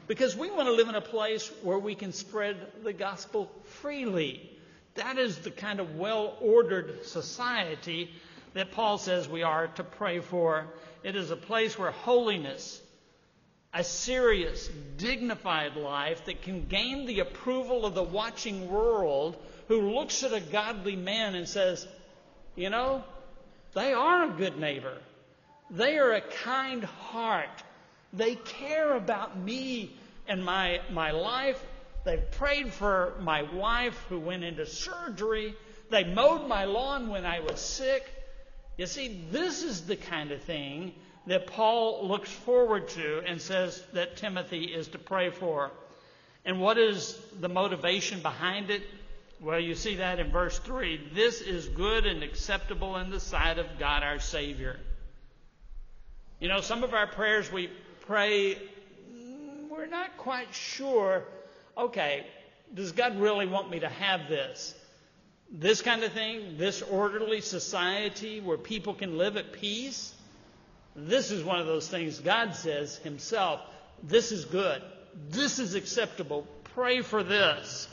because 0.07 0.35
we 0.35 0.51
want 0.51 0.67
to 0.67 0.73
live 0.73 0.89
in 0.89 0.95
a 0.95 1.01
place 1.01 1.51
where 1.63 1.79
we 1.79 1.95
can 1.95 2.13
spread 2.13 2.55
the 2.83 2.93
gospel 2.93 3.51
freely. 3.63 4.47
That 4.93 5.17
is 5.17 5.39
the 5.39 5.49
kind 5.49 5.79
of 5.79 5.95
well 5.95 6.37
ordered 6.39 7.07
society 7.07 8.11
that 8.53 8.71
Paul 8.73 8.99
says 8.99 9.27
we 9.27 9.41
are 9.41 9.67
to 9.69 9.83
pray 9.83 10.19
for. 10.19 10.67
It 11.03 11.15
is 11.15 11.31
a 11.31 11.37
place 11.37 11.77
where 11.77 11.91
holiness, 11.91 12.81
a 13.73 13.83
serious, 13.83 14.69
dignified 14.97 15.75
life 15.75 16.25
that 16.25 16.41
can 16.41 16.67
gain 16.67 17.05
the 17.05 17.21
approval 17.21 17.85
of 17.85 17.93
the 17.93 18.03
watching 18.03 18.69
world 18.69 19.37
who 19.67 19.93
looks 19.93 20.23
at 20.23 20.33
a 20.33 20.41
godly 20.41 20.95
man 20.95 21.35
and 21.35 21.47
says, 21.47 21.87
you 22.55 22.69
know, 22.69 23.03
they 23.73 23.93
are 23.93 24.25
a 24.25 24.33
good 24.33 24.59
neighbor. 24.59 24.97
They 25.69 25.97
are 25.97 26.13
a 26.13 26.21
kind 26.21 26.83
heart. 26.83 27.63
They 28.11 28.35
care 28.35 28.95
about 28.95 29.37
me 29.37 29.95
and 30.27 30.43
my, 30.43 30.81
my 30.91 31.11
life. 31.11 31.63
They've 32.03 32.31
prayed 32.31 32.73
for 32.73 33.13
my 33.21 33.43
wife 33.43 33.97
who 34.09 34.19
went 34.19 34.43
into 34.43 34.65
surgery. 34.65 35.55
They 35.91 36.03
mowed 36.03 36.47
my 36.47 36.65
lawn 36.65 37.09
when 37.09 37.25
I 37.25 37.41
was 37.41 37.59
sick. 37.59 38.03
You 38.79 38.85
see, 38.85 39.25
this 39.29 39.61
is 39.61 39.87
the 39.87 39.97
kind 39.97 40.31
of 40.31 40.41
thing 40.41 40.93
that 41.27 41.47
Paul 41.47 42.07
looks 42.07 42.31
forward 42.31 42.87
to 42.91 43.21
and 43.27 43.41
says 43.41 43.83
that 43.91 44.15
Timothy 44.15 44.63
is 44.63 44.87
to 44.89 44.97
pray 44.97 45.31
for. 45.31 45.71
And 46.45 46.61
what 46.61 46.77
is 46.77 47.19
the 47.41 47.49
motivation 47.49 48.21
behind 48.21 48.69
it? 48.69 48.83
Well, 49.41 49.59
you 49.59 49.75
see 49.75 49.95
that 49.95 50.21
in 50.21 50.31
verse 50.31 50.59
3. 50.59 51.09
This 51.13 51.41
is 51.41 51.67
good 51.67 52.05
and 52.05 52.23
acceptable 52.23 52.95
in 52.95 53.09
the 53.09 53.19
sight 53.19 53.59
of 53.59 53.65
God 53.79 54.01
our 54.01 54.19
Savior. 54.19 54.79
You 56.39 56.47
know, 56.47 56.61
some 56.61 56.85
of 56.85 56.93
our 56.93 57.07
prayers 57.07 57.51
we 57.51 57.69
pray, 58.07 58.57
we're 59.69 59.87
not 59.87 60.15
quite 60.15 60.53
sure, 60.53 61.25
okay, 61.77 62.25
does 62.73 62.93
God 62.93 63.19
really 63.19 63.45
want 63.45 63.69
me 63.69 63.81
to 63.81 63.89
have 63.89 64.29
this? 64.29 64.73
This 65.51 65.81
kind 65.81 66.03
of 66.03 66.13
thing, 66.13 66.57
this 66.57 66.81
orderly 66.81 67.41
society 67.41 68.39
where 68.39 68.57
people 68.57 68.93
can 68.93 69.17
live 69.17 69.35
at 69.35 69.51
peace? 69.53 70.13
This 70.95 71.31
is 71.31 71.43
one 71.43 71.59
of 71.59 71.65
those 71.65 71.87
things 71.87 72.19
God 72.19 72.55
says 72.55 72.97
Himself, 72.97 73.61
this 74.03 74.31
is 74.31 74.45
good, 74.45 74.81
this 75.29 75.59
is 75.59 75.75
acceptable, 75.75 76.47
pray 76.75 77.01
for 77.01 77.23
this. 77.23 77.87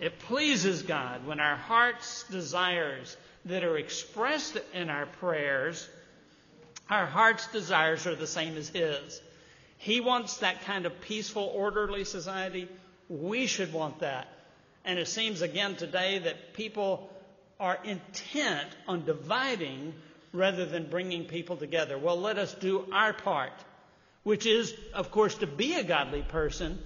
It 0.00 0.18
pleases 0.18 0.82
God 0.82 1.26
when 1.26 1.40
our 1.40 1.56
heart's 1.56 2.24
desires 2.24 3.16
that 3.44 3.64
are 3.64 3.78
expressed 3.78 4.58
in 4.74 4.90
our 4.90 5.06
prayers, 5.06 5.88
our 6.90 7.06
heart's 7.06 7.46
desires 7.48 8.06
are 8.06 8.16
the 8.16 8.26
same 8.26 8.56
as 8.56 8.68
His. 8.68 9.20
He 9.78 10.00
wants 10.00 10.38
that 10.38 10.62
kind 10.62 10.86
of 10.86 11.00
peaceful, 11.00 11.50
orderly 11.54 12.04
society. 12.04 12.68
We 13.08 13.46
should 13.46 13.72
want 13.72 14.00
that. 14.00 14.28
And 14.84 14.98
it 14.98 15.08
seems 15.08 15.42
again 15.42 15.76
today 15.76 16.18
that 16.20 16.54
people 16.54 17.10
are 17.60 17.78
intent 17.84 18.68
on 18.88 19.04
dividing 19.04 19.94
rather 20.32 20.66
than 20.66 20.90
bringing 20.90 21.26
people 21.26 21.56
together. 21.56 21.96
Well, 21.98 22.18
let 22.18 22.38
us 22.38 22.54
do 22.54 22.86
our 22.92 23.12
part, 23.12 23.52
which 24.24 24.46
is, 24.46 24.74
of 24.94 25.10
course, 25.10 25.36
to 25.36 25.46
be 25.46 25.74
a 25.74 25.84
godly 25.84 26.22
person, 26.22 26.78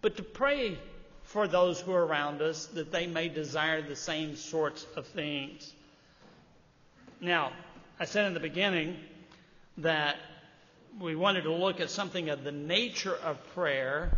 but 0.00 0.16
to 0.18 0.22
pray 0.22 0.78
for 1.24 1.48
those 1.48 1.80
who 1.80 1.92
are 1.92 2.06
around 2.06 2.40
us 2.40 2.66
that 2.66 2.92
they 2.92 3.06
may 3.06 3.28
desire 3.28 3.82
the 3.82 3.96
same 3.96 4.36
sorts 4.36 4.86
of 4.96 5.06
things. 5.06 5.72
Now, 7.20 7.52
I 7.98 8.04
said 8.04 8.26
in 8.26 8.34
the 8.34 8.40
beginning 8.40 8.96
that 9.78 10.16
we 11.00 11.16
wanted 11.16 11.42
to 11.42 11.52
look 11.52 11.80
at 11.80 11.90
something 11.90 12.30
of 12.30 12.44
the 12.44 12.52
nature 12.52 13.14
of 13.14 13.36
prayer. 13.54 14.16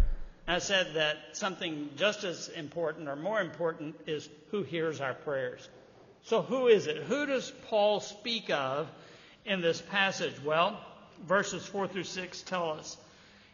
I 0.51 0.59
said 0.59 0.95
that 0.95 1.17
something 1.33 1.91
just 1.97 2.25
as 2.25 2.49
important 2.49 3.09
or 3.09 3.17
more 3.17 3.41
important 3.41 3.95
is 4.07 4.29
who 4.51 4.63
hears 4.63 5.01
our 5.01 5.15
prayers. 5.15 5.69
So, 6.23 6.43
who 6.43 6.67
is 6.67 6.87
it? 6.87 6.97
Who 7.05 7.25
does 7.27 7.53
Paul 7.69 8.01
speak 8.01 8.51
of 8.51 8.91
in 9.45 9.61
this 9.61 9.81
passage? 9.81 10.35
Well, 10.45 10.81
verses 11.27 11.65
4 11.67 11.89
through 11.89 12.05
6 12.05 12.43
tell 12.43 12.73
us 12.73 12.97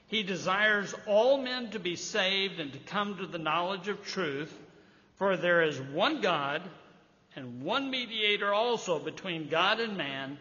he 0.08 0.22
desires 0.22 0.94
all 1.06 1.36
men 1.38 1.70
to 1.72 1.78
be 1.78 1.96
saved 1.96 2.60
and 2.60 2.72
to 2.72 2.78
come 2.78 3.18
to 3.18 3.26
the 3.26 3.38
knowledge 3.38 3.88
of 3.88 4.04
truth, 4.04 4.56
for 5.16 5.36
there 5.36 5.62
is 5.62 5.80
one 5.80 6.20
God 6.20 6.62
and 7.34 7.62
one 7.62 7.90
mediator 7.90 8.54
also 8.54 8.98
between 8.98 9.48
God 9.48 9.80
and 9.80 9.96
man, 9.96 10.38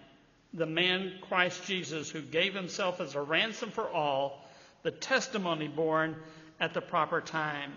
the 0.54 0.66
man 0.66 1.14
Christ 1.28 1.66
Jesus, 1.66 2.10
who 2.10 2.22
gave 2.22 2.54
himself 2.54 3.02
as 3.02 3.16
a 3.16 3.22
ransom 3.22 3.72
for 3.72 3.90
all, 3.90 4.48
the 4.84 4.92
testimony 4.92 5.68
borne 5.68 6.16
at 6.60 6.74
the 6.74 6.82
proper 6.82 7.22
time. 7.22 7.72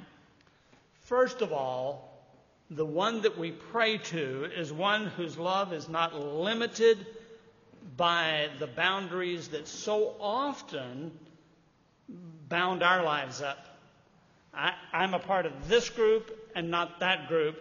First 1.03 1.43
of 1.43 1.53
all, 1.53 2.09
the 2.71 2.85
one 2.85 3.23
that 3.23 3.39
we 3.39 3.51
pray 3.51 3.99
to 3.99 4.45
is 4.55 4.73
one 4.73 5.07
whose 5.07 5.39
love 5.39 5.73
is 5.73 5.89
not 5.89 6.15
limited 6.15 7.07
by 7.97 8.49
the 8.59 8.67
boundaries 8.67 9.49
that 9.49 9.67
so 9.67 10.15
often 10.21 11.11
bound 12.49 12.83
our 12.83 13.03
lives 13.03 13.41
up. 13.41 13.67
I, 14.53 14.75
am 14.93 15.15
a 15.15 15.19
part 15.19 15.47
of 15.47 15.69
this 15.69 15.89
group 15.89 16.51
and 16.55 16.71
not 16.71 17.01
that 17.01 17.29
group, 17.29 17.59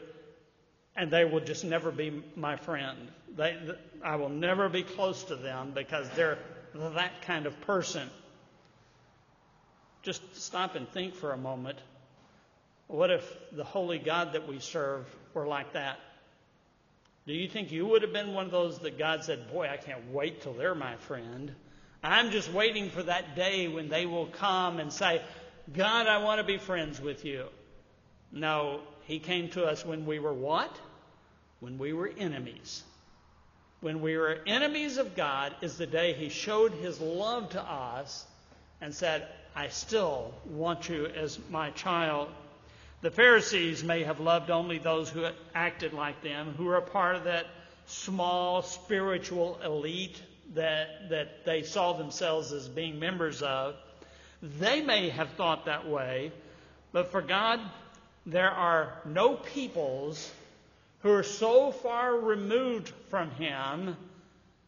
and 0.95 1.11
they 1.11 1.26
will 1.26 1.39
just 1.39 1.63
never 1.63 1.91
be 1.91 2.24
my 2.36 2.55
friend. 2.55 2.97
They, 3.36 3.57
I 4.03 4.15
will 4.15 4.30
never 4.30 4.68
be 4.68 4.84
close 4.84 5.24
to 5.26 5.36
them 5.36 5.72
because 5.74 6.09
they're 6.11 6.39
that 6.74 7.22
kind 7.22 7.45
of 7.45 7.59
person. 7.61 8.09
Just 10.03 10.21
stop 10.35 10.75
and 10.75 10.87
think 10.89 11.15
for 11.15 11.31
a 11.31 11.37
moment. 11.37 11.79
What 12.87 13.11
if 13.11 13.37
the 13.51 13.63
holy 13.63 13.99
God 13.99 14.33
that 14.33 14.47
we 14.47 14.59
serve 14.59 15.05
were 15.33 15.47
like 15.47 15.73
that? 15.73 15.99
Do 17.25 17.33
you 17.33 17.49
think 17.49 17.71
you 17.73 17.85
would 17.85 18.03
have 18.03 18.13
been 18.13 18.33
one 18.33 18.45
of 18.45 18.51
those 18.51 18.79
that 18.79 18.97
God 18.97 19.25
said, 19.25 19.51
Boy, 19.51 19.67
I 19.69 19.75
can't 19.75 20.13
wait 20.13 20.41
till 20.41 20.53
they're 20.53 20.75
my 20.75 20.95
friend? 20.95 21.53
I'm 22.01 22.31
just 22.31 22.51
waiting 22.53 22.89
for 22.89 23.03
that 23.03 23.35
day 23.35 23.67
when 23.67 23.89
they 23.89 24.05
will 24.05 24.27
come 24.27 24.79
and 24.79 24.93
say, 24.93 25.21
God, 25.73 26.07
I 26.07 26.19
want 26.19 26.39
to 26.39 26.45
be 26.45 26.57
friends 26.57 27.01
with 27.01 27.25
you. 27.25 27.47
No, 28.31 28.79
He 29.03 29.19
came 29.19 29.49
to 29.49 29.65
us 29.65 29.85
when 29.85 30.05
we 30.05 30.19
were 30.19 30.33
what? 30.33 30.73
When 31.59 31.77
we 31.77 31.91
were 31.91 32.09
enemies. 32.17 32.83
When 33.81 34.01
we 34.01 34.15
were 34.15 34.39
enemies 34.47 34.97
of 34.97 35.15
God 35.15 35.53
is 35.61 35.77
the 35.77 35.85
day 35.85 36.13
He 36.13 36.29
showed 36.29 36.71
His 36.71 37.01
love 37.01 37.49
to 37.49 37.61
us 37.61 38.25
and 38.79 38.93
said, 38.93 39.27
I 39.58 39.70
still 39.70 40.36
want 40.45 40.88
you 40.88 41.08
as 41.08 41.39
my 41.49 41.72
child. 41.72 42.30
The 43.01 43.10
Pharisees 43.10 43.84
may 43.84 44.03
have 44.03 44.20
loved 44.20 44.51
only 44.51 44.78
those 44.78 45.10
who 45.10 45.28
acted 45.55 45.93
like 45.93 46.22
them, 46.22 46.53
who 46.55 46.66
were 46.66 46.76
a 46.76 46.82
part 46.84 47.16
of 47.16 47.24
that 47.24 47.47
small 47.88 48.62
spiritual 48.62 49.60
elite 49.66 50.22
that, 50.53 51.10
that 51.10 51.43
they 51.43 51.64
saw 51.64 51.93
themselves 51.93 52.53
as 52.53 52.70
being 52.70 52.99
members 52.99 53.41
of. 53.41 53.74
They 54.43 54.84
may 54.84 55.10
have 55.10 55.32
thought 55.32 55.66
that 55.66 55.88
way, 55.89 56.32
but 56.91 57.12
for 57.12 57.24
God, 57.24 57.60
there 58.28 58.51
are 58.51 58.93
no 59.05 59.34
peoples 59.34 60.32
who 60.99 61.10
are 61.10 61.24
so 61.24 61.72
far 61.72 62.16
removed 62.16 62.93
from 63.10 63.32
Him 63.32 63.97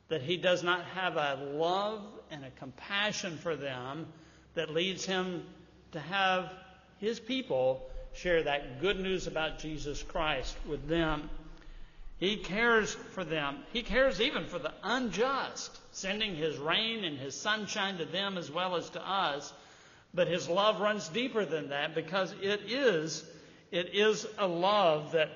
that 0.07 0.23
He 0.23 0.37
does 0.37 0.63
not 0.63 0.83
have 0.95 1.15
a 1.15 1.35
love 1.53 2.01
and 2.31 2.43
a 2.43 2.49
compassion 2.57 3.37
for 3.37 3.55
them 3.55 4.07
that 4.55 4.73
leads 4.73 5.05
Him 5.05 5.43
to 5.91 5.99
have 5.99 6.51
His 6.99 7.19
people 7.19 7.89
share 8.13 8.43
that 8.43 8.81
good 8.81 8.99
news 8.99 9.27
about 9.27 9.59
Jesus 9.59 10.03
Christ 10.03 10.55
with 10.67 10.87
them. 10.87 11.29
He 12.19 12.35
cares 12.35 12.93
for 12.93 13.23
them. 13.23 13.59
He 13.71 13.81
cares 13.81 14.19
even 14.19 14.45
for 14.45 14.59
the 14.59 14.73
unjust, 14.83 15.79
sending 15.91 16.35
His 16.35 16.57
rain 16.57 17.05
and 17.05 17.17
His 17.17 17.33
sunshine 17.33 17.97
to 17.97 18.05
them 18.05 18.37
as 18.37 18.51
well 18.51 18.75
as 18.75 18.89
to 18.91 19.09
us. 19.09 19.53
But 20.13 20.27
His 20.27 20.49
love 20.49 20.81
runs 20.81 21.07
deeper 21.07 21.45
than 21.45 21.69
that 21.69 21.95
because 21.95 22.33
it 22.41 22.61
is, 22.67 23.23
it 23.71 23.91
is 23.93 24.27
a 24.37 24.47
love 24.47 25.13
that, 25.13 25.29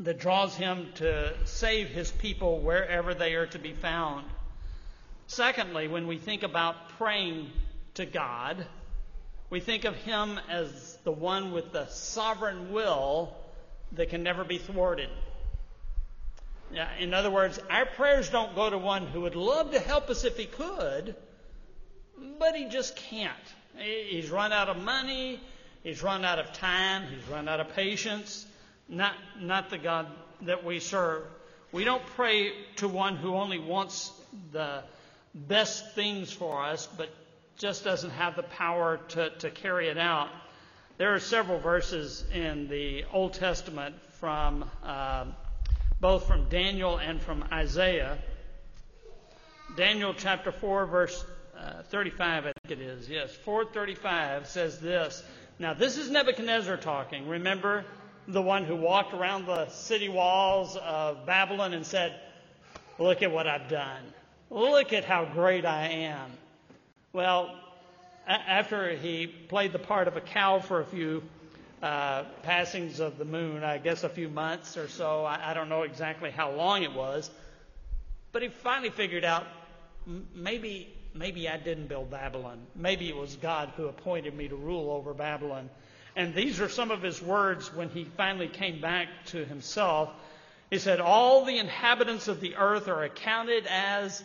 that 0.00 0.18
draws 0.18 0.56
Him 0.56 0.88
to 0.94 1.34
save 1.44 1.88
His 1.88 2.10
people 2.10 2.60
wherever 2.60 3.12
they 3.12 3.34
are 3.34 3.46
to 3.48 3.58
be 3.58 3.74
found. 3.74 4.24
Secondly, 5.26 5.88
when 5.88 6.06
we 6.06 6.16
think 6.16 6.42
about 6.42 6.88
praying 6.90 7.50
to 7.94 8.06
God, 8.06 8.66
we 9.50 9.60
think 9.60 9.84
of 9.84 9.94
Him 9.96 10.40
as 10.48 10.96
the 11.04 11.12
one 11.12 11.52
with 11.52 11.72
the 11.72 11.86
sovereign 11.86 12.72
will 12.72 13.36
that 13.92 14.08
can 14.08 14.22
never 14.22 14.44
be 14.44 14.58
thwarted. 14.58 15.10
In 16.98 17.12
other 17.12 17.30
words, 17.30 17.60
our 17.68 17.84
prayers 17.84 18.30
don't 18.30 18.54
go 18.54 18.70
to 18.70 18.78
one 18.78 19.06
who 19.06 19.22
would 19.22 19.36
love 19.36 19.72
to 19.72 19.78
help 19.78 20.08
us 20.08 20.24
if 20.24 20.38
he 20.38 20.46
could, 20.46 21.14
but 22.38 22.54
he 22.54 22.66
just 22.68 22.96
can't. 22.96 23.32
He's 23.76 24.30
run 24.30 24.52
out 24.52 24.70
of 24.70 24.82
money, 24.82 25.38
he's 25.82 26.02
run 26.02 26.24
out 26.24 26.38
of 26.38 26.52
time, 26.54 27.02
he's 27.08 27.28
run 27.28 27.46
out 27.46 27.60
of 27.60 27.74
patience. 27.74 28.46
Not, 28.88 29.14
not 29.38 29.70
the 29.70 29.78
God 29.78 30.06
that 30.42 30.64
we 30.64 30.80
serve. 30.80 31.24
We 31.72 31.84
don't 31.84 32.04
pray 32.16 32.52
to 32.76 32.88
one 32.88 33.16
who 33.16 33.34
only 33.34 33.58
wants 33.58 34.10
the 34.50 34.82
best 35.34 35.94
things 35.94 36.32
for 36.32 36.62
us, 36.62 36.88
but 36.96 37.08
just 37.58 37.84
doesn't 37.84 38.10
have 38.10 38.36
the 38.36 38.42
power 38.42 38.98
to, 39.08 39.30
to 39.30 39.50
carry 39.50 39.88
it 39.88 39.98
out. 39.98 40.28
There 40.98 41.14
are 41.14 41.20
several 41.20 41.58
verses 41.58 42.24
in 42.32 42.68
the 42.68 43.04
Old 43.12 43.34
Testament 43.34 43.96
from 44.20 44.64
uh, 44.84 45.24
both 46.00 46.26
from 46.26 46.48
Daniel 46.48 46.98
and 46.98 47.20
from 47.20 47.44
Isaiah. 47.52 48.18
Daniel 49.76 50.14
chapter 50.14 50.52
4, 50.52 50.86
verse 50.86 51.24
uh, 51.58 51.82
35, 51.84 52.46
I 52.46 52.52
think 52.62 52.80
it 52.80 52.82
is. 52.82 53.08
Yes, 53.08 53.34
435 53.34 54.46
says 54.46 54.80
this. 54.80 55.22
Now, 55.58 55.74
this 55.74 55.96
is 55.96 56.10
Nebuchadnezzar 56.10 56.76
talking. 56.76 57.28
Remember 57.28 57.84
the 58.28 58.42
one 58.42 58.64
who 58.64 58.76
walked 58.76 59.14
around 59.14 59.46
the 59.46 59.68
city 59.68 60.08
walls 60.08 60.76
of 60.76 61.24
Babylon 61.26 61.72
and 61.72 61.86
said, 61.86 62.18
Look 62.98 63.22
at 63.22 63.32
what 63.32 63.46
I've 63.46 63.68
done. 63.68 64.02
Look 64.50 64.92
at 64.92 65.04
how 65.04 65.24
great 65.24 65.64
I 65.64 65.88
am. 65.88 66.30
Well, 67.12 67.54
after 68.26 68.96
he 68.96 69.26
played 69.26 69.72
the 69.72 69.78
part 69.78 70.08
of 70.08 70.16
a 70.16 70.20
cow 70.22 70.60
for 70.60 70.80
a 70.80 70.84
few 70.86 71.22
uh, 71.82 72.24
passings 72.42 73.00
of 73.00 73.18
the 73.18 73.26
moon, 73.26 73.62
I 73.62 73.76
guess 73.76 74.02
a 74.02 74.08
few 74.08 74.30
months 74.30 74.78
or 74.78 74.88
so, 74.88 75.24
I, 75.24 75.50
I 75.50 75.54
don't 75.54 75.68
know 75.68 75.82
exactly 75.82 76.30
how 76.30 76.52
long 76.52 76.84
it 76.84 76.92
was, 76.94 77.30
but 78.32 78.40
he 78.40 78.48
finally 78.48 78.88
figured 78.88 79.24
out 79.24 79.46
maybe 80.34 80.88
maybe 81.14 81.50
I 81.50 81.58
didn't 81.58 81.88
build 81.88 82.10
Babylon. 82.10 82.58
Maybe 82.74 83.10
it 83.10 83.16
was 83.16 83.36
God 83.36 83.72
who 83.76 83.88
appointed 83.88 84.34
me 84.34 84.48
to 84.48 84.56
rule 84.56 84.90
over 84.90 85.12
Babylon. 85.12 85.68
And 86.16 86.34
these 86.34 86.62
are 86.62 86.68
some 86.70 86.90
of 86.90 87.02
his 87.02 87.20
words 87.20 87.74
when 87.74 87.90
he 87.90 88.04
finally 88.04 88.48
came 88.48 88.80
back 88.80 89.08
to 89.26 89.44
himself. 89.44 90.10
He 90.70 90.78
said, 90.78 91.00
All 91.00 91.44
the 91.44 91.58
inhabitants 91.58 92.28
of 92.28 92.40
the 92.40 92.56
earth 92.56 92.88
are 92.88 93.02
accounted 93.02 93.66
as 93.66 94.24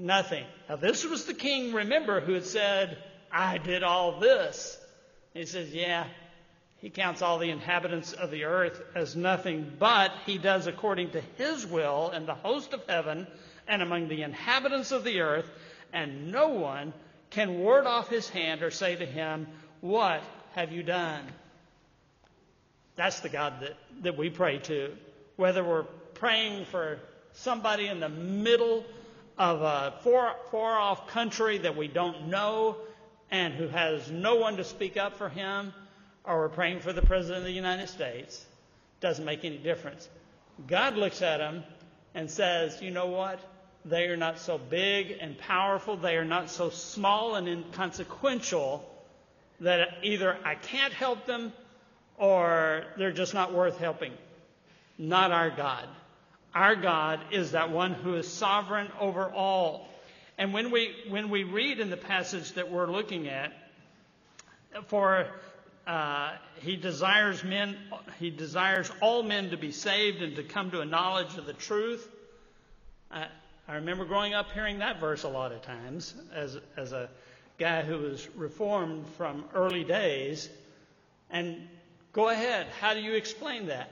nothing. 0.00 0.44
Now, 0.68 0.76
this 0.76 1.04
was 1.04 1.26
the 1.26 1.34
king, 1.34 1.72
remember, 1.72 2.20
who 2.20 2.34
had 2.34 2.44
said, 2.44 2.98
I 3.30 3.58
did 3.58 3.82
all 3.82 4.18
this. 4.18 4.78
He 5.34 5.46
says, 5.46 5.72
Yeah, 5.72 6.06
he 6.78 6.90
counts 6.90 7.22
all 7.22 7.38
the 7.38 7.50
inhabitants 7.50 8.12
of 8.12 8.30
the 8.30 8.44
earth 8.44 8.80
as 8.94 9.14
nothing, 9.14 9.72
but 9.78 10.12
he 10.26 10.38
does 10.38 10.66
according 10.66 11.10
to 11.10 11.20
his 11.36 11.66
will 11.66 12.10
in 12.10 12.26
the 12.26 12.34
host 12.34 12.72
of 12.72 12.82
heaven 12.88 13.26
and 13.68 13.82
among 13.82 14.08
the 14.08 14.22
inhabitants 14.22 14.90
of 14.90 15.04
the 15.04 15.20
earth, 15.20 15.48
and 15.92 16.32
no 16.32 16.48
one 16.48 16.92
can 17.30 17.58
ward 17.58 17.86
off 17.86 18.08
his 18.08 18.28
hand 18.28 18.62
or 18.62 18.70
say 18.70 18.96
to 18.96 19.06
him, 19.06 19.46
What 19.80 20.22
have 20.54 20.72
you 20.72 20.82
done? 20.82 21.24
That's 22.96 23.20
the 23.20 23.28
God 23.28 23.60
that, 23.60 23.76
that 24.02 24.18
we 24.18 24.30
pray 24.30 24.58
to. 24.58 24.96
Whether 25.36 25.62
we're 25.62 25.84
praying 26.14 26.64
for 26.66 26.98
somebody 27.32 27.86
in 27.86 28.00
the 28.00 28.08
middle 28.08 28.84
of 29.40 29.62
a 29.62 29.94
far, 30.04 30.36
far 30.50 30.78
off 30.78 31.08
country 31.08 31.56
that 31.56 31.74
we 31.74 31.88
don't 31.88 32.28
know 32.28 32.76
and 33.30 33.54
who 33.54 33.68
has 33.68 34.10
no 34.10 34.34
one 34.34 34.58
to 34.58 34.64
speak 34.64 34.98
up 34.98 35.16
for 35.16 35.30
him, 35.30 35.72
or 36.24 36.40
we're 36.40 36.48
praying 36.50 36.80
for 36.80 36.92
the 36.92 37.00
President 37.00 37.38
of 37.38 37.44
the 37.44 37.50
United 37.50 37.88
States, 37.88 38.44
doesn't 39.00 39.24
make 39.24 39.46
any 39.46 39.56
difference. 39.56 40.06
God 40.66 40.96
looks 40.96 41.22
at 41.22 41.40
him 41.40 41.64
and 42.14 42.30
says, 42.30 42.82
You 42.82 42.90
know 42.90 43.06
what? 43.06 43.40
They 43.86 44.08
are 44.08 44.16
not 44.16 44.38
so 44.38 44.58
big 44.58 45.16
and 45.22 45.38
powerful. 45.38 45.96
They 45.96 46.18
are 46.18 46.24
not 46.24 46.50
so 46.50 46.68
small 46.68 47.34
and 47.36 47.48
inconsequential 47.48 48.84
that 49.60 49.88
either 50.02 50.36
I 50.44 50.54
can't 50.54 50.92
help 50.92 51.24
them 51.24 51.54
or 52.18 52.84
they're 52.98 53.10
just 53.10 53.32
not 53.32 53.54
worth 53.54 53.78
helping. 53.78 54.12
Not 54.98 55.32
our 55.32 55.48
God. 55.48 55.88
Our 56.54 56.74
God 56.74 57.20
is 57.30 57.52
that 57.52 57.70
one 57.70 57.94
who 57.94 58.14
is 58.16 58.26
sovereign 58.26 58.88
over 58.98 59.30
all. 59.30 59.88
And 60.36 60.52
when 60.52 60.70
we, 60.70 60.94
when 61.08 61.30
we 61.30 61.44
read 61.44 61.80
in 61.80 61.90
the 61.90 61.96
passage 61.96 62.52
that 62.52 62.70
we're 62.70 62.90
looking 62.90 63.28
at, 63.28 63.52
for 64.86 65.26
uh, 65.86 66.32
he 66.60 66.76
desires 66.76 67.44
men, 67.44 67.76
he 68.18 68.30
desires 68.30 68.90
all 69.00 69.22
men 69.22 69.50
to 69.50 69.56
be 69.56 69.70
saved 69.70 70.22
and 70.22 70.36
to 70.36 70.42
come 70.42 70.70
to 70.70 70.80
a 70.80 70.84
knowledge 70.84 71.36
of 71.36 71.46
the 71.46 71.52
truth. 71.52 72.08
Uh, 73.10 73.26
I 73.68 73.74
remember 73.74 74.04
growing 74.04 74.34
up 74.34 74.50
hearing 74.52 74.78
that 74.78 74.98
verse 74.98 75.22
a 75.22 75.28
lot 75.28 75.52
of 75.52 75.62
times 75.62 76.14
as, 76.34 76.58
as 76.76 76.92
a 76.92 77.08
guy 77.58 77.82
who 77.82 77.98
was 77.98 78.28
reformed 78.34 79.06
from 79.16 79.44
early 79.54 79.84
days. 79.84 80.48
And 81.30 81.68
go 82.12 82.28
ahead, 82.28 82.66
how 82.80 82.94
do 82.94 83.00
you 83.00 83.14
explain 83.14 83.66
that? 83.66 83.90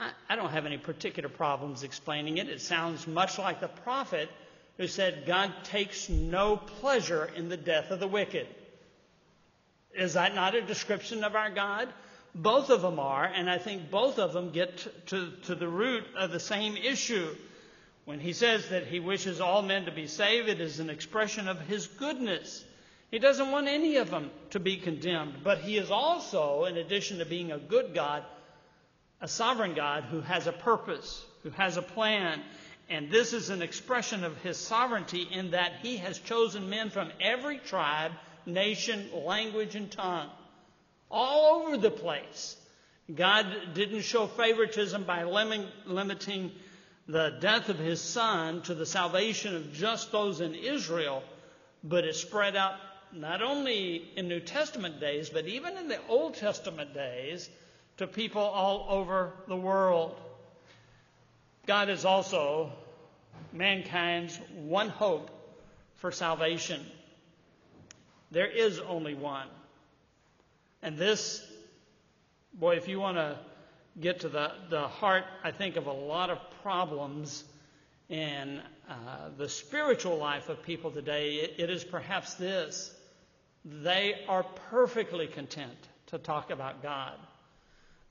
I, 0.00 0.12
I 0.30 0.36
don't 0.36 0.50
have 0.50 0.66
any 0.66 0.78
particular 0.78 1.28
problems 1.28 1.82
explaining 1.82 2.38
it. 2.38 2.48
It 2.48 2.60
sounds 2.60 3.06
much 3.06 3.38
like 3.38 3.60
the 3.60 3.68
prophet 3.68 4.30
who 4.78 4.86
said, 4.86 5.26
God 5.26 5.52
takes 5.64 6.08
no 6.08 6.56
pleasure 6.56 7.30
in 7.36 7.50
the 7.50 7.56
death 7.56 7.90
of 7.90 8.00
the 8.00 8.08
wicked. 8.08 8.46
Is 9.94 10.14
that 10.14 10.34
not 10.34 10.54
a 10.54 10.62
description 10.62 11.22
of 11.22 11.36
our 11.36 11.50
God? 11.50 11.88
Both 12.34 12.70
of 12.70 12.80
them 12.80 12.98
are, 12.98 13.24
and 13.24 13.50
I 13.50 13.58
think 13.58 13.90
both 13.90 14.18
of 14.18 14.32
them 14.32 14.52
get 14.52 14.78
to, 14.78 14.90
to, 15.06 15.30
to 15.46 15.54
the 15.54 15.68
root 15.68 16.04
of 16.16 16.30
the 16.30 16.40
same 16.40 16.76
issue. 16.76 17.36
When 18.04 18.20
he 18.20 18.32
says 18.32 18.68
that 18.68 18.86
he 18.86 19.00
wishes 19.00 19.40
all 19.40 19.62
men 19.62 19.84
to 19.84 19.92
be 19.92 20.06
saved, 20.06 20.48
it 20.48 20.60
is 20.60 20.80
an 20.80 20.90
expression 20.90 21.48
of 21.48 21.60
his 21.60 21.86
goodness. 21.86 22.64
He 23.10 23.18
doesn't 23.18 23.50
want 23.50 23.66
any 23.66 23.96
of 23.96 24.10
them 24.10 24.30
to 24.50 24.60
be 24.60 24.76
condemned, 24.76 25.42
but 25.42 25.58
he 25.58 25.76
is 25.76 25.90
also, 25.90 26.64
in 26.64 26.76
addition 26.76 27.18
to 27.18 27.26
being 27.26 27.50
a 27.50 27.58
good 27.58 27.92
God, 27.94 28.24
a 29.20 29.28
sovereign 29.28 29.74
God 29.74 30.04
who 30.04 30.20
has 30.20 30.46
a 30.46 30.52
purpose, 30.52 31.24
who 31.42 31.50
has 31.50 31.76
a 31.76 31.82
plan. 31.82 32.40
And 32.88 33.10
this 33.10 33.32
is 33.32 33.50
an 33.50 33.62
expression 33.62 34.24
of 34.24 34.36
his 34.38 34.56
sovereignty 34.56 35.22
in 35.30 35.52
that 35.52 35.72
he 35.82 35.98
has 35.98 36.18
chosen 36.18 36.70
men 36.70 36.90
from 36.90 37.12
every 37.20 37.58
tribe, 37.58 38.12
nation, 38.46 39.08
language, 39.24 39.76
and 39.76 39.90
tongue, 39.90 40.28
all 41.10 41.62
over 41.62 41.76
the 41.76 41.90
place. 41.90 42.56
God 43.14 43.46
didn't 43.74 44.02
show 44.02 44.26
favoritism 44.26 45.04
by 45.04 45.24
limiting 45.24 46.52
the 47.08 47.36
death 47.40 47.68
of 47.68 47.78
his 47.78 48.00
son 48.00 48.62
to 48.62 48.74
the 48.74 48.86
salvation 48.86 49.56
of 49.56 49.72
just 49.72 50.12
those 50.12 50.40
in 50.40 50.54
Israel, 50.54 51.22
but 51.82 52.04
it 52.04 52.14
spread 52.14 52.54
out 52.54 52.74
not 53.12 53.42
only 53.42 54.08
in 54.16 54.28
New 54.28 54.38
Testament 54.38 55.00
days, 55.00 55.28
but 55.28 55.46
even 55.46 55.76
in 55.76 55.88
the 55.88 55.98
Old 56.08 56.34
Testament 56.34 56.94
days 56.94 57.48
to 58.00 58.06
people 58.06 58.40
all 58.40 58.86
over 58.88 59.34
the 59.46 59.56
world. 59.56 60.18
God 61.66 61.90
is 61.90 62.06
also 62.06 62.72
mankind's 63.52 64.40
one 64.54 64.88
hope 64.88 65.28
for 65.96 66.10
salvation. 66.10 66.80
There 68.30 68.46
is 68.46 68.78
only 68.78 69.12
one. 69.12 69.48
And 70.80 70.96
this, 70.96 71.46
boy, 72.54 72.76
if 72.76 72.88
you 72.88 72.98
want 72.98 73.18
to 73.18 73.38
get 74.00 74.20
to 74.20 74.30
the, 74.30 74.52
the 74.70 74.88
heart, 74.88 75.24
I 75.44 75.50
think, 75.50 75.76
of 75.76 75.86
a 75.86 75.92
lot 75.92 76.30
of 76.30 76.38
problems 76.62 77.44
in 78.08 78.62
uh, 78.88 78.94
the 79.36 79.50
spiritual 79.50 80.16
life 80.16 80.48
of 80.48 80.62
people 80.62 80.90
today. 80.90 81.34
It, 81.34 81.64
it 81.64 81.70
is 81.70 81.84
perhaps 81.84 82.32
this 82.32 82.94
they 83.62 84.14
are 84.26 84.44
perfectly 84.70 85.26
content 85.26 85.76
to 86.06 86.16
talk 86.16 86.50
about 86.50 86.82
God. 86.82 87.18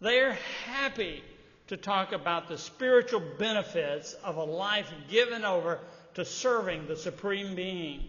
They 0.02 0.20
are 0.20 0.38
happy 0.66 1.24
to 1.68 1.78
talk 1.78 2.14
about 2.14 2.48
the 2.48 2.58
spiritual 2.58 3.22
benefits 3.38 4.14
of 4.24 4.38
a 4.38 4.44
life 4.44 4.92
given 5.10 5.46
over 5.46 5.80
to 6.16 6.26
serving 6.26 6.88
the 6.88 6.96
Supreme 6.96 7.56
Being. 7.56 8.06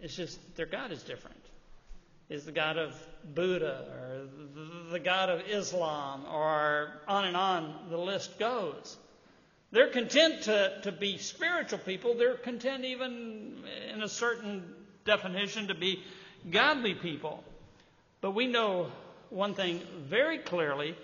It's 0.00 0.16
just 0.16 0.56
their 0.56 0.66
God 0.66 0.90
is 0.90 1.02
different 1.02 1.36
is 2.28 2.44
the 2.44 2.52
God 2.52 2.78
of 2.78 2.94
Buddha 3.34 3.84
or 3.90 4.90
the 4.90 4.98
God 4.98 5.28
of 5.28 5.42
Islam 5.48 6.24
or 6.26 7.00
on 7.06 7.26
and 7.26 7.36
on 7.36 7.86
the 7.90 7.98
list 7.98 8.38
goes. 8.38 8.96
They're 9.72 9.90
content 9.90 10.42
to, 10.42 10.80
to 10.82 10.92
be 10.92 11.18
spiritual 11.18 11.80
people. 11.80 12.14
They're 12.14 12.36
content, 12.36 12.84
even 12.84 13.64
in 13.92 14.02
a 14.02 14.08
certain 14.08 14.62
definition, 15.04 15.68
to 15.68 15.74
be 15.74 16.02
godly 16.50 16.94
people. 16.94 17.42
But 18.20 18.32
we 18.32 18.46
know 18.46 18.90
one 19.34 19.54
thing 19.54 19.80
very 19.98 20.38
clearly 20.38 20.94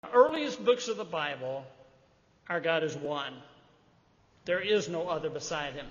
from 0.00 0.10
the 0.10 0.16
earliest 0.16 0.64
books 0.64 0.88
of 0.88 0.96
the 0.96 1.04
Bible 1.04 1.64
our 2.48 2.60
God 2.60 2.84
is 2.84 2.96
one. 2.96 3.34
There 4.44 4.60
is 4.60 4.88
no 4.88 5.08
other 5.08 5.28
beside 5.28 5.74
him. 5.74 5.86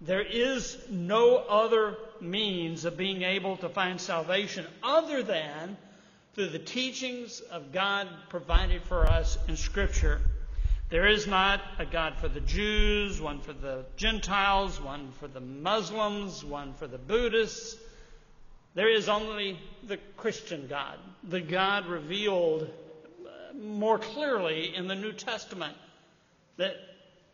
There 0.00 0.22
is 0.22 0.78
no 0.88 1.36
other 1.36 1.96
means 2.20 2.84
of 2.84 2.96
being 2.96 3.22
able 3.22 3.56
to 3.58 3.68
find 3.68 4.00
salvation 4.00 4.66
other 4.82 5.22
than 5.22 5.76
through 6.34 6.50
the 6.50 6.58
teachings 6.58 7.40
of 7.40 7.72
God 7.72 8.08
provided 8.28 8.82
for 8.82 9.06
us 9.06 9.36
in 9.48 9.56
Scripture. 9.56 10.20
There 10.90 11.08
is 11.08 11.26
not 11.26 11.60
a 11.78 11.86
God 11.86 12.16
for 12.18 12.28
the 12.28 12.40
Jews, 12.40 13.20
one 13.20 13.40
for 13.40 13.52
the 13.52 13.84
Gentiles, 13.96 14.80
one 14.80 15.12
for 15.18 15.26
the 15.28 15.40
Muslims, 15.40 16.44
one 16.44 16.74
for 16.74 16.86
the 16.86 16.98
Buddhists. 16.98 17.76
There 18.74 18.92
is 18.92 19.08
only 19.08 19.58
the 19.86 19.98
Christian 20.16 20.66
God, 20.66 20.98
the 21.22 21.40
God 21.40 21.86
revealed 21.86 22.68
uh, 23.24 23.56
more 23.56 23.98
clearly 23.98 24.74
in 24.74 24.88
the 24.88 24.96
New 24.96 25.12
Testament. 25.12 25.76
That 26.56 26.74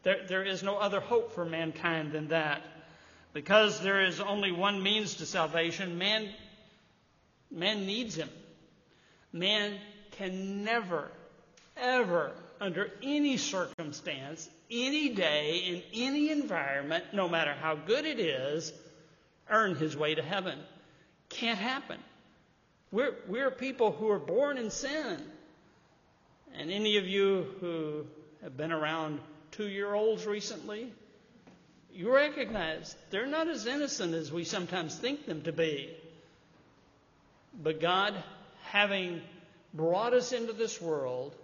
there, 0.02 0.26
there 0.28 0.44
is 0.44 0.62
no 0.62 0.76
other 0.76 1.00
hope 1.00 1.32
for 1.32 1.44
mankind 1.44 2.12
than 2.12 2.28
that. 2.28 2.62
Because 3.32 3.80
there 3.80 4.04
is 4.04 4.20
only 4.20 4.52
one 4.52 4.82
means 4.82 5.16
to 5.16 5.26
salvation, 5.26 5.98
man, 5.98 6.28
man 7.50 7.86
needs 7.86 8.16
him. 8.16 8.28
Man 9.32 9.78
can 10.12 10.64
never, 10.64 11.08
ever 11.76 12.32
under 12.60 12.90
any 13.02 13.36
circumstance, 13.36 14.48
any 14.70 15.10
day, 15.10 15.58
in 15.58 15.82
any 16.02 16.30
environment, 16.30 17.04
no 17.12 17.28
matter 17.28 17.54
how 17.54 17.76
good 17.76 18.04
it 18.04 18.20
is, 18.20 18.72
earn 19.48 19.76
his 19.76 19.96
way 19.96 20.14
to 20.14 20.22
heaven. 20.22 20.58
Can't 21.30 21.58
happen. 21.58 21.98
We're, 22.92 23.14
we're 23.28 23.50
people 23.50 23.92
who 23.92 24.08
are 24.10 24.18
born 24.18 24.58
in 24.58 24.70
sin. 24.70 25.18
And 26.54 26.70
any 26.70 26.96
of 26.98 27.06
you 27.06 27.46
who 27.60 28.06
have 28.42 28.56
been 28.56 28.72
around 28.72 29.20
two 29.52 29.68
year 29.68 29.94
olds 29.94 30.26
recently, 30.26 30.92
you 31.92 32.12
recognize 32.14 32.94
they're 33.10 33.26
not 33.26 33.48
as 33.48 33.66
innocent 33.66 34.14
as 34.14 34.32
we 34.32 34.44
sometimes 34.44 34.96
think 34.96 35.26
them 35.26 35.42
to 35.42 35.52
be. 35.52 35.90
But 37.62 37.80
God, 37.80 38.14
having 38.64 39.20
brought 39.74 40.12
us 40.12 40.32
into 40.32 40.52
this 40.52 40.80
world, 40.80 41.34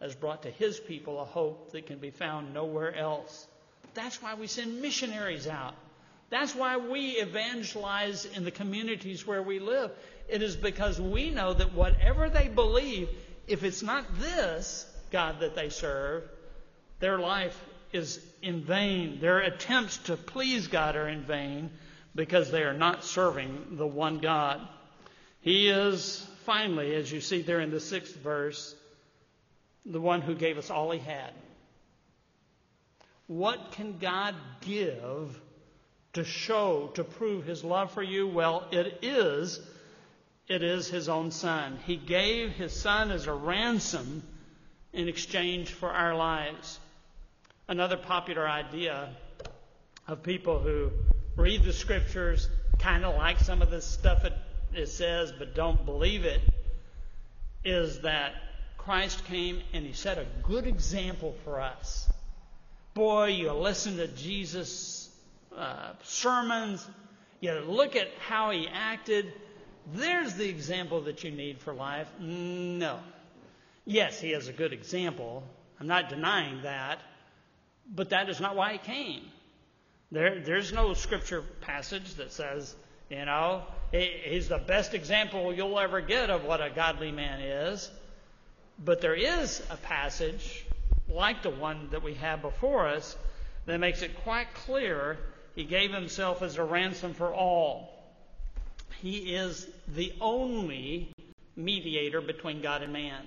has 0.00 0.14
brought 0.14 0.42
to 0.42 0.50
His 0.50 0.78
people 0.78 1.20
a 1.20 1.24
hope 1.24 1.72
that 1.72 1.86
can 1.86 1.98
be 1.98 2.10
found 2.10 2.52
nowhere 2.52 2.94
else. 2.94 3.46
That's 3.94 4.22
why 4.22 4.34
we 4.34 4.46
send 4.46 4.82
missionaries 4.82 5.46
out. 5.46 5.74
That's 6.28 6.54
why 6.54 6.76
we 6.76 7.10
evangelize 7.10 8.24
in 8.24 8.44
the 8.44 8.50
communities 8.50 9.26
where 9.26 9.42
we 9.42 9.58
live. 9.58 9.92
It 10.28 10.42
is 10.42 10.56
because 10.56 11.00
we 11.00 11.30
know 11.30 11.52
that 11.52 11.72
whatever 11.72 12.28
they 12.28 12.48
believe, 12.48 13.08
if 13.46 13.62
it's 13.62 13.82
not 13.82 14.18
this 14.18 14.86
God 15.10 15.40
that 15.40 15.54
they 15.54 15.68
serve, 15.68 16.24
their 16.98 17.18
life 17.18 17.58
is 17.92 18.20
in 18.42 18.62
vain. 18.62 19.20
Their 19.20 19.38
attempts 19.38 19.98
to 19.98 20.16
please 20.16 20.66
God 20.66 20.96
are 20.96 21.08
in 21.08 21.22
vain 21.22 21.70
because 22.14 22.50
they 22.50 22.62
are 22.62 22.74
not 22.74 23.04
serving 23.04 23.76
the 23.76 23.86
one 23.86 24.18
God. 24.18 24.66
He 25.42 25.68
is, 25.68 26.26
finally, 26.44 26.94
as 26.96 27.12
you 27.12 27.20
see 27.20 27.42
there 27.42 27.60
in 27.60 27.70
the 27.70 27.78
sixth 27.78 28.16
verse, 28.16 28.74
the 29.84 30.00
one 30.00 30.22
who 30.22 30.34
gave 30.34 30.58
us 30.58 30.70
all 30.70 30.90
he 30.90 30.98
had. 30.98 31.32
What 33.28 33.72
can 33.72 33.98
God 33.98 34.34
give 34.62 35.40
to 36.16 36.24
show, 36.24 36.90
to 36.94 37.04
prove 37.04 37.44
his 37.44 37.64
love 37.64 37.92
for 37.92 38.02
you? 38.02 38.26
Well, 38.26 38.66
it 38.72 38.98
is 39.02 39.60
it 40.48 40.62
is 40.62 40.88
his 40.88 41.08
own 41.08 41.30
son. 41.30 41.78
He 41.86 41.96
gave 41.96 42.52
his 42.52 42.72
son 42.72 43.10
as 43.10 43.26
a 43.26 43.32
ransom 43.32 44.22
in 44.92 45.08
exchange 45.08 45.72
for 45.72 45.90
our 45.90 46.14
lives. 46.14 46.78
Another 47.68 47.96
popular 47.96 48.48
idea 48.48 49.10
of 50.06 50.22
people 50.22 50.60
who 50.60 50.92
read 51.34 51.64
the 51.64 51.72
scriptures, 51.72 52.48
kind 52.78 53.04
of 53.04 53.16
like 53.16 53.40
some 53.40 53.60
of 53.60 53.70
the 53.70 53.82
stuff 53.82 54.24
it, 54.24 54.34
it 54.72 54.86
says, 54.86 55.32
but 55.36 55.56
don't 55.56 55.84
believe 55.84 56.24
it, 56.24 56.40
is 57.64 58.02
that 58.02 58.32
Christ 58.78 59.24
came 59.24 59.60
and 59.72 59.84
he 59.84 59.92
set 59.92 60.16
a 60.16 60.26
good 60.44 60.68
example 60.68 61.34
for 61.42 61.60
us. 61.60 62.08
Boy, 62.94 63.26
you 63.26 63.52
listen 63.52 63.96
to 63.96 64.06
Jesus' 64.06 65.05
uh, 65.56 65.92
sermons, 66.02 66.86
you 67.40 67.50
know, 67.50 67.60
look 67.60 67.96
at 67.96 68.08
how 68.28 68.50
he 68.50 68.68
acted 68.68 69.32
there's 69.94 70.34
the 70.34 70.48
example 70.48 71.02
that 71.02 71.22
you 71.22 71.30
need 71.30 71.60
for 71.60 71.72
life. 71.72 72.08
No. 72.18 72.98
Yes, 73.84 74.20
he 74.20 74.32
is 74.32 74.48
a 74.48 74.52
good 74.52 74.72
example. 74.72 75.44
I'm 75.80 75.86
not 75.86 76.08
denying 76.08 76.62
that. 76.62 77.00
But 77.88 78.10
that 78.10 78.28
is 78.28 78.40
not 78.40 78.56
why 78.56 78.72
he 78.72 78.78
came. 78.78 79.22
There, 80.10 80.40
there's 80.40 80.72
no 80.72 80.94
scripture 80.94 81.42
passage 81.60 82.14
that 82.14 82.32
says, 82.32 82.74
you 83.10 83.24
know, 83.24 83.62
he's 83.92 84.48
the 84.48 84.58
best 84.58 84.92
example 84.94 85.54
you'll 85.54 85.78
ever 85.78 86.00
get 86.00 86.30
of 86.30 86.44
what 86.44 86.60
a 86.60 86.70
godly 86.70 87.12
man 87.12 87.40
is. 87.40 87.88
But 88.84 89.00
there 89.00 89.14
is 89.14 89.62
a 89.70 89.76
passage, 89.76 90.64
like 91.08 91.42
the 91.42 91.50
one 91.50 91.90
that 91.92 92.02
we 92.02 92.14
have 92.14 92.42
before 92.42 92.88
us, 92.88 93.16
that 93.66 93.78
makes 93.78 94.02
it 94.02 94.16
quite 94.24 94.52
clear 94.66 95.18
he 95.56 95.64
gave 95.64 95.92
himself 95.92 96.42
as 96.42 96.58
a 96.58 96.64
ransom 96.64 97.14
for 97.14 97.34
all. 97.34 97.92
He 99.00 99.34
is 99.34 99.66
the 99.88 100.12
only 100.20 101.08
mediator 101.56 102.20
between 102.20 102.60
God 102.60 102.82
and 102.82 102.92
man. 102.92 103.24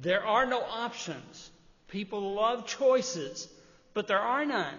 There 0.00 0.24
are 0.24 0.46
no 0.46 0.62
options. 0.62 1.50
People 1.88 2.34
love 2.34 2.66
choices, 2.66 3.48
but 3.94 4.06
there 4.06 4.20
are 4.20 4.46
none. 4.46 4.76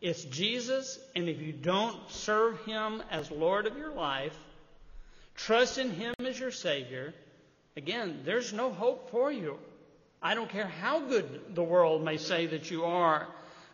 It's 0.00 0.24
Jesus, 0.24 0.98
and 1.14 1.28
if 1.28 1.42
you 1.42 1.52
don't 1.52 2.10
serve 2.10 2.64
Him 2.64 3.02
as 3.10 3.30
Lord 3.30 3.66
of 3.66 3.76
your 3.76 3.92
life, 3.92 4.36
trust 5.34 5.76
in 5.76 5.90
Him 5.90 6.14
as 6.20 6.40
your 6.40 6.50
Savior, 6.50 7.12
again, 7.76 8.22
there's 8.24 8.54
no 8.54 8.72
hope 8.72 9.10
for 9.10 9.30
you. 9.30 9.58
I 10.22 10.34
don't 10.34 10.48
care 10.48 10.66
how 10.66 11.00
good 11.00 11.54
the 11.54 11.62
world 11.62 12.02
may 12.02 12.16
say 12.16 12.46
that 12.46 12.70
you 12.70 12.84
are. 12.84 13.28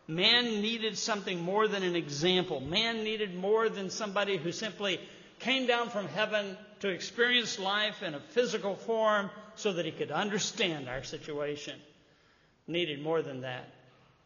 Man 0.08 0.60
needed 0.62 0.96
something 0.96 1.40
more 1.40 1.66
than 1.66 1.82
an 1.82 1.96
example. 1.96 2.60
Man 2.60 3.02
needed 3.02 3.34
more 3.34 3.68
than 3.68 3.90
somebody 3.90 4.36
who 4.36 4.52
simply 4.52 5.00
came 5.40 5.66
down 5.66 5.90
from 5.90 6.06
heaven 6.08 6.56
to 6.80 6.88
experience 6.88 7.58
life 7.58 8.02
in 8.02 8.14
a 8.14 8.20
physical 8.20 8.76
form 8.76 9.30
so 9.56 9.72
that 9.72 9.84
he 9.84 9.90
could 9.90 10.12
understand 10.12 10.88
our 10.88 11.02
situation. 11.02 11.78
Needed 12.68 13.02
more 13.02 13.22
than 13.22 13.40
that. 13.40 13.68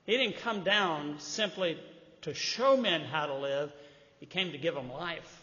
He 0.04 0.16
didn't 0.16 0.38
come 0.38 0.64
down 0.64 1.16
simply 1.18 1.78
to 2.22 2.34
show 2.34 2.76
men 2.76 3.02
how 3.02 3.26
to 3.26 3.34
live, 3.34 3.72
he 4.18 4.26
came 4.26 4.52
to 4.52 4.58
give 4.58 4.74
them 4.74 4.92
life. 4.92 5.42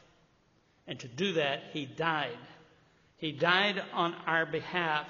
And 0.88 1.00
to 1.00 1.08
do 1.08 1.34
that, 1.34 1.64
he 1.74 1.86
died. 1.86 2.38
He 3.18 3.32
died 3.32 3.82
on 3.94 4.14
our 4.26 4.46
behalf. 4.46 5.08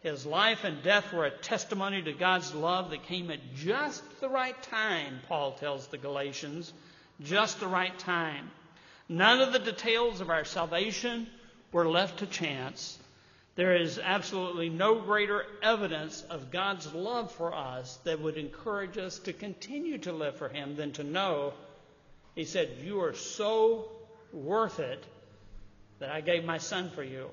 His 0.00 0.26
life 0.26 0.64
and 0.64 0.82
death 0.82 1.12
were 1.12 1.24
a 1.24 1.30
testimony 1.30 2.02
to 2.02 2.12
God's 2.12 2.54
love 2.54 2.90
that 2.90 3.04
came 3.04 3.30
at 3.30 3.54
just 3.54 4.02
the 4.20 4.28
right 4.28 4.60
time, 4.64 5.20
Paul 5.26 5.52
tells 5.52 5.88
the 5.88 5.98
Galatians. 5.98 6.72
Just 7.22 7.60
the 7.60 7.66
right 7.66 7.98
time. 7.98 8.50
None 9.08 9.40
of 9.40 9.52
the 9.52 9.58
details 9.58 10.20
of 10.20 10.30
our 10.30 10.44
salvation 10.44 11.26
were 11.72 11.88
left 11.88 12.18
to 12.18 12.26
chance. 12.26 12.98
There 13.54 13.74
is 13.74 13.98
absolutely 13.98 14.68
no 14.68 15.00
greater 15.00 15.46
evidence 15.62 16.22
of 16.28 16.50
God's 16.50 16.92
love 16.92 17.32
for 17.32 17.54
us 17.54 17.96
that 18.04 18.20
would 18.20 18.36
encourage 18.36 18.98
us 18.98 19.18
to 19.20 19.32
continue 19.32 19.96
to 19.98 20.12
live 20.12 20.36
for 20.36 20.50
Him 20.50 20.76
than 20.76 20.92
to 20.92 21.04
know, 21.04 21.54
He 22.34 22.44
said, 22.44 22.68
You 22.82 23.00
are 23.00 23.14
so 23.14 23.90
worth 24.32 24.78
it 24.78 25.02
that 26.00 26.10
I 26.10 26.20
gave 26.20 26.44
my 26.44 26.58
Son 26.58 26.90
for 26.90 27.02
you. 27.02 27.30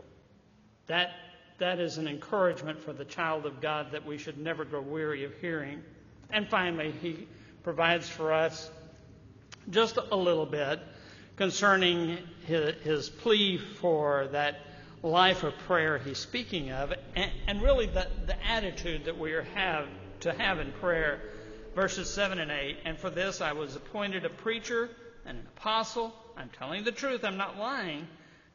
That 0.88 1.12
that 1.60 1.80
is 1.80 1.98
an 1.98 2.08
encouragement 2.08 2.80
for 2.80 2.94
the 2.94 3.06
child 3.06 3.46
of 3.46 3.62
God 3.62 3.92
that 3.92 4.06
we 4.06 4.18
should 4.18 4.38
never 4.38 4.66
grow 4.66 4.82
weary 4.82 5.24
of 5.24 5.34
hearing. 5.40 5.82
And 6.30 6.48
finally, 6.48 6.92
he 7.02 7.28
provides 7.64 8.10
for 8.10 8.34
us 8.34 8.70
just 9.70 9.98
a 9.98 10.16
little 10.16 10.46
bit 10.46 10.80
concerning 11.36 12.18
his, 12.46 12.76
his 12.84 13.10
plea 13.10 13.58
for 13.58 14.28
that 14.32 14.60
life 15.02 15.44
of 15.44 15.58
prayer 15.60 15.98
he's 15.98 16.18
speaking 16.18 16.72
of, 16.72 16.94
and, 17.16 17.32
and 17.48 17.62
really 17.62 17.86
the, 17.86 18.08
the 18.26 18.46
attitude 18.46 19.06
that 19.06 19.18
we 19.18 19.34
are 19.34 19.44
have 19.44 19.88
to 20.22 20.34
have 20.34 20.60
in 20.60 20.72
prayer. 20.74 21.22
Verses 21.76 22.10
7 22.10 22.40
and 22.40 22.52
8. 22.52 22.78
And 22.86 22.98
for 22.98 23.10
this 23.10 23.42
I 23.42 23.54
was 23.54 23.76
appointed 23.76 24.26
a 24.26 24.30
preacher 24.30 24.90
and 25.26 25.40
an 25.40 25.48
apostle. 25.58 26.14
I'm 26.38 26.50
telling 26.58 26.84
the 26.84 26.92
truth, 26.92 27.24
I'm 27.24 27.38
not 27.38 27.58
lying 27.58 28.08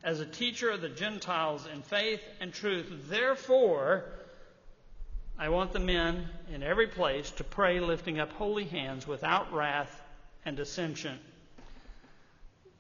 as 0.03 0.21
a 0.21 0.27
teacher 0.27 0.71
of 0.71 0.81
the 0.81 0.89
Gentiles 0.89 1.67
in 1.73 1.83
faith 1.83 2.23
and 2.41 2.53
truth. 2.53 2.87
Therefore, 3.09 4.05
I 5.39 5.49
want 5.49 5.73
the 5.73 5.81
men 5.81 6.29
in 6.53 6.63
every 6.63 6.87
place 6.87 7.31
to 7.33 7.45
pray, 7.45 7.81
lifting 7.81 8.19
up 8.19 8.33
holy 8.33 8.65
hands 8.65 9.07
without 9.07 9.53
wrath 9.53 10.03
and 10.45 10.57
dissension. 10.57 11.19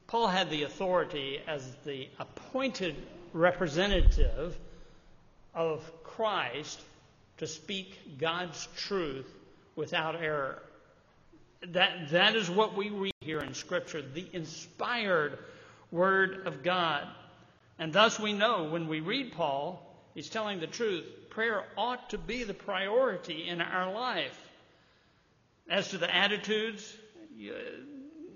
Paul 0.06 0.28
had 0.28 0.48
the 0.50 0.62
authority 0.62 1.40
as 1.46 1.64
the 1.84 2.08
appointed 2.18 2.96
representative 3.32 4.56
of 5.54 5.90
Christ 6.02 6.80
to 7.36 7.46
speak 7.46 8.18
God's 8.18 8.68
truth 8.76 9.30
without 9.76 10.16
error. 10.16 10.62
That, 11.68 12.10
that 12.10 12.36
is 12.36 12.48
what 12.48 12.76
we 12.76 12.90
read 12.90 13.12
here 13.20 13.40
in 13.40 13.54
Scripture, 13.54 14.00
the 14.02 14.26
inspired 14.32 15.38
Word 15.90 16.46
of 16.46 16.62
God. 16.62 17.06
And 17.78 17.92
thus 17.92 18.18
we 18.18 18.32
know 18.32 18.64
when 18.64 18.88
we 18.88 19.00
read 19.00 19.32
Paul, 19.32 19.82
he's 20.14 20.28
telling 20.28 20.60
the 20.60 20.66
truth. 20.66 21.04
Prayer 21.30 21.64
ought 21.76 22.10
to 22.10 22.18
be 22.18 22.44
the 22.44 22.54
priority 22.54 23.48
in 23.48 23.60
our 23.60 23.92
life. 23.92 24.38
As 25.70 25.88
to 25.88 25.98
the 25.98 26.14
attitudes, 26.14 26.96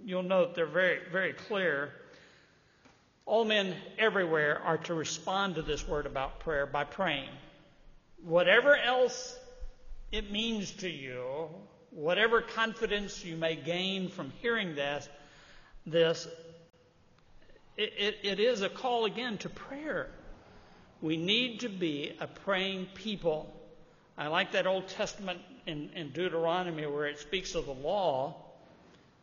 you'll 0.05 0.23
note 0.23 0.55
they're 0.55 0.67
very, 0.67 1.01
very 1.11 1.33
clear. 1.33 1.93
All 3.27 3.45
men 3.45 3.75
everywhere 3.99 4.61
are 4.61 4.79
to 4.79 4.95
respond 4.95 5.57
to 5.57 5.63
this 5.63 5.87
word 5.87 6.07
about 6.07 6.41
prayer 6.41 6.67
by 6.67 6.85
praying. 6.85 7.31
Whatever 8.23 8.77
else 8.77 9.37
it 10.13 10.31
means 10.31 10.71
to 10.73 10.89
you, 10.89 11.49
whatever 11.91 12.43
confidence 12.43 13.25
you 13.25 13.37
may 13.37 13.57
gain 13.57 14.09
from 14.09 14.33
hearing 14.43 14.75
this, 14.75 15.09
this 15.87 16.29
it, 17.77 17.93
it, 17.99 18.19
it 18.23 18.41
is 18.41 18.63
a 18.63 18.69
call 18.69 19.05
again 19.05 19.39
to 19.39 19.49
prayer. 19.49 20.11
We 21.01 21.17
need 21.17 21.61
to 21.61 21.69
be 21.69 22.17
a 22.21 22.27
praying 22.27 22.89
people. 22.95 23.53
I 24.17 24.29
like 24.29 24.53
that 24.53 24.67
Old 24.67 24.89
Testament 24.89 25.41
in, 25.67 25.91
in 25.95 26.11
Deuteronomy 26.11 26.87
where 26.87 27.07
it 27.07 27.19
speaks 27.19 27.55
of 27.55 27.67
the 27.67 27.73
law. 27.73 28.37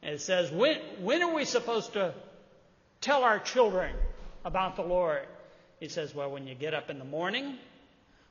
And 0.01 0.15
it 0.15 0.21
says, 0.21 0.51
when, 0.51 0.77
when 1.01 1.21
are 1.21 1.33
we 1.33 1.45
supposed 1.45 1.93
to 1.93 2.13
tell 3.01 3.23
our 3.23 3.39
children 3.39 3.93
about 4.43 4.75
the 4.75 4.81
Lord? 4.81 5.25
He 5.79 5.87
says, 5.87 6.13
well, 6.13 6.31
when 6.31 6.47
you 6.47 6.55
get 6.55 6.73
up 6.73 6.89
in 6.89 6.99
the 6.99 7.05
morning, 7.05 7.55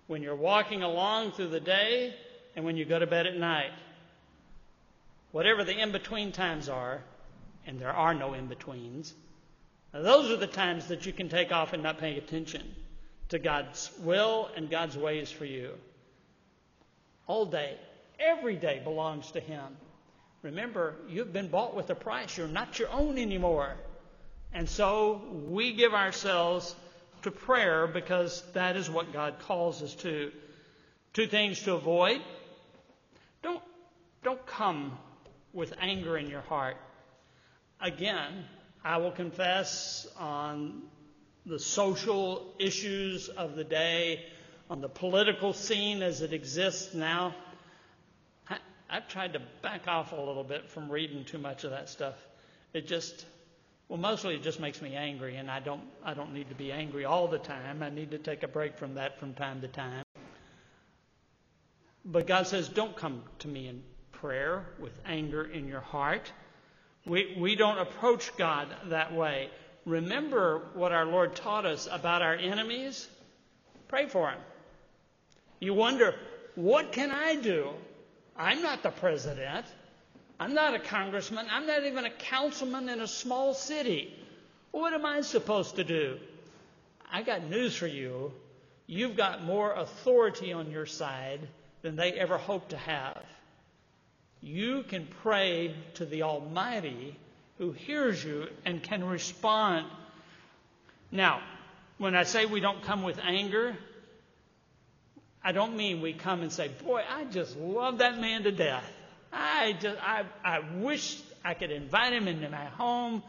when 0.06 0.22
you're 0.22 0.34
walking 0.34 0.82
along 0.82 1.32
through 1.32 1.48
the 1.48 1.60
day, 1.60 2.14
and 2.58 2.64
when 2.64 2.76
you 2.76 2.84
go 2.84 2.98
to 2.98 3.06
bed 3.06 3.26
at 3.26 3.36
night. 3.36 3.70
Whatever 5.30 5.62
the 5.62 5.78
in 5.78 5.92
between 5.92 6.32
times 6.32 6.68
are, 6.68 7.00
and 7.66 7.78
there 7.78 7.92
are 7.92 8.14
no 8.14 8.34
in 8.34 8.46
betweens, 8.46 9.14
those 9.92 10.30
are 10.30 10.36
the 10.36 10.46
times 10.46 10.88
that 10.88 11.06
you 11.06 11.12
can 11.12 11.28
take 11.28 11.52
off 11.52 11.72
and 11.72 11.82
not 11.82 11.98
pay 11.98 12.18
attention 12.18 12.62
to 13.30 13.38
God's 13.38 13.90
will 14.00 14.50
and 14.56 14.70
God's 14.70 14.96
ways 14.96 15.30
for 15.30 15.44
you. 15.44 15.72
All 17.26 17.46
day, 17.46 17.76
every 18.18 18.56
day 18.56 18.80
belongs 18.82 19.30
to 19.32 19.40
Him. 19.40 19.76
Remember, 20.42 20.94
you've 21.08 21.32
been 21.32 21.48
bought 21.48 21.74
with 21.74 21.90
a 21.90 21.94
price. 21.94 22.36
You're 22.36 22.48
not 22.48 22.78
your 22.78 22.90
own 22.90 23.18
anymore. 23.18 23.76
And 24.52 24.68
so 24.68 25.20
we 25.48 25.72
give 25.72 25.94
ourselves 25.94 26.74
to 27.22 27.30
prayer 27.30 27.86
because 27.86 28.42
that 28.52 28.76
is 28.76 28.88
what 28.88 29.12
God 29.12 29.40
calls 29.40 29.82
us 29.82 29.94
to. 29.96 30.32
Two 31.12 31.26
things 31.26 31.62
to 31.62 31.74
avoid. 31.74 32.20
Don't, 33.42 33.62
don't 34.22 34.44
come 34.46 34.96
with 35.52 35.74
anger 35.80 36.16
in 36.16 36.28
your 36.28 36.42
heart. 36.42 36.76
Again, 37.80 38.44
I 38.88 38.96
will 38.96 39.10
confess 39.10 40.06
on 40.18 40.80
the 41.44 41.58
social 41.58 42.54
issues 42.58 43.28
of 43.28 43.54
the 43.54 43.62
day, 43.62 44.24
on 44.70 44.80
the 44.80 44.88
political 44.88 45.52
scene 45.52 46.02
as 46.02 46.22
it 46.22 46.32
exists 46.32 46.94
now. 46.94 47.34
I, 48.48 48.56
I've 48.88 49.06
tried 49.06 49.34
to 49.34 49.42
back 49.60 49.88
off 49.88 50.12
a 50.12 50.16
little 50.16 50.42
bit 50.42 50.70
from 50.70 50.90
reading 50.90 51.26
too 51.26 51.36
much 51.36 51.64
of 51.64 51.72
that 51.72 51.90
stuff. 51.90 52.14
It 52.72 52.86
just, 52.86 53.26
well, 53.88 53.98
mostly 53.98 54.36
it 54.36 54.42
just 54.42 54.58
makes 54.58 54.80
me 54.80 54.94
angry, 54.94 55.36
and 55.36 55.50
I 55.50 55.60
don't, 55.60 55.82
I 56.02 56.14
don't 56.14 56.32
need 56.32 56.48
to 56.48 56.54
be 56.54 56.72
angry 56.72 57.04
all 57.04 57.28
the 57.28 57.36
time. 57.36 57.82
I 57.82 57.90
need 57.90 58.12
to 58.12 58.18
take 58.18 58.42
a 58.42 58.48
break 58.48 58.78
from 58.78 58.94
that 58.94 59.20
from 59.20 59.34
time 59.34 59.60
to 59.60 59.68
time. 59.68 60.06
But 62.06 62.26
God 62.26 62.46
says, 62.46 62.70
don't 62.70 62.96
come 62.96 63.22
to 63.40 63.48
me 63.48 63.68
in 63.68 63.82
prayer 64.12 64.64
with 64.80 64.98
anger 65.04 65.44
in 65.44 65.68
your 65.68 65.80
heart. 65.82 66.32
We, 67.08 67.34
we 67.38 67.56
don't 67.56 67.78
approach 67.78 68.36
God 68.36 68.68
that 68.86 69.14
way. 69.14 69.48
Remember 69.86 70.60
what 70.74 70.92
our 70.92 71.06
Lord 71.06 71.34
taught 71.34 71.64
us 71.64 71.88
about 71.90 72.20
our 72.20 72.34
enemies? 72.34 73.08
Pray 73.88 74.06
for 74.06 74.30
them. 74.30 74.40
You 75.60 75.72
wonder, 75.72 76.14
what 76.54 76.92
can 76.92 77.10
I 77.10 77.36
do? 77.36 77.70
I'm 78.36 78.62
not 78.62 78.82
the 78.82 78.90
president. 78.90 79.64
I'm 80.38 80.54
not 80.54 80.74
a 80.74 80.78
congressman. 80.78 81.46
I'm 81.50 81.66
not 81.66 81.84
even 81.84 82.04
a 82.04 82.10
councilman 82.10 82.90
in 82.90 83.00
a 83.00 83.08
small 83.08 83.54
city. 83.54 84.14
What 84.70 84.92
am 84.92 85.06
I 85.06 85.22
supposed 85.22 85.76
to 85.76 85.84
do? 85.84 86.18
I 87.10 87.22
got 87.22 87.48
news 87.48 87.74
for 87.74 87.86
you. 87.86 88.32
You've 88.86 89.16
got 89.16 89.42
more 89.42 89.72
authority 89.72 90.52
on 90.52 90.70
your 90.70 90.86
side 90.86 91.40
than 91.80 91.96
they 91.96 92.12
ever 92.12 92.36
hoped 92.36 92.70
to 92.70 92.76
have 92.76 93.22
you 94.40 94.84
can 94.84 95.06
pray 95.22 95.74
to 95.94 96.06
the 96.06 96.22
Almighty 96.22 97.16
who 97.58 97.72
hears 97.72 98.22
you 98.22 98.48
and 98.64 98.82
can 98.82 99.04
respond. 99.04 99.86
Now, 101.10 101.42
when 101.98 102.14
I 102.14 102.22
say 102.22 102.46
we 102.46 102.60
don't 102.60 102.82
come 102.82 103.02
with 103.02 103.18
anger, 103.22 103.76
I 105.42 105.52
don't 105.52 105.76
mean 105.76 106.00
we 106.00 106.12
come 106.12 106.42
and 106.42 106.52
say, 106.52 106.68
Boy, 106.84 107.02
I 107.08 107.24
just 107.24 107.56
love 107.56 107.98
that 107.98 108.20
man 108.20 108.44
to 108.44 108.52
death. 108.52 108.84
I 109.32 109.76
just, 109.80 109.98
I, 110.02 110.24
I 110.44 110.60
wish 110.76 111.20
I 111.44 111.54
could 111.54 111.70
invite 111.70 112.12
him 112.12 112.28
into 112.28 112.48
my 112.48 112.64
home 112.64 113.22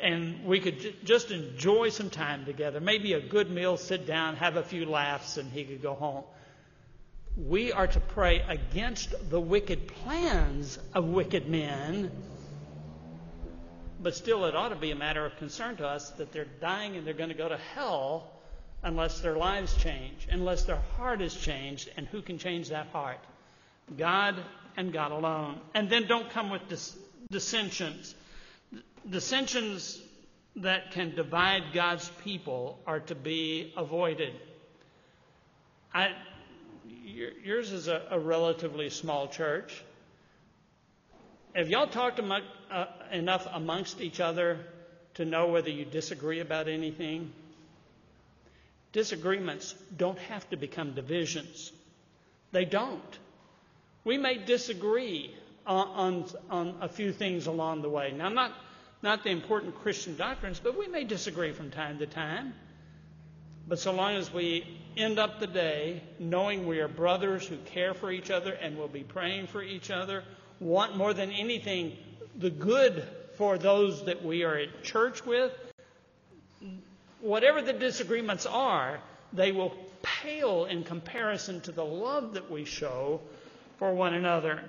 and 0.00 0.44
we 0.44 0.60
could 0.60 0.80
j- 0.80 0.96
just 1.04 1.30
enjoy 1.30 1.90
some 1.90 2.10
time 2.10 2.44
together. 2.44 2.80
Maybe 2.80 3.12
a 3.12 3.20
good 3.20 3.50
meal, 3.50 3.76
sit 3.76 4.06
down, 4.06 4.36
have 4.36 4.56
a 4.56 4.62
few 4.62 4.86
laughs, 4.86 5.36
and 5.36 5.50
he 5.50 5.64
could 5.64 5.82
go 5.82 5.94
home 5.94 6.24
we 7.46 7.72
are 7.72 7.86
to 7.86 8.00
pray 8.00 8.40
against 8.48 9.30
the 9.30 9.40
wicked 9.40 9.86
plans 9.86 10.78
of 10.92 11.04
wicked 11.04 11.48
men. 11.48 12.10
But 14.00 14.16
still, 14.16 14.44
it 14.46 14.56
ought 14.56 14.70
to 14.70 14.76
be 14.76 14.90
a 14.90 14.96
matter 14.96 15.24
of 15.24 15.36
concern 15.36 15.76
to 15.76 15.86
us 15.86 16.10
that 16.12 16.32
they're 16.32 16.46
dying 16.60 16.96
and 16.96 17.06
they're 17.06 17.14
going 17.14 17.30
to 17.30 17.36
go 17.36 17.48
to 17.48 17.58
hell 17.74 18.32
unless 18.82 19.20
their 19.20 19.36
lives 19.36 19.76
change, 19.76 20.26
unless 20.30 20.64
their 20.64 20.80
heart 20.96 21.20
is 21.20 21.34
changed. 21.34 21.88
And 21.96 22.06
who 22.06 22.22
can 22.22 22.38
change 22.38 22.70
that 22.70 22.88
heart? 22.88 23.20
God 23.96 24.36
and 24.76 24.92
God 24.92 25.12
alone. 25.12 25.60
And 25.74 25.88
then 25.88 26.06
don't 26.08 26.30
come 26.30 26.50
with 26.50 26.68
dis- 26.68 26.96
dissensions. 27.30 28.14
Dissensions 29.08 30.00
that 30.56 30.90
can 30.90 31.14
divide 31.14 31.72
God's 31.72 32.08
people 32.24 32.80
are 32.86 33.00
to 33.00 33.14
be 33.14 33.72
avoided. 33.76 34.34
I, 35.94 36.14
yours 37.44 37.72
is 37.72 37.88
a, 37.88 38.02
a 38.10 38.18
relatively 38.18 38.90
small 38.90 39.28
church. 39.28 39.82
Have 41.54 41.68
y'all 41.68 41.88
talked 41.88 42.18
among, 42.18 42.42
uh, 42.70 42.86
enough 43.10 43.46
amongst 43.52 44.00
each 44.00 44.20
other 44.20 44.58
to 45.14 45.24
know 45.24 45.48
whether 45.48 45.70
you 45.70 45.84
disagree 45.84 46.40
about 46.40 46.68
anything? 46.68 47.32
Disagreements 48.92 49.74
don't 49.96 50.18
have 50.18 50.48
to 50.50 50.56
become 50.56 50.94
divisions. 50.94 51.72
They 52.52 52.64
don't. 52.64 53.18
We 54.04 54.16
may 54.16 54.38
disagree 54.38 55.34
on, 55.66 55.86
on, 55.88 56.24
on 56.50 56.76
a 56.80 56.88
few 56.88 57.12
things 57.12 57.46
along 57.46 57.82
the 57.82 57.90
way. 57.90 58.12
Now, 58.12 58.28
not, 58.28 58.52
not 59.02 59.24
the 59.24 59.30
important 59.30 59.74
Christian 59.82 60.16
doctrines, 60.16 60.60
but 60.60 60.78
we 60.78 60.88
may 60.88 61.04
disagree 61.04 61.52
from 61.52 61.70
time 61.70 61.98
to 61.98 62.06
time. 62.06 62.54
But 63.68 63.78
so 63.78 63.92
long 63.92 64.14
as 64.14 64.32
we 64.32 64.64
end 64.96 65.18
up 65.18 65.40
the 65.40 65.46
day 65.46 66.02
knowing 66.18 66.66
we 66.66 66.80
are 66.80 66.88
brothers 66.88 67.46
who 67.46 67.58
care 67.58 67.92
for 67.92 68.10
each 68.10 68.30
other 68.30 68.52
and 68.52 68.78
will 68.78 68.88
be 68.88 69.02
praying 69.02 69.48
for 69.48 69.62
each 69.62 69.90
other, 69.90 70.24
want 70.58 70.96
more 70.96 71.12
than 71.12 71.30
anything 71.30 71.96
the 72.36 72.50
good 72.50 73.06
for 73.36 73.58
those 73.58 74.06
that 74.06 74.24
we 74.24 74.42
are 74.42 74.56
at 74.56 74.82
church 74.82 75.24
with, 75.24 75.52
whatever 77.20 77.60
the 77.60 77.72
disagreements 77.72 78.46
are, 78.46 79.00
they 79.32 79.52
will 79.52 79.74
pale 80.02 80.64
in 80.64 80.82
comparison 80.82 81.60
to 81.60 81.72
the 81.72 81.84
love 81.84 82.34
that 82.34 82.50
we 82.50 82.64
show 82.64 83.20
for 83.78 83.92
one 83.92 84.14
another. 84.14 84.62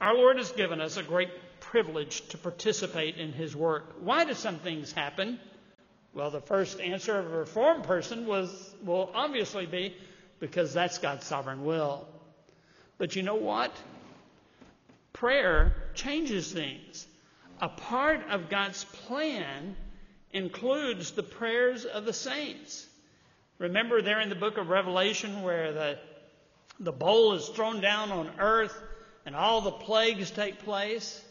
Our 0.00 0.14
Lord 0.14 0.36
has 0.38 0.50
given 0.52 0.80
us 0.80 0.96
a 0.96 1.02
great 1.02 1.30
privilege 1.60 2.26
to 2.28 2.38
participate 2.38 3.16
in 3.16 3.32
His 3.32 3.54
work. 3.54 3.94
Why 4.00 4.24
do 4.24 4.34
some 4.34 4.58
things 4.58 4.92
happen? 4.92 5.38
Well, 6.16 6.30
the 6.30 6.40
first 6.40 6.80
answer 6.80 7.18
of 7.18 7.26
a 7.26 7.36
reformed 7.36 7.84
person 7.84 8.26
was, 8.26 8.74
will 8.82 9.10
obviously 9.14 9.66
be 9.66 9.94
because 10.40 10.72
that's 10.72 10.96
God's 10.96 11.26
sovereign 11.26 11.62
will. 11.62 12.08
But 12.96 13.14
you 13.14 13.22
know 13.22 13.34
what? 13.34 13.70
Prayer 15.12 15.74
changes 15.92 16.50
things. 16.50 17.06
A 17.60 17.68
part 17.68 18.30
of 18.30 18.48
God's 18.48 18.82
plan 18.84 19.76
includes 20.32 21.10
the 21.10 21.22
prayers 21.22 21.84
of 21.84 22.06
the 22.06 22.14
saints. 22.14 22.86
Remember 23.58 24.00
there 24.00 24.22
in 24.22 24.30
the 24.30 24.36
book 24.36 24.56
of 24.56 24.70
Revelation 24.70 25.42
where 25.42 25.74
the, 25.74 25.98
the 26.80 26.92
bowl 26.92 27.34
is 27.34 27.46
thrown 27.48 27.82
down 27.82 28.10
on 28.10 28.30
earth 28.38 28.74
and 29.26 29.36
all 29.36 29.60
the 29.60 29.70
plagues 29.70 30.30
take 30.30 30.60
place? 30.60 31.22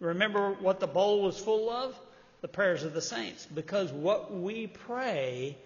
Remember 0.00 0.52
what 0.52 0.80
the 0.80 0.86
bowl 0.86 1.22
was 1.22 1.38
full 1.38 1.70
of? 1.70 1.98
The 2.42 2.48
prayers 2.48 2.82
of 2.82 2.92
the 2.92 3.00
saints 3.00 3.46
because 3.46 3.90
what 3.92 4.34
we 4.36 4.66
pray 4.66 5.56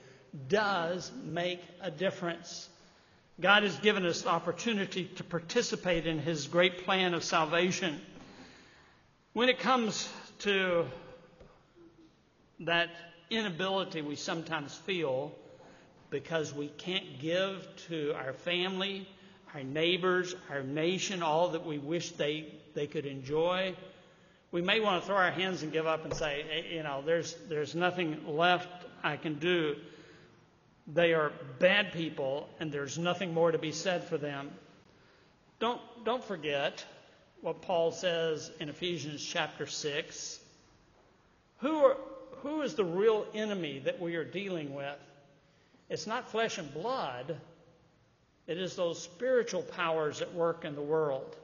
does 0.49 1.11
make 1.25 1.61
a 1.81 1.91
difference. 1.91 2.69
God 3.41 3.63
has 3.65 3.77
given 3.79 4.05
us 4.07 4.23
the 4.23 4.29
opportunity 4.29 5.07
to 5.17 5.25
participate 5.25 6.07
in 6.07 6.19
His 6.19 6.47
great 6.47 6.85
plan 6.85 7.15
of 7.15 7.25
salvation. 7.25 8.01
When 9.33 9.49
it 9.49 9.59
comes 9.59 10.09
to 10.41 10.87
that 12.61 12.91
inability 13.31 14.03
we 14.03 14.17
sometimes 14.17 14.75
feel 14.75 15.35
because 16.11 16.55
we 16.55 16.69
can't 16.69 17.21
give 17.21 17.67
to 17.89 18.15
our 18.15 18.33
family, 18.33 19.09
our 19.55 19.63
neighbors, 19.63 20.35
our 20.51 20.63
nation 20.63 21.23
all 21.23 21.49
that 21.49 21.67
we 21.67 21.79
wish 21.79 22.13
they, 22.13 22.53
they 22.75 22.87
could 22.87 23.07
enjoy, 23.07 23.75
we 24.53 24.63
may 24.63 24.81
want 24.81 25.03
to 25.03 25.07
throw 25.07 25.17
our 25.17 25.31
hands 25.31 25.63
and 25.63 25.73
give 25.73 25.87
up 25.87 26.05
and 26.05 26.15
say, 26.15 26.67
you 26.73 26.83
know, 26.83 27.03
there's, 27.05 27.35
there's 27.49 27.75
nothing 27.75 28.21
left 28.27 28.69
I 29.03 29.17
can 29.17 29.39
do. 29.39 29.77
They 30.87 31.15
are 31.15 31.33
bad 31.59 31.93
people, 31.93 32.49
and 32.61 32.71
there's 32.71 32.97
nothing 32.97 33.35
more 33.35 33.51
to 33.51 33.59
be 33.59 33.73
said 33.73 34.05
for 34.05 34.19
them. 34.19 34.51
Don't, 35.59 35.81
don't 36.05 36.23
forget 36.23 36.85
what 37.41 37.63
Paul 37.63 37.91
says 37.91 38.51
in 38.61 38.69
Ephesians 38.69 39.25
chapter 39.25 39.67
6. 39.67 40.41
Who, 41.59 41.77
are, 41.85 41.97
who 42.43 42.63
is 42.63 42.75
the 42.75 42.85
real 42.85 43.27
enemy 43.35 43.81
that 43.81 44.01
we 44.01 44.17
are 44.17 44.25
dealing 44.25 44.75
with? 44.75 44.99
It's 45.89 46.07
not 46.07 46.31
flesh 46.31 46.59
and 46.59 46.73
blood, 46.73 47.37
It 48.47 48.59
is 48.59 48.77
those 48.77 49.03
spiritual 49.03 49.63
powers 49.63 50.23
at 50.23 50.35
work 50.35 50.65
in 50.65 50.75
the 50.75 50.83
world. 50.83 51.37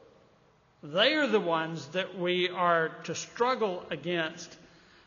They 0.83 1.15
are 1.15 1.29
the 1.29 1.41
ones 1.41 1.87
that 1.89 2.19
we 2.19 2.49
are 2.49 2.89
to 3.05 3.15
struggle 3.15 3.85
against. 3.91 4.57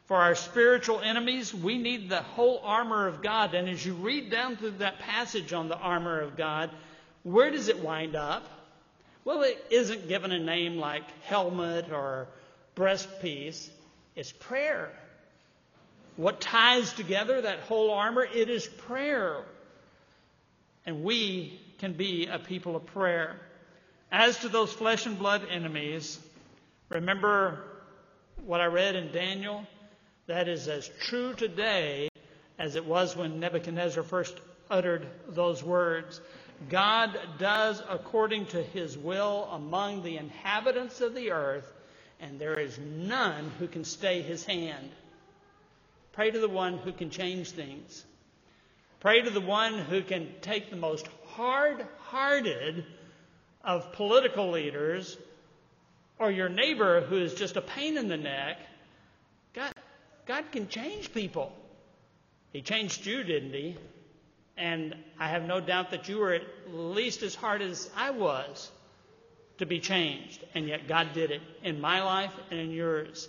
For 0.05 0.17
our 0.17 0.35
spiritual 0.35 1.01
enemies, 1.01 1.53
we 1.53 1.77
need 1.77 2.09
the 2.09 2.21
whole 2.21 2.61
armor 2.63 3.07
of 3.07 3.21
God. 3.21 3.55
And 3.55 3.67
as 3.67 3.85
you 3.85 3.93
read 3.95 4.29
down 4.29 4.55
through 4.55 4.77
that 4.77 4.99
passage 4.99 5.51
on 5.51 5.67
the 5.67 5.77
armor 5.77 6.21
of 6.21 6.37
God, 6.37 6.69
where 7.23 7.49
does 7.49 7.67
it 7.67 7.79
wind 7.79 8.15
up? 8.15 8.47
Well, 9.25 9.41
it 9.41 9.65
isn't 9.71 10.07
given 10.07 10.31
a 10.31 10.39
name 10.39 10.77
like 10.77 11.03
helmet 11.23 11.91
or 11.91 12.27
breastpiece, 12.75 13.69
it's 14.15 14.31
prayer. 14.31 14.91
What 16.17 16.39
ties 16.39 16.93
together 16.93 17.41
that 17.41 17.61
whole 17.61 17.91
armor? 17.91 18.23
It 18.23 18.49
is 18.49 18.67
prayer. 18.67 19.43
And 20.85 21.03
we 21.03 21.59
can 21.79 21.93
be 21.93 22.27
a 22.27 22.39
people 22.39 22.75
of 22.75 22.85
prayer. 22.85 23.35
As 24.11 24.37
to 24.39 24.49
those 24.49 24.71
flesh 24.71 25.05
and 25.05 25.17
blood 25.17 25.47
enemies, 25.49 26.19
remember 26.89 27.59
what 28.45 28.61
I 28.61 28.65
read 28.65 28.95
in 28.95 29.11
Daniel? 29.11 29.65
That 30.27 30.47
is 30.47 30.67
as 30.67 30.89
true 31.01 31.33
today 31.33 32.09
as 32.57 32.75
it 32.75 32.85
was 32.85 33.15
when 33.15 33.39
Nebuchadnezzar 33.39 34.03
first 34.03 34.39
uttered 34.69 35.05
those 35.27 35.63
words. 35.63 36.21
God 36.69 37.17
does 37.37 37.81
according 37.89 38.47
to 38.47 38.63
his 38.63 38.97
will 38.97 39.49
among 39.51 40.03
the 40.03 40.17
inhabitants 40.17 41.01
of 41.01 41.13
the 41.13 41.31
earth, 41.31 41.71
and 42.19 42.39
there 42.39 42.59
is 42.59 42.79
none 42.79 43.51
who 43.59 43.67
can 43.67 43.83
stay 43.83 44.21
his 44.21 44.45
hand. 44.45 44.89
Pray 46.13 46.31
to 46.31 46.39
the 46.39 46.47
one 46.47 46.77
who 46.77 46.93
can 46.93 47.09
change 47.09 47.51
things. 47.51 48.05
Pray 49.01 49.21
to 49.21 49.29
the 49.29 49.41
one 49.41 49.77
who 49.77 50.01
can 50.01 50.29
take 50.41 50.69
the 50.69 50.77
most 50.77 51.07
hard 51.25 51.85
hearted 52.05 52.85
of 53.65 53.91
political 53.93 54.51
leaders 54.51 55.17
or 56.19 56.31
your 56.31 56.49
neighbor 56.49 57.01
who 57.01 57.17
is 57.17 57.33
just 57.33 57.57
a 57.57 57.61
pain 57.61 57.97
in 57.97 58.07
the 58.07 58.17
neck. 58.17 58.57
God, 59.53 59.73
God 60.25 60.51
can 60.51 60.69
change 60.69 61.13
people. 61.13 61.51
He 62.53 62.61
changed 62.61 63.05
you, 63.05 63.23
didn't 63.23 63.53
he? 63.53 63.75
And 64.55 64.95
I 65.19 65.29
have 65.29 65.43
no 65.43 65.59
doubt 65.59 65.91
that 65.91 66.07
you 66.07 66.19
were 66.19 66.33
at 66.33 66.43
least 66.71 67.23
as 67.23 67.35
hard 67.35 67.61
as 67.61 67.89
I 67.95 68.11
was 68.11 68.71
to 69.57 69.65
be 69.65 69.79
changed. 69.79 70.43
And 70.53 70.67
yet 70.67 70.87
God 70.87 71.13
did 71.13 71.31
it 71.31 71.41
in 71.63 71.81
my 71.81 72.03
life 72.03 72.31
and 72.51 72.59
in 72.59 72.71
yours. 72.71 73.27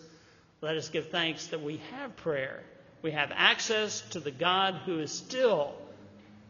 Let 0.60 0.76
us 0.76 0.88
give 0.90 1.10
thanks 1.10 1.48
that 1.48 1.62
we 1.62 1.80
have 1.92 2.14
prayer. 2.16 2.62
We 3.02 3.12
have 3.12 3.32
access 3.34 4.02
to 4.10 4.20
the 4.20 4.30
God 4.30 4.74
who 4.84 5.00
is 5.00 5.10
still, 5.10 5.74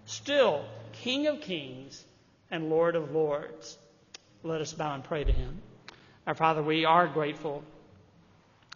still 0.04 0.64
King 0.92 1.26
of 1.28 1.40
kings 1.40 2.04
and 2.50 2.70
Lord 2.70 2.96
of 2.96 3.12
lords. 3.12 3.76
Let 4.42 4.60
us 4.60 4.72
bow 4.72 4.94
and 4.94 5.04
pray 5.04 5.24
to 5.24 5.32
him. 5.32 5.60
Our 6.26 6.34
Father, 6.34 6.62
we 6.62 6.84
are 6.84 7.06
grateful. 7.06 7.64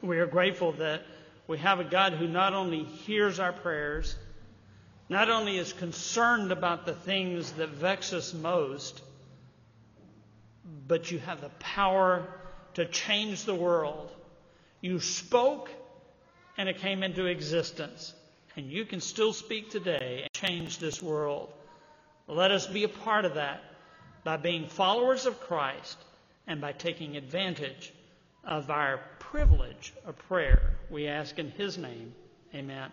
We 0.03 0.19
are 0.19 0.27
grateful 0.27 0.73
that 0.73 1.03
we 1.47 1.59
have 1.59 1.81
a 1.81 1.85
God 1.85 2.15
who 2.15 2.27
not 2.27 2.55
only 2.55 2.85
hears 2.85 3.39
our 3.39 3.53
prayers, 3.53 4.17
not 5.09 5.29
only 5.29 5.59
is 5.59 5.73
concerned 5.73 6.53
about 6.53 6.87
the 6.87 6.95
things 6.95 7.53
that 7.53 7.71
vex 7.71 8.13
us 8.13 8.33
most, 8.33 9.03
but 10.87 11.11
you 11.11 11.19
have 11.19 11.41
the 11.41 11.49
power 11.59 12.27
to 12.75 12.87
change 12.87 13.45
the 13.45 13.55
world. 13.55 14.11
You 14.81 15.01
spoke 15.01 15.71
and 16.57 16.69
it 16.69 16.79
came 16.79 17.03
into 17.03 17.27
existence. 17.27 18.15
And 18.57 18.71
you 18.71 18.85
can 18.85 19.01
still 19.01 19.33
speak 19.33 19.71
today 19.71 20.23
and 20.23 20.33
change 20.33 20.79
this 20.79 21.03
world. 21.03 21.53
Let 22.31 22.52
us 22.52 22.69
be 22.69 22.85
a 22.85 22.89
part 22.89 23.24
of 23.24 23.35
that 23.35 23.61
by 24.23 24.36
being 24.36 24.69
followers 24.69 25.27
of 25.27 25.40
Christ 25.40 25.98
and 26.47 26.61
by 26.61 26.70
taking 26.70 27.16
advantage 27.16 27.93
of 28.44 28.70
our 28.70 29.01
privilege 29.19 29.93
of 30.07 30.16
prayer. 30.28 30.77
We 30.90 31.09
ask 31.09 31.40
in 31.40 31.51
His 31.51 31.77
name. 31.77 32.15
Amen. 32.55 32.93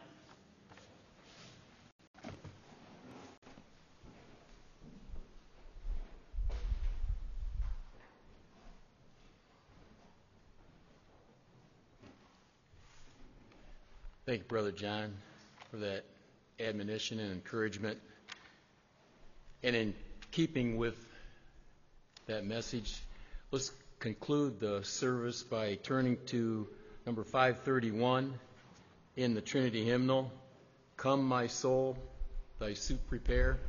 Thank 14.25 14.39
you, 14.39 14.47
Brother 14.47 14.71
John, 14.71 15.13
for 15.69 15.77
that 15.77 16.05
admonition 16.59 17.19
and 17.19 17.31
encouragement. 17.31 17.99
And 19.63 19.75
in 19.75 19.93
keeping 20.31 20.77
with 20.77 20.95
that 22.27 22.45
message, 22.45 22.95
let's 23.51 23.71
conclude 23.99 24.59
the 24.59 24.83
service 24.83 25.43
by 25.43 25.75
turning 25.75 26.17
to 26.27 26.67
number 27.05 27.23
531 27.23 28.33
in 29.15 29.33
the 29.33 29.41
Trinity 29.41 29.83
hymnal. 29.83 30.31
Come, 30.97 31.23
my 31.23 31.47
soul, 31.47 31.97
thy 32.59 32.73
suit 32.73 33.07
prepare. 33.07 33.59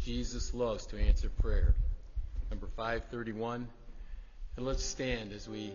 Jesus 0.00 0.52
loves 0.52 0.86
to 0.86 0.98
answer 0.98 1.30
prayer. 1.40 1.74
Number 2.50 2.66
531. 2.76 3.68
And 4.56 4.66
let's 4.66 4.84
stand 4.84 5.32
as 5.32 5.48
we 5.48 5.72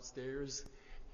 downstairs, 0.00 0.64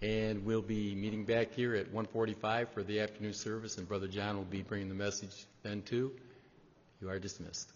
and 0.00 0.44
we'll 0.44 0.62
be 0.62 0.94
meeting 0.94 1.24
back 1.24 1.52
here 1.52 1.74
at 1.74 1.92
1:45 1.92 2.68
for 2.68 2.84
the 2.84 3.00
afternoon 3.00 3.32
service, 3.32 3.78
and 3.78 3.88
Brother 3.88 4.06
John 4.06 4.36
will 4.36 4.44
be 4.44 4.62
bringing 4.62 4.88
the 4.88 4.94
message 4.94 5.44
then 5.64 5.82
too. 5.82 6.12
You 7.00 7.10
are 7.10 7.18
dismissed. 7.18 7.72